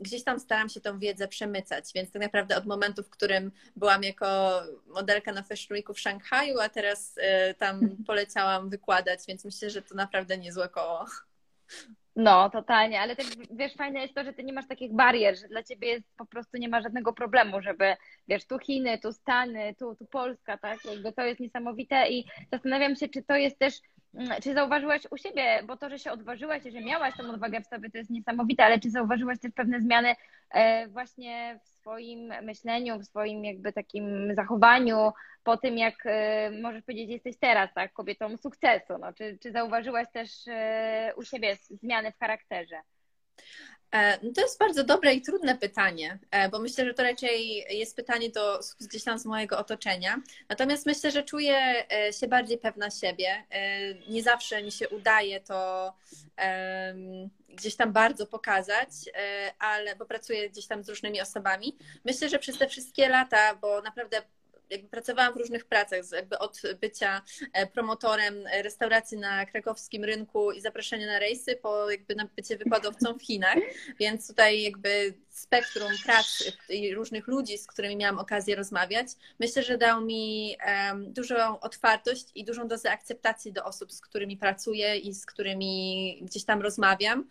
Gdzieś 0.00 0.24
tam 0.24 0.40
staram 0.40 0.68
się 0.68 0.80
tą 0.80 0.98
wiedzę 0.98 1.28
przemycać, 1.36 1.84
więc 1.94 2.12
tak 2.12 2.22
naprawdę 2.22 2.56
od 2.56 2.66
momentu, 2.66 3.02
w 3.02 3.10
którym 3.10 3.52
byłam 3.76 4.02
jako 4.02 4.60
modelka 4.86 5.32
na 5.32 5.42
Fashion 5.42 5.76
Weeku 5.76 5.94
w 5.94 6.00
Szanghaju, 6.00 6.60
a 6.60 6.68
teraz 6.68 7.14
e, 7.16 7.54
tam 7.54 7.80
poleciałam 8.10 8.70
wykładać, 8.70 9.20
więc 9.28 9.44
myślę, 9.44 9.70
że 9.70 9.82
to 9.82 9.94
naprawdę 9.94 10.38
niezłe 10.38 10.68
koło. 10.68 11.04
No, 12.16 12.50
totalnie, 12.50 13.00
ale 13.00 13.16
też 13.16 13.26
wiesz, 13.50 13.74
fajne 13.74 14.00
jest 14.00 14.14
to, 14.14 14.24
że 14.24 14.32
ty 14.32 14.44
nie 14.44 14.52
masz 14.52 14.68
takich 14.68 14.92
barier, 14.92 15.38
że 15.38 15.48
dla 15.48 15.62
ciebie 15.62 15.88
jest 15.88 16.06
po 16.16 16.26
prostu 16.26 16.56
nie 16.56 16.68
ma 16.68 16.80
żadnego 16.80 17.12
problemu, 17.12 17.62
żeby 17.62 17.96
wiesz, 18.28 18.46
tu 18.46 18.58
Chiny, 18.58 18.98
tu 18.98 19.12
Stany, 19.12 19.74
tu, 19.78 19.94
tu 19.94 20.06
Polska, 20.06 20.58
tak? 20.58 20.84
Jakby 20.84 21.12
to 21.12 21.22
jest 21.22 21.40
niesamowite 21.40 22.08
i 22.08 22.24
zastanawiam 22.52 22.96
się, 22.96 23.08
czy 23.08 23.22
to 23.22 23.36
jest 23.36 23.58
też 23.58 23.74
czy 24.42 24.54
zauważyłaś 24.54 25.02
u 25.10 25.16
siebie, 25.16 25.62
bo 25.66 25.76
to, 25.76 25.90
że 25.90 25.98
się 25.98 26.12
odważyłaś 26.12 26.66
i 26.66 26.70
że 26.70 26.80
miałaś 26.80 27.14
tą 27.16 27.30
odwagę 27.30 27.60
w 27.60 27.66
sobie, 27.66 27.90
to 27.90 27.98
jest 27.98 28.10
niesamowite, 28.10 28.64
ale 28.64 28.80
czy 28.80 28.90
zauważyłaś 28.90 29.38
też 29.40 29.52
pewne 29.52 29.80
zmiany 29.80 30.14
e, 30.50 30.88
właśnie 30.88 31.60
w 31.64 31.68
swoim 31.68 32.32
myśleniu, 32.42 32.98
w 32.98 33.04
swoim 33.04 33.44
jakby 33.44 33.72
takim 33.72 34.34
zachowaniu 34.34 35.12
po 35.44 35.56
tym, 35.56 35.78
jak 35.78 35.94
e, 36.04 36.50
możesz 36.62 36.82
powiedzieć, 36.82 37.10
jesteś 37.10 37.36
teraz, 37.38 37.74
tak, 37.74 37.92
kobietą 37.92 38.36
sukcesu, 38.36 38.98
no, 39.00 39.12
czy, 39.12 39.38
czy 39.42 39.52
zauważyłaś 39.52 40.06
też 40.12 40.30
e, 40.48 41.12
u 41.16 41.22
siebie 41.22 41.56
zmiany 41.70 42.12
w 42.12 42.18
charakterze? 42.18 42.76
E, 43.92 44.18
no 44.22 44.32
to 44.32 44.40
jest 44.40 44.58
bardzo 44.58 44.84
dobre 44.84 45.14
i 45.14 45.22
trudne 45.22 45.58
pytanie, 45.58 46.18
e, 46.30 46.48
bo 46.48 46.58
myślę, 46.58 46.84
że 46.84 46.94
to 46.94 47.02
raczej 47.02 47.64
jest 47.70 47.96
pytanie 47.96 48.30
do 48.30 48.60
gdzieś 48.80 49.04
tam 49.04 49.18
z 49.18 49.24
mojego 49.24 49.58
otoczenia. 49.58 50.22
Natomiast 50.48 50.86
myślę, 50.86 51.10
że 51.10 51.22
czuję 51.22 51.84
e, 51.92 52.12
się 52.12 52.28
bardziej 52.28 52.58
pewna 52.58 52.90
siebie. 52.90 53.44
Nie 54.08 54.22
zawsze 54.22 54.62
mi 54.62 54.72
się 54.72 54.88
udaje 54.88 55.40
to 55.40 55.92
gdzieś 57.48 57.76
tam 57.76 57.92
bardzo 57.92 58.26
pokazać, 58.26 58.88
ale 59.58 59.96
bo 59.96 60.06
pracuję 60.06 60.50
gdzieś 60.50 60.66
tam 60.66 60.84
z 60.84 60.88
różnymi 60.88 61.20
osobami. 61.20 61.76
Myślę, 62.04 62.28
że 62.28 62.38
przez 62.38 62.58
te 62.58 62.68
wszystkie 62.68 63.08
lata, 63.08 63.54
bo 63.54 63.82
naprawdę 63.82 64.22
jakby 64.70 64.88
pracowałam 64.88 65.34
w 65.34 65.36
różnych 65.36 65.64
pracach, 65.64 66.00
jakby 66.12 66.38
od 66.38 66.62
bycia 66.80 67.22
e, 67.52 67.66
promotorem 67.66 68.44
restauracji 68.62 69.18
na 69.18 69.46
krakowskim 69.46 70.04
rynku 70.04 70.52
i 70.52 70.60
zaproszenia 70.60 71.06
na 71.06 71.18
rejsy, 71.18 71.56
po 71.56 71.90
jakby 71.90 72.14
na 72.14 72.28
bycie 72.36 72.56
wykładowcą 72.56 73.14
w 73.18 73.22
Chinach, 73.22 73.58
więc 74.00 74.28
tutaj 74.28 74.62
jakby 74.62 75.14
spektrum 75.38 75.90
pracy 76.04 76.52
i 76.68 76.94
różnych 76.94 77.26
ludzi, 77.26 77.58
z 77.58 77.66
którymi 77.66 77.96
miałam 77.96 78.18
okazję 78.18 78.56
rozmawiać, 78.56 79.06
myślę, 79.40 79.62
że 79.62 79.78
dał 79.78 80.00
mi 80.00 80.56
dużą 81.06 81.60
otwartość 81.60 82.26
i 82.34 82.44
dużą 82.44 82.68
dozę 82.68 82.90
akceptacji 82.90 83.52
do 83.52 83.64
osób, 83.64 83.92
z 83.92 84.00
którymi 84.00 84.36
pracuję 84.36 84.96
i 84.96 85.14
z 85.14 85.26
którymi 85.26 86.18
gdzieś 86.22 86.44
tam 86.44 86.62
rozmawiam, 86.62 87.28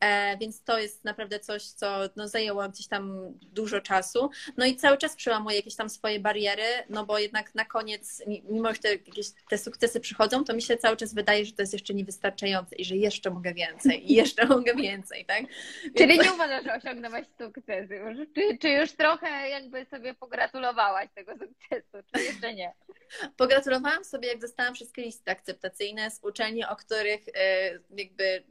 e, 0.00 0.38
więc 0.38 0.62
to 0.62 0.78
jest 0.78 1.04
naprawdę 1.04 1.40
coś, 1.40 1.62
co 1.62 2.00
no, 2.16 2.28
zajęło 2.28 2.68
gdzieś 2.68 2.86
tam 2.86 3.34
dużo 3.42 3.80
czasu. 3.80 4.30
No 4.56 4.66
i 4.66 4.76
cały 4.76 4.98
czas 4.98 5.16
przełamuję 5.16 5.56
jakieś 5.56 5.76
tam 5.76 5.90
swoje 5.90 6.20
bariery, 6.20 6.62
no 6.90 7.06
bo 7.06 7.18
jednak 7.18 7.54
na 7.54 7.64
koniec, 7.64 8.22
mimo 8.48 8.74
że 8.74 8.78
te, 8.78 8.92
jakieś, 8.92 9.26
te 9.50 9.58
sukcesy 9.58 10.00
przychodzą, 10.00 10.44
to 10.44 10.54
mi 10.54 10.62
się 10.62 10.76
cały 10.76 10.96
czas 10.96 11.14
wydaje, 11.14 11.44
że 11.44 11.52
to 11.52 11.62
jest 11.62 11.72
jeszcze 11.72 11.94
niewystarczające 11.94 12.76
i 12.76 12.84
że 12.84 12.96
jeszcze 12.96 13.30
mogę 13.30 13.54
więcej 13.54 14.12
i 14.12 14.14
jeszcze 14.14 14.46
mogę 14.56 14.74
więcej, 14.74 15.24
tak? 15.24 15.42
Więc... 15.84 15.96
Czyli 15.96 16.18
nie 16.18 16.32
uważasz, 16.32 16.64
że 16.64 16.74
osiągnęłaś 16.74 17.26
sukces 17.46 17.90
już? 17.90 18.28
Czy, 18.34 18.58
czy 18.58 18.68
już 18.68 18.92
trochę 18.92 19.48
jakby 19.48 19.84
sobie 19.84 20.14
pogratulowałaś 20.14 21.08
tego 21.14 21.32
sukcesu, 21.32 22.08
czy 22.14 22.22
jeszcze 22.22 22.54
nie? 22.54 22.72
Pogratulowałam 23.36 24.04
sobie, 24.04 24.28
jak 24.28 24.38
dostałam 24.38 24.74
wszystkie 24.74 25.02
listy 25.02 25.30
akceptacyjne 25.30 26.10
z 26.10 26.24
uczelni, 26.24 26.64
o 26.64 26.76
których 26.76 27.20
e, 27.34 27.70
jakby 27.96 28.44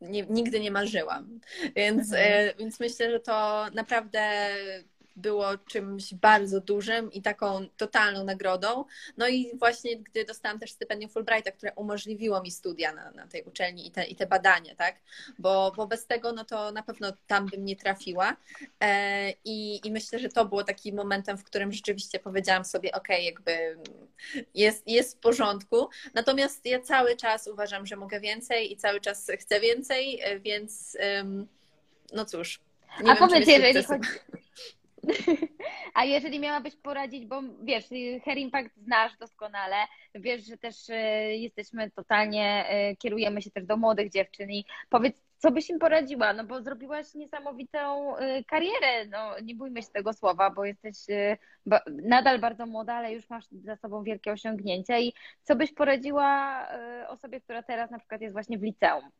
nie, 0.00 0.22
nigdy 0.22 0.60
nie 0.60 0.70
marzyłam. 0.70 1.40
Więc, 1.76 2.12
mhm. 2.12 2.48
E, 2.48 2.54
więc 2.54 2.80
myślę, 2.80 3.10
że 3.10 3.20
to 3.20 3.66
naprawdę 3.74 4.48
było 5.16 5.58
czymś 5.58 6.14
bardzo 6.14 6.60
dużym 6.60 7.12
i 7.12 7.22
taką 7.22 7.66
totalną 7.76 8.24
nagrodą. 8.24 8.84
No 9.16 9.28
i 9.28 9.58
właśnie 9.58 9.96
gdy 9.96 10.24
dostałam 10.24 10.58
też 10.58 10.72
stypendium 10.72 11.10
Fulbrighta, 11.10 11.50
które 11.50 11.72
umożliwiło 11.74 12.42
mi 12.42 12.50
studia 12.50 12.92
na, 12.92 13.10
na 13.10 13.26
tej 13.26 13.42
uczelni 13.42 13.86
i 13.86 13.90
te, 13.90 14.04
i 14.04 14.16
te 14.16 14.26
badania, 14.26 14.74
tak? 14.74 14.96
Bo, 15.38 15.72
bo 15.76 15.86
bez 15.86 16.06
tego, 16.06 16.32
no 16.32 16.44
to 16.44 16.72
na 16.72 16.82
pewno 16.82 17.12
tam 17.26 17.46
bym 17.46 17.64
nie 17.64 17.76
trafiła. 17.76 18.36
E, 18.80 19.30
i, 19.44 19.86
I 19.86 19.92
myślę, 19.92 20.18
że 20.18 20.28
to 20.28 20.44
było 20.44 20.64
takim 20.64 20.96
momentem, 20.96 21.38
w 21.38 21.44
którym 21.44 21.72
rzeczywiście 21.72 22.18
powiedziałam 22.18 22.64
sobie, 22.64 22.92
ok, 22.92 23.08
jakby 23.08 23.76
jest, 24.54 24.88
jest 24.88 25.16
w 25.16 25.20
porządku. 25.20 25.88
Natomiast 26.14 26.66
ja 26.66 26.80
cały 26.80 27.16
czas 27.16 27.46
uważam, 27.46 27.86
że 27.86 27.96
mogę 27.96 28.20
więcej 28.20 28.72
i 28.72 28.76
cały 28.76 29.00
czas 29.00 29.30
chcę 29.40 29.60
więcej, 29.60 30.20
e, 30.20 30.40
więc 30.40 30.96
no 32.12 32.24
cóż. 32.24 32.60
A 32.98 33.02
wiem, 33.02 33.16
powiedz, 33.16 33.48
jeżeli 33.48 33.84
chodzi, 33.84 34.08
A 35.94 36.04
jeżeli 36.04 36.40
miałabyś 36.40 36.76
poradzić, 36.76 37.26
bo 37.26 37.42
wiesz, 37.62 37.84
Hair 38.24 38.38
Impact 38.38 38.76
znasz 38.76 39.16
doskonale, 39.16 39.76
wiesz, 40.14 40.46
że 40.46 40.58
też 40.58 40.90
e, 40.90 41.36
jesteśmy 41.36 41.90
totalnie, 41.90 42.64
e, 42.68 42.96
kierujemy 42.96 43.42
się 43.42 43.50
też 43.50 43.66
do 43.66 43.76
młodych 43.76 44.10
dziewczyn 44.10 44.50
i 44.50 44.64
powiedz, 44.88 45.22
co 45.38 45.50
byś 45.50 45.70
im 45.70 45.78
poradziła? 45.78 46.32
No 46.32 46.44
bo 46.44 46.62
zrobiłaś 46.62 47.14
niesamowitą 47.14 48.16
e, 48.16 48.44
karierę, 48.44 49.06
no 49.06 49.40
nie 49.42 49.54
bójmy 49.54 49.82
się 49.82 49.88
tego 49.88 50.12
słowa, 50.12 50.50
bo 50.50 50.64
jesteś 50.64 50.96
nadal 51.86 52.38
bardzo 52.38 52.66
młoda, 52.66 52.94
ale 52.94 53.12
już 53.12 53.30
masz 53.30 53.44
za 53.64 53.76
sobą 53.76 54.02
wielkie 54.02 54.32
osiągnięcia 54.32 54.98
i 54.98 55.12
co 55.42 55.56
byś 55.56 55.74
poradziła 55.74 56.66
osobie, 57.08 57.40
która 57.40 57.62
teraz 57.62 57.90
na 57.90 57.98
przykład 57.98 58.20
jest 58.20 58.32
właśnie 58.32 58.58
w 58.58 58.62
liceum? 58.62 59.10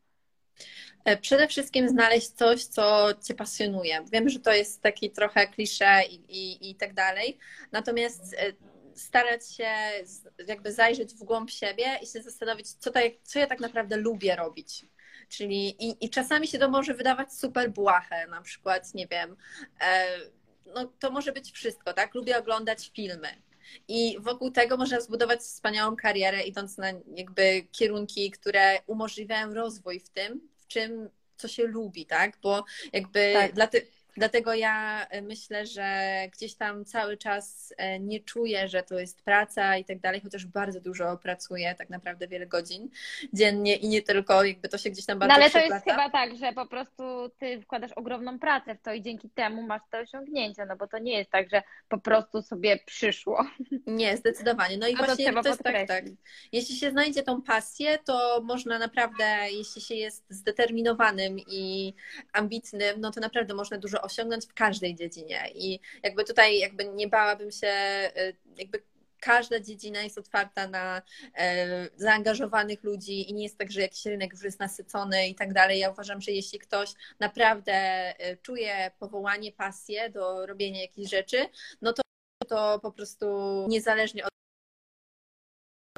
E, 1.05 1.17
przede 1.17 1.47
wszystkim 1.47 1.89
znaleźć 1.89 2.29
coś, 2.29 2.63
co 2.63 3.09
Cię 3.27 3.33
pasjonuje. 3.33 4.05
Wiem, 4.11 4.29
że 4.29 4.39
to 4.39 4.53
jest 4.53 4.81
taki 4.81 5.11
trochę 5.11 5.47
klisze 5.47 6.01
i, 6.09 6.15
i, 6.15 6.69
i 6.71 6.75
tak 6.75 6.93
dalej, 6.93 7.37
natomiast 7.71 8.33
e, 8.33 8.53
starać 8.95 9.51
się 9.51 9.69
jakby 10.47 10.71
zajrzeć 10.71 11.13
w 11.13 11.23
głąb 11.23 11.51
siebie 11.51 11.85
i 12.01 12.07
się 12.07 12.21
zastanowić, 12.21 12.73
co, 12.73 12.91
co 13.23 13.39
ja 13.39 13.47
tak 13.47 13.59
naprawdę 13.59 13.97
lubię 13.97 14.35
robić. 14.35 14.85
Czyli 15.29 15.85
i, 15.85 16.05
i 16.05 16.09
czasami 16.09 16.47
się 16.47 16.59
to 16.59 16.69
może 16.69 16.93
wydawać 16.93 17.33
super 17.33 17.71
błahe, 17.71 18.27
na 18.27 18.41
przykład, 18.41 18.93
nie 18.93 19.07
wiem, 19.07 19.35
e, 19.81 20.05
no 20.75 20.93
to 20.99 21.11
może 21.11 21.31
być 21.31 21.51
wszystko, 21.51 21.93
tak? 21.93 22.15
Lubię 22.15 22.37
oglądać 22.37 22.91
filmy 22.95 23.41
I 23.87 24.17
wokół 24.19 24.51
tego 24.51 24.77
można 24.77 25.01
zbudować 25.01 25.39
wspaniałą 25.39 25.95
karierę, 25.95 26.43
idąc 26.43 26.77
na 26.77 26.87
jakby 27.15 27.67
kierunki, 27.71 28.31
które 28.31 28.79
umożliwiają 28.87 29.53
rozwój 29.53 29.99
w 29.99 30.09
tym, 30.09 30.49
w 30.57 30.67
czym 30.67 31.09
co 31.37 31.47
się 31.47 31.63
lubi, 31.63 32.05
tak? 32.05 32.37
Bo 32.41 32.65
jakby 32.93 33.33
tak. 33.33 33.53
dla, 33.53 33.67
ty, 33.67 33.87
Dlatego 34.17 34.53
ja 34.53 35.07
e, 35.09 35.21
myślę, 35.21 35.65
że 35.65 36.17
gdzieś 36.33 36.55
tam 36.55 36.85
cały 36.85 37.17
czas 37.17 37.73
e, 37.77 37.99
nie 37.99 38.19
czuję, 38.19 38.67
że 38.67 38.83
to 38.83 38.99
jest 38.99 39.21
praca 39.21 39.77
i 39.77 39.85
tak 39.85 39.99
dalej, 39.99 40.21
chociaż 40.21 40.45
bardzo 40.45 40.81
dużo 40.81 41.17
pracuję, 41.17 41.75
tak 41.77 41.89
naprawdę 41.89 42.27
wiele 42.27 42.47
godzin 42.47 42.89
dziennie 43.33 43.75
i 43.75 43.87
nie 43.87 44.01
tylko, 44.01 44.43
jakby 44.43 44.69
to 44.69 44.77
się 44.77 44.89
gdzieś 44.89 45.05
tam 45.05 45.19
bardzo 45.19 45.29
No 45.29 45.35
ale 45.35 45.51
to 45.51 45.59
jest 45.59 45.85
chyba 45.85 46.09
tak, 46.09 46.35
że 46.35 46.53
po 46.53 46.65
prostu 46.65 47.03
ty 47.39 47.61
wkładasz 47.61 47.91
ogromną 47.91 48.39
pracę 48.39 48.75
w 48.75 48.81
to 48.81 48.93
i 48.93 49.01
dzięki 49.01 49.29
temu 49.29 49.61
masz 49.61 49.81
te 49.91 49.99
osiągnięcia, 49.99 50.65
no 50.65 50.75
bo 50.75 50.87
to 50.87 50.97
nie 50.97 51.17
jest 51.17 51.29
tak, 51.31 51.49
że 51.49 51.63
po 51.89 51.97
prostu 51.97 52.41
sobie 52.41 52.79
przyszło. 52.85 53.45
Nie, 53.87 54.17
zdecydowanie. 54.17 54.77
No 54.77 54.87
i 54.87 54.95
A 54.95 54.97
właśnie 54.97 55.33
to, 55.33 55.41
to 55.41 55.49
jest 55.49 55.63
tak, 55.63 55.87
tak. 55.87 56.05
Jeśli 56.51 56.75
się 56.75 56.91
znajdzie 56.91 57.23
tą 57.23 57.41
pasję, 57.41 57.99
to 58.05 58.41
można 58.43 58.79
naprawdę, 58.79 59.25
jeśli 59.51 59.81
się 59.81 59.95
jest 59.95 60.25
zdeterminowanym 60.29 61.37
i 61.39 61.93
ambitnym, 62.33 63.01
no 63.01 63.11
to 63.11 63.21
naprawdę 63.21 63.53
można 63.53 63.77
dużo 63.77 64.02
osiągnąć 64.03 64.45
w 64.45 64.53
każdej 64.53 64.95
dziedzinie. 64.95 65.49
I 65.55 65.79
jakby 66.03 66.23
tutaj 66.23 66.59
jakby 66.59 66.85
nie 66.85 67.07
bałabym 67.07 67.51
się, 67.51 67.73
y, 68.17 68.35
jakby 68.57 68.83
każda 69.23 69.59
dziedzina 69.59 70.01
jest 70.01 70.17
otwarta 70.17 70.67
na 70.67 71.01
e, 71.35 71.89
zaangażowanych 71.95 72.83
ludzi 72.83 73.29
i 73.29 73.33
nie 73.33 73.43
jest 73.43 73.57
tak, 73.57 73.71
że 73.71 73.81
jakiś 73.81 74.05
rynek 74.05 74.31
już 74.31 74.43
jest 74.43 74.59
nasycony 74.59 75.27
i 75.27 75.35
tak 75.35 75.53
dalej. 75.53 75.79
Ja 75.79 75.91
uważam, 75.91 76.21
że 76.21 76.31
jeśli 76.31 76.59
ktoś 76.59 76.93
naprawdę 77.19 77.73
e, 77.73 78.37
czuje 78.37 78.91
powołanie, 78.99 79.51
pasję 79.51 80.09
do 80.09 80.45
robienia 80.45 80.81
jakichś 80.81 81.09
rzeczy, 81.09 81.45
no 81.81 81.93
to 81.93 82.03
to 82.47 82.79
po 82.79 82.91
prostu 82.91 83.25
niezależnie 83.69 84.25
od 84.25 84.33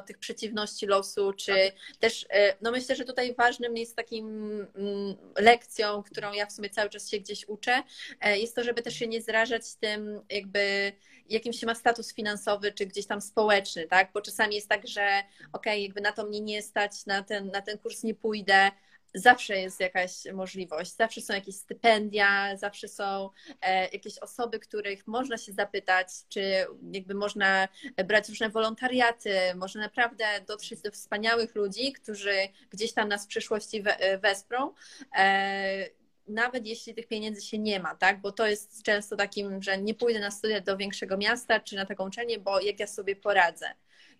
tych 0.06 0.18
przeciwności 0.18 0.86
losu, 0.86 1.32
czy 1.32 1.52
tak. 1.52 1.98
też, 1.98 2.26
e, 2.30 2.56
no 2.60 2.70
myślę, 2.70 2.96
że 2.96 3.04
tutaj 3.04 3.34
ważnym 3.34 3.76
jest 3.76 3.96
takim 3.96 4.26
mm, 4.74 5.16
lekcją, 5.38 6.02
którą 6.02 6.32
ja 6.32 6.46
w 6.46 6.52
sumie 6.52 6.70
cały 6.70 6.90
czas 6.90 7.10
się 7.10 7.18
gdzieś 7.18 7.48
uczę, 7.48 7.82
e, 8.20 8.38
jest 8.38 8.54
to, 8.56 8.64
żeby 8.64 8.82
też 8.82 8.94
się 8.94 9.06
nie 9.06 9.22
zrażać 9.22 9.74
tym 9.74 10.20
jakby 10.30 10.92
jakim 11.28 11.52
się 11.52 11.66
ma 11.66 11.74
status 11.74 12.14
finansowy, 12.14 12.72
czy 12.72 12.86
gdzieś 12.86 13.06
tam 13.06 13.20
społeczny, 13.20 13.86
tak? 13.86 14.10
Bo 14.14 14.20
czasami 14.20 14.54
jest 14.54 14.68
tak, 14.68 14.88
że 14.88 15.22
okej, 15.52 15.72
okay, 15.72 15.80
jakby 15.80 16.00
na 16.00 16.12
to 16.12 16.26
mnie 16.26 16.40
nie 16.40 16.62
stać, 16.62 17.06
na 17.06 17.22
ten, 17.22 17.50
na 17.50 17.62
ten 17.62 17.78
kurs 17.78 18.02
nie 18.02 18.14
pójdę, 18.14 18.70
zawsze 19.16 19.60
jest 19.60 19.80
jakaś 19.80 20.12
możliwość, 20.32 20.96
zawsze 20.96 21.20
są 21.20 21.34
jakieś 21.34 21.54
stypendia, 21.54 22.56
zawsze 22.56 22.88
są 22.88 23.30
e, 23.60 23.88
jakieś 23.88 24.18
osoby, 24.18 24.58
których 24.58 25.06
można 25.06 25.38
się 25.38 25.52
zapytać, 25.52 26.08
czy 26.28 26.66
jakby 26.92 27.14
można 27.14 27.68
brać 28.06 28.28
różne 28.28 28.50
wolontariaty, 28.50 29.34
można 29.54 29.80
naprawdę 29.80 30.24
dotrzeć 30.46 30.80
do 30.80 30.90
wspaniałych 30.90 31.54
ludzi, 31.54 31.92
którzy 31.92 32.36
gdzieś 32.70 32.92
tam 32.92 33.08
nas 33.08 33.24
w 33.24 33.28
przyszłości 33.28 33.82
wesprą 34.22 34.72
e, 35.16 35.88
nawet 36.28 36.66
jeśli 36.66 36.94
tych 36.94 37.06
pieniędzy 37.08 37.42
się 37.42 37.58
nie 37.58 37.80
ma, 37.80 37.94
tak? 37.94 38.20
Bo 38.20 38.32
to 38.32 38.46
jest 38.46 38.82
często 38.82 39.16
takim, 39.16 39.62
że 39.62 39.78
nie 39.78 39.94
pójdę 39.94 40.20
na 40.20 40.30
studia 40.30 40.60
do 40.60 40.76
większego 40.76 41.16
miasta 41.16 41.60
czy 41.60 41.76
na 41.76 41.86
taką 41.86 42.06
uczelnię, 42.06 42.38
bo 42.38 42.60
jak 42.60 42.80
ja 42.80 42.86
sobie 42.86 43.16
poradzę 43.16 43.66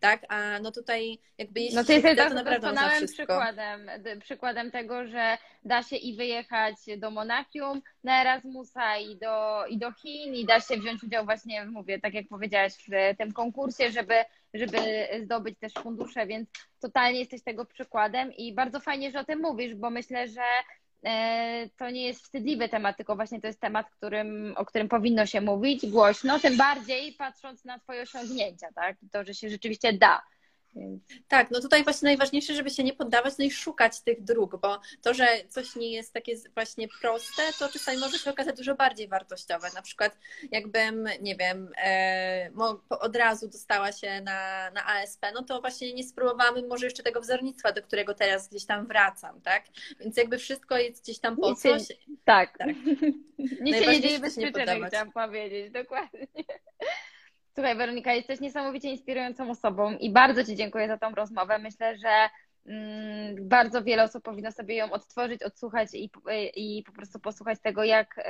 tak? 0.01 0.23
A 0.29 0.59
no 0.63 0.73
tutaj 0.73 1.19
jakby 1.39 1.61
jeśli 1.61 1.77
no 1.77 1.85
to 1.85 1.93
jest 1.93 2.07
chce, 2.07 2.17
to 2.17 2.35
naprawdę 2.35 2.61
doskonałym 2.61 3.07
przykładem, 3.07 3.91
przykładem 4.21 4.71
tego, 4.71 5.07
że 5.07 5.39
da 5.65 5.83
się 5.83 5.97
i 5.97 6.17
wyjechać 6.17 6.75
do 6.99 7.11
Monachium 7.11 7.83
na 8.05 8.21
Erasmusa 8.21 8.97
i 8.97 9.17
do, 9.17 9.67
i 9.67 9.79
do 9.79 9.93
Chin 9.93 10.35
i 10.35 10.45
da 10.45 10.61
się 10.61 10.77
wziąć 10.77 11.03
udział 11.03 11.25
właśnie, 11.25 11.65
mówię, 11.65 12.01
tak 12.01 12.15
jak 12.15 12.29
powiedziałaś, 12.29 12.73
w 12.73 13.17
tym 13.19 13.33
konkursie, 13.33 13.91
żeby, 13.91 14.15
żeby 14.55 14.79
zdobyć 15.25 15.59
też 15.59 15.73
fundusze, 15.73 16.27
więc 16.27 16.49
totalnie 16.81 17.19
jesteś 17.19 17.43
tego 17.43 17.65
przykładem 17.65 18.33
i 18.33 18.55
bardzo 18.55 18.81
fajnie, 18.81 19.11
że 19.11 19.21
o 19.21 19.25
tym 19.25 19.41
mówisz, 19.41 19.75
bo 19.75 19.91
myślę, 19.91 20.29
że 20.29 20.43
to 21.77 21.91
nie 21.91 22.07
jest 22.07 22.23
wstydliwy 22.23 22.69
temat, 22.69 22.97
tylko 22.97 23.17
właśnie 23.17 23.41
to 23.41 23.47
jest 23.47 23.61
temat, 23.61 23.91
którym, 23.91 24.55
o 24.57 24.65
którym 24.65 24.89
powinno 24.89 25.27
się 25.27 25.41
mówić 25.41 25.87
głośno, 25.87 26.39
tym 26.39 26.57
bardziej 26.57 27.13
patrząc 27.13 27.65
na 27.65 27.79
Twoje 27.79 28.03
osiągnięcia, 28.03 28.69
tak? 28.75 28.97
To, 29.13 29.25
że 29.25 29.35
się 29.35 29.51
rzeczywiście 29.51 29.93
da. 29.93 30.23
Tak, 31.29 31.51
no 31.51 31.61
tutaj 31.61 31.85
właśnie 31.85 32.07
najważniejsze, 32.07 32.55
żeby 32.55 32.71
się 32.71 32.85
nie 32.85 32.93
poddawać, 32.93 33.35
no 33.39 33.45
i 33.45 33.51
szukać 33.51 34.01
tych 34.01 34.23
dróg, 34.23 34.61
bo 34.61 34.81
to, 35.03 35.15
że 35.15 35.27
coś 35.49 35.77
nie 35.77 35.93
jest 35.93 36.13
takie 36.13 36.33
właśnie 36.55 36.89
proste, 37.01 37.43
to 37.59 37.69
czasami 37.69 37.99
może 37.99 38.19
się 38.19 38.31
okazać 38.31 38.57
dużo 38.57 38.75
bardziej 38.75 39.09
wartościowe. 39.09 39.69
Na 39.75 39.83
przykład 39.83 40.19
jakbym, 40.51 41.09
nie 41.21 41.37
wiem, 41.37 41.73
e, 41.77 42.51
od 42.89 43.17
razu 43.17 43.49
dostała 43.49 43.93
się 43.93 44.21
na, 44.21 44.71
na 44.71 44.87
ASP, 44.87 45.27
no 45.35 45.43
to 45.43 45.61
właśnie 45.61 45.95
nie 45.95 46.05
spróbowałam 46.05 46.69
może 46.69 46.87
jeszcze 46.87 47.03
tego 47.03 47.21
wzornictwa, 47.21 47.73
do 47.73 47.83
którego 47.83 48.15
teraz 48.15 48.49
gdzieś 48.49 48.65
tam 48.65 48.87
wracam, 48.87 49.41
tak? 49.41 49.65
Więc 50.01 50.17
jakby 50.17 50.39
wszystko 50.39 50.79
jest 50.79 51.03
gdzieś 51.03 51.19
tam 51.19 51.37
po 51.37 51.55
coś. 51.55 51.83
Tak. 52.25 52.59
tak. 52.59 52.69
Nic 53.61 53.77
się 53.77 53.87
nie 53.87 54.01
dzieje 54.01 54.19
bez 54.19 54.39
przyczyny, 54.39 54.87
chciałam 54.89 55.13
powiedzieć, 55.13 55.71
dokładnie. 55.71 56.27
Słuchaj, 57.57 57.77
Weronika, 57.77 58.13
jesteś 58.13 58.41
niesamowicie 58.41 58.91
inspirującą 58.91 59.51
osobą 59.51 59.93
i 59.93 60.11
bardzo 60.11 60.45
Ci 60.45 60.57
dziękuję 60.57 60.89
za 60.89 60.99
tą 60.99 61.15
rozmowę. 61.15 61.59
Myślę, 61.59 61.97
że 61.99 62.29
mm, 62.67 63.49
bardzo 63.49 63.83
wiele 63.83 64.03
osób 64.03 64.25
powinno 64.25 64.53
sobie 64.53 64.77
ją 64.77 64.93
odtworzyć, 64.93 65.43
odsłuchać 65.43 65.89
i, 65.95 66.11
i 66.57 66.83
po 66.83 66.93
prostu 66.93 67.21
posłuchać 67.21 67.59
tego, 67.63 67.85
jak 67.85 68.19
y, 68.19 68.23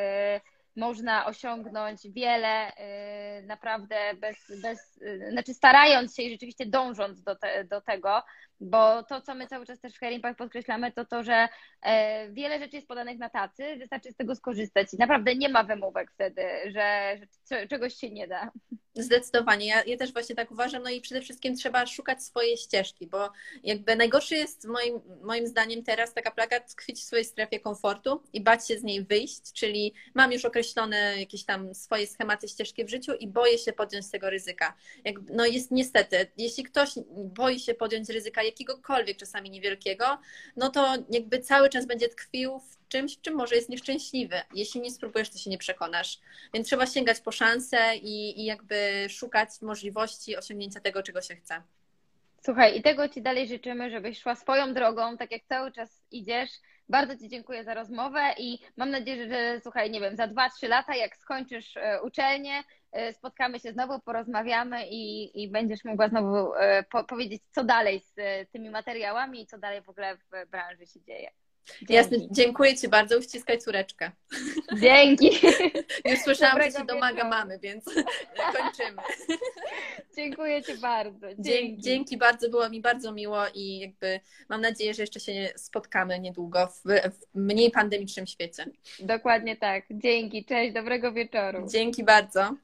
można 0.77 1.27
osiągnąć 1.27 2.09
wiele 2.09 2.71
y, 2.71 3.43
naprawdę 3.47 3.97
bez, 4.21 4.37
bez 4.63 4.97
y, 5.03 5.31
znaczy 5.31 5.55
starając 5.55 6.17
się 6.17 6.23
i 6.23 6.31
rzeczywiście 6.31 6.67
dążąc 6.67 7.23
do, 7.23 7.37
te, 7.37 7.65
do 7.65 7.81
tego, 7.81 8.23
bo 8.61 9.03
to, 9.03 9.21
co 9.21 9.35
my 9.35 9.47
cały 9.47 9.67
czas 9.67 9.81
też 9.81 9.95
w 9.95 9.99
Hair 9.99 10.13
Impact 10.13 10.39
podkreślamy, 10.39 10.93
to 10.93 11.05
to, 11.05 11.25
że 11.25 11.49
e, 11.83 12.31
wiele 12.31 12.59
rzeczy 12.59 12.77
jest 12.77 12.89
podanych 12.89 13.19
na 13.19 13.31
tacy, 13.31 13.77
wystarczy 13.77 14.13
z 14.13 14.17
tego 14.17 14.35
skorzystać 14.35 14.95
i 14.95 14.97
naprawdę 14.97 15.35
nie 15.35 15.49
ma 15.49 15.65
wymówek 15.65 16.13
wtedy, 16.13 16.43
że, 16.67 17.17
że 17.51 17.67
czegoś 17.67 17.95
się 17.95 18.11
nie 18.11 18.29
da. 18.29 18.51
Zdecydowanie, 18.95 19.67
ja, 19.67 19.85
ja 19.85 19.97
też 19.97 20.13
właśnie 20.13 20.35
tak 20.35 20.51
uważam, 20.51 20.83
no 20.83 20.91
i 20.91 21.01
przede 21.01 21.21
wszystkim 21.21 21.57
trzeba 21.57 21.87
szukać 21.87 22.25
swojej 22.25 22.57
ścieżki, 22.57 23.07
bo 23.07 23.31
jakby 23.63 23.97
najgorszy 23.97 24.35
jest 24.35 24.67
moim, 24.69 25.01
moim 25.23 25.47
zdaniem 25.47 25.85
teraz 25.85 26.15
taka 26.15 26.31
plaga 26.31 26.61
tkwić 26.61 27.01
w 27.01 27.05
swojej 27.05 27.25
strefie 27.25 27.61
komfortu 27.61 28.23
i 28.33 28.41
bać 28.41 28.69
się 28.69 28.79
z 28.79 28.83
niej 28.83 29.05
wyjść, 29.05 29.53
czyli 29.53 29.95
mam 30.15 30.33
już 30.33 30.45
określone 30.45 31.21
jakieś 31.21 31.45
tam 31.45 31.75
swoje 31.75 32.07
schematy 32.07 32.49
ścieżki 32.49 32.85
w 32.85 32.91
życiu 32.91 33.13
i 33.15 33.29
boję 33.29 33.59
się 33.59 33.73
podjąć 33.73 34.11
tego 34.11 34.31
ryzyka. 34.31 34.75
Jak, 35.05 35.17
no 35.31 35.47
jest 35.47 35.71
niestety, 35.71 36.27
jeśli 36.37 36.65
ktoś 36.65 36.91
boi 37.11 37.61
się 37.61 37.75
podjąć 37.75 38.09
ryzyka 38.09 38.43
jakiegokolwiek 38.47 39.17
czasami 39.17 39.51
niewielkiego, 39.51 40.19
no 40.57 40.71
to 40.71 40.95
jakby 41.11 41.39
cały 41.39 41.69
czas 41.69 41.87
będzie 41.87 42.09
tkwił 42.09 42.59
w 42.59 42.89
czymś, 42.89 43.21
czym 43.21 43.35
może 43.35 43.55
jest 43.55 43.69
nieszczęśliwy. 43.69 44.41
Jeśli 44.55 44.81
nie 44.81 44.91
spróbujesz, 44.91 45.31
to 45.31 45.39
się 45.39 45.51
nie 45.51 45.59
przekonasz. 45.59 46.21
Więc 46.55 46.67
trzeba 46.67 46.87
sięgać 46.87 47.21
po 47.21 47.33
szanse 47.33 47.97
i, 47.97 48.41
i 48.41 48.45
jakby 48.45 49.07
szukać 49.09 49.49
możliwości 49.63 50.37
osiągnięcia 50.37 50.81
tego, 50.81 51.03
czego 51.03 51.23
się 51.23 51.37
chce. 51.37 51.63
Słuchaj, 52.45 52.79
i 52.79 52.83
tego 52.83 53.09
Ci 53.09 53.23
dalej 53.23 53.49
życzymy, 53.49 53.91
żebyś 53.91 54.21
szła 54.21 54.35
swoją 54.35 54.75
drogą, 54.75 55.17
tak 55.17 55.33
jak 55.33 55.43
cały 55.49 55.73
czas 55.73 56.03
idziesz. 56.11 56.51
Bardzo 56.89 57.17
Ci 57.17 57.29
dziękuję 57.29 57.65
za 57.65 57.75
rozmowę 57.75 58.21
i 58.39 58.59
mam 58.77 58.91
nadzieję, 58.91 59.29
że 59.29 59.61
słuchaj, 59.61 59.91
nie 59.91 60.01
wiem, 60.01 60.17
za 60.17 60.29
2-3 60.29 60.69
lata, 60.69 60.97
jak 60.97 61.17
skończysz 61.17 61.77
e, 61.77 62.03
uczelnię, 62.03 62.63
e, 62.93 63.13
spotkamy 63.13 63.61
się 63.61 63.73
znowu, 63.73 64.01
porozmawiamy 64.01 64.89
i, 64.89 65.31
i 65.43 65.51
będziesz 65.51 65.85
mogła 65.85 66.09
znowu 66.09 66.55
e, 66.55 66.83
po, 66.83 67.05
powiedzieć, 67.05 67.43
co 67.51 67.65
dalej 67.65 68.01
z 68.01 68.15
tymi 68.51 68.71
materiałami 68.71 69.43
i 69.43 69.47
co 69.47 69.59
dalej 69.59 69.83
w 69.83 69.89
ogóle 69.89 70.17
w 70.17 70.51
branży 70.51 70.87
się 70.87 71.01
dzieje. 71.01 71.31
Dzięki. 71.79 71.95
Jasne, 71.95 72.19
dziękuję 72.31 72.77
Ci 72.77 72.89
bardzo, 72.89 73.19
uściskaj 73.19 73.59
córeczkę. 73.59 74.11
Dzięki. 74.81 75.31
Już 76.11 76.21
słyszałam, 76.21 76.63
że 76.63 76.71
się 76.71 76.85
domaga 76.85 77.29
mamy, 77.29 77.59
więc 77.59 77.85
kończymy. 78.57 79.03
Dziękuję 80.17 80.63
Ci 80.63 80.79
bardzo. 80.79 81.27
Dzięki. 81.39 81.83
Dzięki 81.83 82.17
bardzo, 82.17 82.51
było 82.51 82.69
mi 82.69 82.81
bardzo 82.81 83.13
miło 83.13 83.43
i 83.55 83.79
jakby 83.79 84.21
mam 84.49 84.61
nadzieję, 84.61 84.95
że 84.95 85.03
jeszcze 85.03 85.21
się 85.21 85.49
spotkamy 85.57 86.21
niedługo 86.21 86.67
w, 86.67 86.83
w 86.85 87.39
mniej 87.39 87.71
pandemicznym 87.71 88.27
świecie. 88.27 88.65
Dokładnie 89.01 89.57
tak. 89.57 89.85
Dzięki, 89.91 90.45
cześć, 90.45 90.75
dobrego 90.75 91.13
wieczoru. 91.13 91.67
Dzięki 91.73 92.05
bardzo. 92.05 92.55